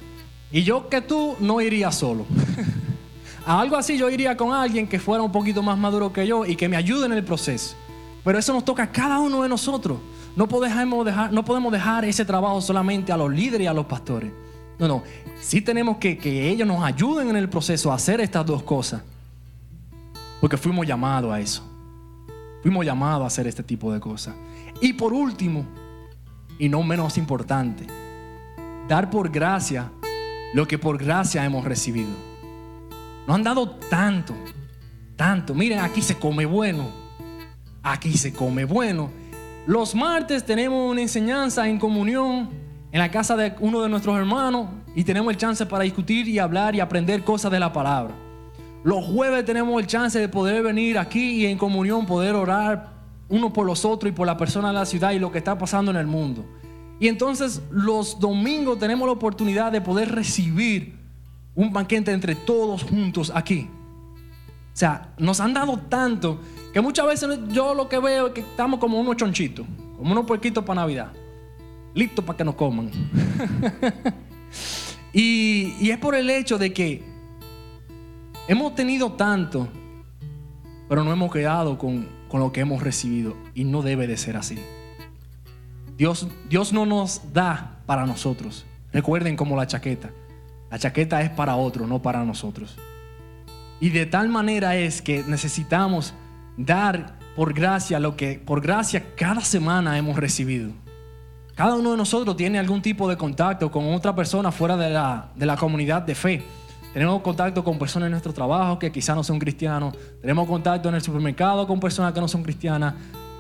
Y 0.52 0.62
yo 0.62 0.88
que 0.88 1.00
tú 1.00 1.36
no 1.40 1.60
iría 1.60 1.90
solo. 1.90 2.26
a 3.46 3.60
algo 3.60 3.76
así 3.76 3.96
yo 3.96 4.10
iría 4.10 4.36
con 4.36 4.52
alguien 4.52 4.86
que 4.86 4.98
fuera 4.98 5.22
un 5.22 5.32
poquito 5.32 5.62
más 5.62 5.78
maduro 5.78 6.12
que 6.12 6.26
yo 6.26 6.44
y 6.44 6.56
que 6.56 6.68
me 6.68 6.76
ayude 6.76 7.06
en 7.06 7.12
el 7.12 7.24
proceso. 7.24 7.76
Pero 8.22 8.38
eso 8.38 8.52
nos 8.52 8.64
toca 8.64 8.84
a 8.84 8.92
cada 8.92 9.18
uno 9.18 9.42
de 9.42 9.48
nosotros. 9.48 9.98
No 10.36 10.46
podemos 10.46 11.04
dejar, 11.04 11.32
no 11.32 11.44
podemos 11.44 11.72
dejar 11.72 12.04
ese 12.04 12.24
trabajo 12.24 12.60
solamente 12.60 13.12
a 13.12 13.16
los 13.16 13.32
líderes 13.32 13.64
y 13.64 13.66
a 13.66 13.72
los 13.72 13.86
pastores. 13.86 14.32
No, 14.80 14.88
no. 14.88 15.02
Sí 15.40 15.60
tenemos 15.60 15.98
que 15.98 16.16
que 16.16 16.48
ellos 16.48 16.66
nos 16.66 16.82
ayuden 16.82 17.28
en 17.28 17.36
el 17.36 17.48
proceso 17.48 17.92
a 17.92 17.96
hacer 17.96 18.20
estas 18.20 18.44
dos 18.46 18.62
cosas. 18.62 19.02
Porque 20.40 20.56
fuimos 20.56 20.86
llamados 20.86 21.32
a 21.32 21.38
eso. 21.38 21.62
Fuimos 22.62 22.84
llamados 22.84 23.24
a 23.24 23.26
hacer 23.26 23.46
este 23.46 23.62
tipo 23.62 23.92
de 23.92 24.00
cosas. 24.00 24.34
Y 24.80 24.94
por 24.94 25.12
último, 25.12 25.66
y 26.58 26.68
no 26.68 26.82
menos 26.82 27.18
importante, 27.18 27.86
dar 28.88 29.10
por 29.10 29.30
gracia 29.30 29.92
lo 30.54 30.66
que 30.66 30.78
por 30.78 30.98
gracia 30.98 31.44
hemos 31.44 31.64
recibido. 31.64 32.10
Nos 33.26 33.36
han 33.36 33.42
dado 33.42 33.70
tanto, 33.70 34.34
tanto. 35.14 35.54
Miren, 35.54 35.80
aquí 35.80 36.00
se 36.00 36.18
come 36.18 36.46
bueno. 36.46 36.88
Aquí 37.82 38.16
se 38.16 38.32
come 38.32 38.64
bueno. 38.64 39.10
Los 39.66 39.94
martes 39.94 40.44
tenemos 40.44 40.90
una 40.90 41.02
enseñanza 41.02 41.68
en 41.68 41.78
comunión 41.78 42.48
en 42.92 42.98
la 42.98 43.10
casa 43.10 43.36
de 43.36 43.54
uno 43.60 43.82
de 43.82 43.88
nuestros 43.88 44.16
hermanos 44.18 44.68
y 44.94 45.04
tenemos 45.04 45.30
el 45.32 45.36
chance 45.36 45.64
para 45.66 45.84
discutir 45.84 46.26
y 46.28 46.38
hablar 46.38 46.74
y 46.74 46.80
aprender 46.80 47.22
cosas 47.22 47.52
de 47.52 47.60
la 47.60 47.72
palabra. 47.72 48.14
Los 48.82 49.04
jueves 49.04 49.44
tenemos 49.44 49.80
el 49.80 49.86
chance 49.86 50.18
de 50.18 50.28
poder 50.28 50.62
venir 50.62 50.98
aquí 50.98 51.42
y 51.42 51.46
en 51.46 51.58
comunión 51.58 52.06
poder 52.06 52.34
orar 52.34 52.92
uno 53.28 53.52
por 53.52 53.66
los 53.66 53.84
otros 53.84 54.10
y 54.10 54.14
por 54.14 54.26
la 54.26 54.36
persona 54.36 54.68
de 54.68 54.74
la 54.74 54.86
ciudad 54.86 55.12
y 55.12 55.18
lo 55.18 55.30
que 55.30 55.38
está 55.38 55.56
pasando 55.56 55.90
en 55.90 55.96
el 55.96 56.06
mundo. 56.06 56.44
Y 56.98 57.08
entonces 57.08 57.62
los 57.70 58.18
domingos 58.18 58.78
tenemos 58.78 59.06
la 59.06 59.12
oportunidad 59.12 59.70
de 59.70 59.80
poder 59.80 60.12
recibir 60.12 60.98
un 61.54 61.72
banquete 61.72 62.12
entre 62.12 62.34
todos 62.34 62.82
juntos 62.82 63.30
aquí. 63.34 63.68
O 64.72 64.76
sea, 64.76 65.12
nos 65.18 65.40
han 65.40 65.54
dado 65.54 65.78
tanto 65.78 66.40
que 66.72 66.80
muchas 66.80 67.06
veces 67.06 67.38
yo 67.48 67.74
lo 67.74 67.88
que 67.88 67.98
veo 67.98 68.28
es 68.28 68.32
que 68.32 68.40
estamos 68.40 68.80
como 68.80 68.98
unos 68.98 69.16
chonchitos, 69.16 69.66
como 69.96 70.12
unos 70.12 70.24
puerquitos 70.24 70.64
para 70.64 70.82
Navidad, 70.82 71.12
listos 71.94 72.24
para 72.24 72.36
que 72.36 72.44
nos 72.44 72.54
coman. 72.54 72.90
y, 75.12 75.74
y 75.80 75.90
es 75.90 75.98
por 75.98 76.14
el 76.14 76.30
hecho 76.30 76.58
de 76.58 76.72
que 76.72 77.02
hemos 78.48 78.74
tenido 78.74 79.12
tanto, 79.12 79.68
pero 80.88 81.04
no 81.04 81.12
hemos 81.12 81.32
quedado 81.32 81.78
con, 81.78 82.08
con 82.28 82.40
lo 82.40 82.52
que 82.52 82.60
hemos 82.60 82.82
recibido. 82.82 83.36
Y 83.54 83.64
no 83.64 83.82
debe 83.82 84.06
de 84.06 84.16
ser 84.16 84.36
así. 84.36 84.58
Dios, 85.96 86.28
Dios 86.48 86.72
no 86.72 86.86
nos 86.86 87.32
da 87.32 87.80
para 87.86 88.06
nosotros. 88.06 88.66
Recuerden 88.92 89.36
como 89.36 89.56
la 89.56 89.66
chaqueta. 89.66 90.10
La 90.70 90.78
chaqueta 90.78 91.20
es 91.22 91.30
para 91.30 91.56
otro, 91.56 91.86
no 91.86 92.00
para 92.00 92.24
nosotros. 92.24 92.76
Y 93.80 93.90
de 93.90 94.06
tal 94.06 94.28
manera 94.28 94.76
es 94.76 95.02
que 95.02 95.24
necesitamos 95.26 96.14
dar 96.56 97.18
por 97.34 97.54
gracia 97.54 97.98
lo 97.98 98.16
que 98.16 98.38
por 98.38 98.60
gracia 98.60 99.14
cada 99.16 99.40
semana 99.40 99.98
hemos 99.98 100.16
recibido. 100.16 100.72
Cada 101.60 101.74
uno 101.74 101.90
de 101.90 101.98
nosotros 101.98 102.38
tiene 102.38 102.58
algún 102.58 102.80
tipo 102.80 103.06
de 103.06 103.18
contacto 103.18 103.70
con 103.70 103.92
otra 103.92 104.14
persona 104.14 104.50
fuera 104.50 104.78
de 104.78 104.88
la, 104.88 105.28
de 105.36 105.44
la 105.44 105.58
comunidad 105.58 106.00
de 106.00 106.14
fe. 106.14 106.42
Tenemos 106.94 107.20
contacto 107.20 107.62
con 107.62 107.78
personas 107.78 108.06
en 108.06 108.12
nuestro 108.12 108.32
trabajo 108.32 108.78
que 108.78 108.90
quizás 108.90 109.14
no 109.14 109.22
son 109.22 109.38
cristianos. 109.38 109.94
Tenemos 110.22 110.48
contacto 110.48 110.88
en 110.88 110.94
el 110.94 111.02
supermercado 111.02 111.66
con 111.66 111.78
personas 111.78 112.14
que 112.14 112.20
no 112.22 112.28
son 112.28 112.42
cristianas. 112.42 112.94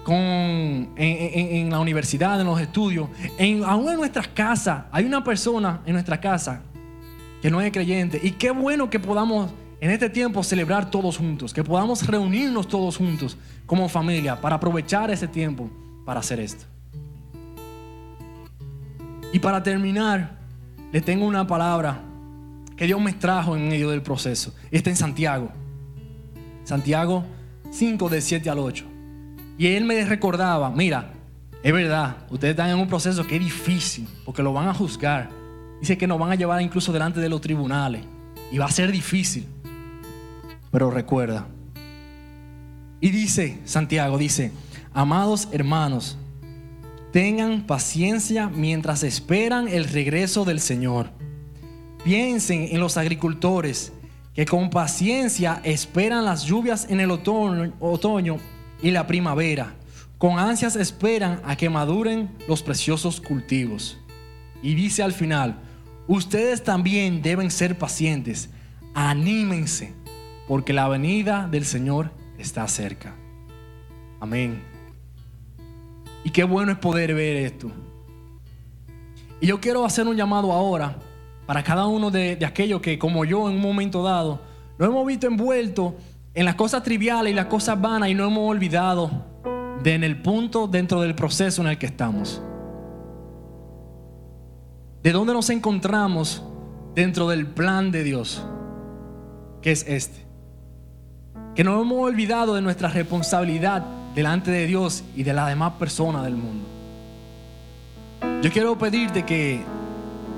Con, 0.04 0.92
en, 0.98 1.70
la 1.70 1.80
universidad, 1.80 2.38
en 2.38 2.46
los 2.46 2.60
estudios. 2.60 3.08
En, 3.38 3.64
aún 3.64 3.88
en 3.88 3.96
nuestras 3.96 4.28
casas. 4.28 4.84
Hay 4.92 5.06
una 5.06 5.24
persona 5.24 5.80
en 5.86 5.94
nuestra 5.94 6.20
casa 6.20 6.60
que 7.40 7.50
no 7.50 7.62
es 7.62 7.72
creyente. 7.72 8.20
Y 8.22 8.32
qué 8.32 8.50
bueno 8.50 8.90
que 8.90 9.00
podamos 9.00 9.50
en 9.80 9.90
este 9.90 10.10
tiempo 10.10 10.42
celebrar 10.42 10.90
todos 10.90 11.16
juntos. 11.16 11.54
Que 11.54 11.64
podamos 11.64 12.06
reunirnos 12.06 12.68
todos 12.68 12.98
juntos 12.98 13.38
como 13.64 13.88
familia 13.88 14.38
para 14.38 14.56
aprovechar 14.56 15.10
ese 15.10 15.26
tiempo 15.26 15.70
para 16.04 16.20
hacer 16.20 16.38
esto. 16.38 16.66
Y 19.32 19.38
para 19.38 19.62
terminar, 19.62 20.38
le 20.92 21.00
tengo 21.00 21.26
una 21.26 21.46
palabra 21.46 22.00
que 22.76 22.86
Dios 22.86 23.00
me 23.00 23.12
trajo 23.12 23.56
en 23.56 23.68
medio 23.68 23.90
del 23.90 24.02
proceso. 24.02 24.54
Está 24.70 24.90
en 24.90 24.96
Santiago. 24.96 25.50
Santiago 26.64 27.24
5 27.70 28.08
del 28.08 28.22
7 28.22 28.50
al 28.50 28.58
8. 28.58 28.84
Y 29.58 29.66
él 29.68 29.84
me 29.84 30.04
recordaba, 30.04 30.70
mira, 30.70 31.12
es 31.62 31.72
verdad, 31.72 32.16
ustedes 32.30 32.52
están 32.52 32.70
en 32.70 32.78
un 32.78 32.88
proceso 32.88 33.26
que 33.26 33.36
es 33.36 33.42
difícil, 33.42 34.08
porque 34.24 34.42
lo 34.42 34.52
van 34.52 34.68
a 34.68 34.74
juzgar. 34.74 35.28
Dice 35.80 35.98
que 35.98 36.06
nos 36.06 36.18
van 36.18 36.32
a 36.32 36.34
llevar 36.34 36.60
incluso 36.62 36.92
delante 36.92 37.20
de 37.20 37.28
los 37.28 37.40
tribunales. 37.40 38.02
Y 38.50 38.58
va 38.58 38.66
a 38.66 38.70
ser 38.70 38.90
difícil. 38.90 39.46
Pero 40.70 40.90
recuerda. 40.90 41.46
Y 43.00 43.10
dice, 43.10 43.60
Santiago 43.64 44.18
dice, 44.18 44.52
amados 44.92 45.48
hermanos, 45.52 46.18
tengan 47.12 47.66
paciencia 47.66 48.48
mientras 48.48 49.02
esperan 49.02 49.68
el 49.68 49.84
regreso 49.84 50.44
del 50.44 50.60
Señor 50.60 51.10
Piensen 52.04 52.68
en 52.70 52.80
los 52.80 52.96
agricultores 52.96 53.92
que 54.34 54.46
con 54.46 54.70
paciencia 54.70 55.60
esperan 55.64 56.24
las 56.24 56.44
lluvias 56.44 56.86
en 56.88 57.00
el 57.00 57.10
otoño, 57.10 58.38
y 58.82 58.90
la 58.90 59.06
primavera. 59.06 59.74
Con 60.16 60.38
ansias 60.38 60.76
esperan 60.76 61.42
a 61.44 61.56
que 61.56 61.68
maduren 61.68 62.30
los 62.48 62.62
preciosos 62.62 63.20
cultivos. 63.20 63.98
Y 64.62 64.74
dice 64.74 65.02
al 65.02 65.12
final, 65.12 65.60
ustedes 66.08 66.64
también 66.64 67.20
deben 67.20 67.50
ser 67.50 67.76
pacientes. 67.76 68.48
Anímense, 68.94 69.92
porque 70.48 70.72
la 70.72 70.88
venida 70.88 71.46
del 71.50 71.66
Señor 71.66 72.10
está 72.38 72.66
cerca. 72.68 73.14
Amén. 74.20 74.69
Y 76.24 76.30
qué 76.30 76.44
bueno 76.44 76.72
es 76.72 76.78
poder 76.78 77.14
ver 77.14 77.36
esto. 77.36 77.70
Y 79.40 79.46
yo 79.46 79.60
quiero 79.60 79.84
hacer 79.84 80.06
un 80.06 80.16
llamado 80.16 80.52
ahora 80.52 80.96
para 81.46 81.64
cada 81.64 81.86
uno 81.86 82.10
de, 82.10 82.38
aquellos 82.46 82.80
que, 82.80 82.98
como 82.98 83.24
yo, 83.24 83.48
en 83.48 83.56
un 83.56 83.62
momento 83.62 84.02
dado, 84.02 84.40
nos 84.78 84.88
hemos 84.88 85.06
visto 85.06 85.26
envueltos 85.26 85.94
en 86.34 86.44
las 86.44 86.54
cosas 86.54 86.82
triviales 86.82 87.32
y 87.32 87.34
las 87.34 87.46
cosas 87.46 87.80
vanas 87.80 88.08
y 88.10 88.14
no 88.14 88.26
hemos 88.26 88.48
olvidado 88.48 89.10
de 89.82 89.94
en 89.94 90.04
el 90.04 90.20
punto 90.20 90.66
dentro 90.66 91.00
del 91.00 91.14
proceso 91.14 91.62
en 91.62 91.68
el 91.68 91.78
que 91.78 91.86
estamos. 91.86 92.42
De 95.02 95.12
dónde 95.12 95.32
nos 95.32 95.48
encontramos 95.48 96.44
dentro 96.94 97.28
del 97.28 97.46
plan 97.46 97.90
de 97.90 98.04
Dios, 98.04 98.44
que 99.62 99.72
es 99.72 99.86
este. 99.88 100.26
Que 101.54 101.64
no 101.64 101.80
hemos 101.80 101.98
olvidado 101.98 102.54
de 102.54 102.62
nuestra 102.62 102.90
responsabilidad 102.90 103.84
delante 104.14 104.50
de 104.50 104.66
Dios 104.66 105.04
y 105.14 105.22
de 105.22 105.32
las 105.32 105.48
demás 105.48 105.72
personas 105.78 106.24
del 106.24 106.34
mundo. 106.34 106.66
Yo 108.42 108.50
quiero 108.50 108.76
pedirte 108.76 109.24
que 109.24 109.62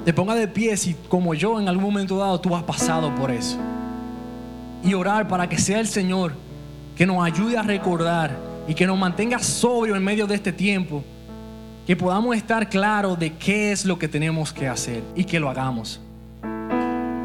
te 0.05 0.13
ponga 0.13 0.35
de 0.35 0.49
pie 0.49 0.77
si 0.77 0.95
como 1.09 1.35
yo 1.35 1.61
en 1.61 1.69
algún 1.69 1.85
momento 1.85 2.19
dado 2.19 2.41
tú 2.41 2.55
has 2.55 2.63
pasado 2.65 3.15
por 3.15 3.31
eso. 3.31 3.59
Y 4.83 4.95
orar 4.95 5.29
para 5.29 5.49
que 5.49 5.59
sea 5.59 5.79
el 5.79 5.87
Señor 5.87 6.35
que 6.97 7.07
nos 7.07 7.25
ayude 7.25 7.57
a 7.57 7.63
recordar 7.63 8.37
y 8.67 8.75
que 8.75 8.87
nos 8.87 8.99
mantenga 8.99 9.39
sobrio 9.39 9.97
en 9.97 10.05
medio 10.05 10.27
de 10.27 10.35
este 10.35 10.53
tiempo. 10.53 11.05
Que 11.87 11.97
podamos 11.97 12.37
estar 12.37 12.69
claros 12.69 13.19
de 13.19 13.33
qué 13.35 13.73
es 13.73 13.85
lo 13.85 13.99
que 13.99 14.09
tenemos 14.09 14.53
que 14.53 14.69
hacer 14.69 15.03
y 15.17 15.25
que 15.25 15.41
lo 15.41 15.49
hagamos. 15.49 16.01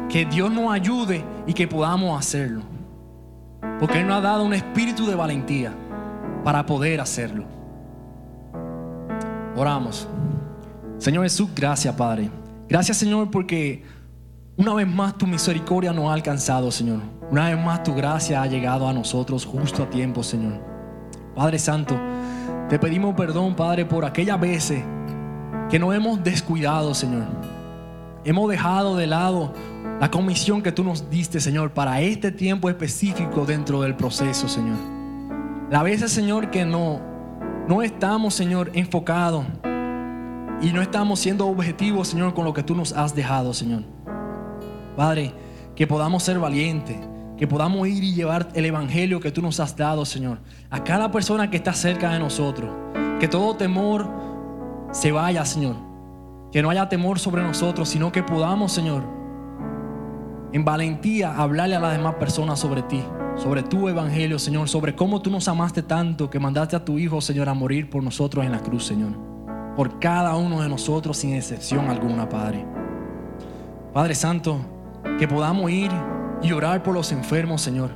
Que 0.08 0.24
Dios 0.24 0.50
nos 0.50 0.72
ayude 0.72 1.24
y 1.46 1.52
que 1.52 1.68
podamos 1.68 2.18
hacerlo. 2.18 2.62
Porque 3.78 4.00
Él 4.00 4.06
nos 4.06 4.18
ha 4.18 4.20
dado 4.20 4.44
un 4.44 4.54
espíritu 4.54 5.06
de 5.06 5.14
valentía 5.14 5.72
para 6.44 6.64
poder 6.64 7.00
hacerlo. 7.00 7.44
Oramos. 9.56 10.08
Señor 10.98 11.24
Jesús, 11.24 11.48
gracias 11.54 11.94
Padre. 11.94 12.30
Gracias 12.68 12.96
Señor 12.96 13.30
porque 13.30 13.82
una 14.56 14.74
vez 14.74 14.88
más 14.88 15.16
tu 15.16 15.26
misericordia 15.26 15.92
nos 15.92 16.10
ha 16.10 16.14
alcanzado, 16.14 16.70
Señor. 16.70 17.00
Una 17.30 17.48
vez 17.48 17.64
más 17.64 17.82
tu 17.82 17.94
gracia 17.94 18.42
ha 18.42 18.46
llegado 18.46 18.88
a 18.88 18.92
nosotros 18.92 19.44
justo 19.44 19.82
a 19.82 19.90
tiempo, 19.90 20.22
Señor. 20.22 20.60
Padre 21.34 21.58
Santo, 21.58 21.96
te 22.68 22.78
pedimos 22.78 23.14
perdón, 23.14 23.54
Padre, 23.54 23.84
por 23.84 24.04
aquellas 24.04 24.40
veces 24.40 24.82
que 25.70 25.78
nos 25.78 25.94
hemos 25.94 26.22
descuidado, 26.24 26.94
Señor. 26.94 27.24
Hemos 28.24 28.50
dejado 28.50 28.96
de 28.96 29.06
lado 29.06 29.52
la 30.00 30.10
comisión 30.10 30.62
que 30.62 30.72
tú 30.72 30.82
nos 30.84 31.08
diste, 31.08 31.40
Señor, 31.40 31.72
para 31.72 32.00
este 32.00 32.32
tiempo 32.32 32.68
específico 32.68 33.44
dentro 33.46 33.82
del 33.82 33.94
proceso, 33.94 34.48
Señor. 34.48 34.97
La 35.70 35.82
veces, 35.82 36.10
Señor, 36.10 36.50
que 36.50 36.64
no, 36.64 37.00
no 37.68 37.82
estamos, 37.82 38.34
Señor, 38.34 38.70
enfocados 38.72 39.44
y 40.62 40.72
no 40.72 40.80
estamos 40.80 41.20
siendo 41.20 41.46
objetivos, 41.46 42.08
Señor, 42.08 42.32
con 42.32 42.46
lo 42.46 42.54
que 42.54 42.62
tú 42.62 42.74
nos 42.74 42.92
has 42.92 43.14
dejado, 43.14 43.52
Señor. 43.52 43.82
Padre, 44.96 45.34
que 45.76 45.86
podamos 45.86 46.22
ser 46.22 46.38
valientes, 46.38 46.96
que 47.36 47.46
podamos 47.46 47.86
ir 47.86 48.02
y 48.02 48.14
llevar 48.14 48.48
el 48.54 48.64
evangelio 48.64 49.20
que 49.20 49.30
tú 49.30 49.42
nos 49.42 49.60
has 49.60 49.76
dado, 49.76 50.06
Señor, 50.06 50.38
a 50.70 50.82
cada 50.82 51.10
persona 51.10 51.50
que 51.50 51.58
está 51.58 51.74
cerca 51.74 52.10
de 52.12 52.18
nosotros. 52.18 52.70
Que 53.20 53.28
todo 53.28 53.54
temor 53.54 54.08
se 54.90 55.12
vaya, 55.12 55.44
Señor. 55.44 55.76
Que 56.50 56.62
no 56.62 56.70
haya 56.70 56.88
temor 56.88 57.18
sobre 57.18 57.42
nosotros, 57.42 57.90
sino 57.90 58.10
que 58.10 58.22
podamos, 58.22 58.72
Señor, 58.72 59.04
en 60.52 60.64
valentía 60.64 61.36
hablarle 61.36 61.76
a 61.76 61.80
las 61.80 61.92
demás 61.92 62.14
personas 62.14 62.58
sobre 62.58 62.82
ti, 62.82 63.02
sobre 63.38 63.62
tu 63.62 63.88
evangelio, 63.88 64.38
Señor, 64.38 64.68
sobre 64.68 64.94
cómo 64.94 65.22
tú 65.22 65.30
nos 65.30 65.48
amaste 65.48 65.82
tanto 65.82 66.28
que 66.28 66.38
mandaste 66.38 66.76
a 66.76 66.84
tu 66.84 66.98
Hijo, 66.98 67.20
Señor, 67.20 67.48
a 67.48 67.54
morir 67.54 67.88
por 67.88 68.02
nosotros 68.02 68.44
en 68.44 68.52
la 68.52 68.60
cruz, 68.60 68.84
Señor 68.84 69.28
por 69.76 70.00
cada 70.00 70.34
uno 70.34 70.60
de 70.60 70.68
nosotros 70.68 71.16
sin 71.18 71.34
excepción 71.34 71.88
alguna, 71.88 72.28
Padre. 72.28 72.66
Padre 73.94 74.16
Santo, 74.16 74.58
que 75.20 75.28
podamos 75.28 75.70
ir 75.70 75.92
y 76.42 76.50
orar 76.50 76.82
por 76.82 76.94
los 76.94 77.12
enfermos, 77.12 77.62
Señor. 77.62 77.90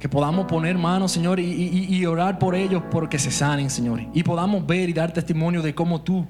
que 0.00 0.08
podamos 0.08 0.46
poner 0.46 0.76
manos, 0.76 1.12
Señor, 1.12 1.38
y, 1.38 1.44
y- 1.44 1.94
y 1.96 2.06
orar 2.06 2.40
por 2.40 2.56
ellos 2.56 2.82
porque 2.90 3.20
se 3.20 3.30
sanen, 3.30 3.70
Señor. 3.70 4.00
Y 4.14 4.24
podamos 4.24 4.66
ver 4.66 4.88
y 4.88 4.92
dar 4.92 5.12
testimonio 5.12 5.62
de 5.62 5.74
cómo 5.76 6.00
tú 6.02 6.26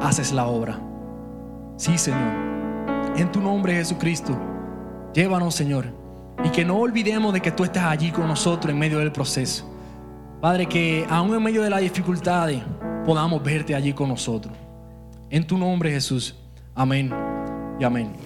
haces 0.00 0.32
la 0.32 0.46
obra. 0.46 0.78
Sí, 1.76 1.98
Señor. 1.98 2.32
En 3.16 3.30
tu 3.32 3.40
nombre, 3.40 3.74
Jesucristo, 3.74 4.36
llévanos, 5.14 5.54
Señor. 5.54 5.86
Y 6.42 6.48
que 6.50 6.64
no 6.64 6.78
olvidemos 6.78 7.32
de 7.32 7.40
que 7.40 7.52
tú 7.52 7.64
estás 7.64 7.84
allí 7.84 8.10
con 8.10 8.26
nosotros 8.26 8.72
en 8.72 8.78
medio 8.78 8.98
del 8.98 9.12
proceso. 9.12 9.70
Padre, 10.40 10.66
que 10.66 11.06
aún 11.08 11.34
en 11.34 11.42
medio 11.42 11.62
de 11.62 11.70
las 11.70 11.80
dificultades 11.80 12.62
podamos 13.04 13.42
verte 13.42 13.74
allí 13.74 13.92
con 13.92 14.08
nosotros. 14.08 14.52
En 15.30 15.46
tu 15.46 15.56
nombre, 15.58 15.90
Jesús. 15.90 16.34
Amén 16.74 17.12
y 17.78 17.84
amén. 17.84 18.24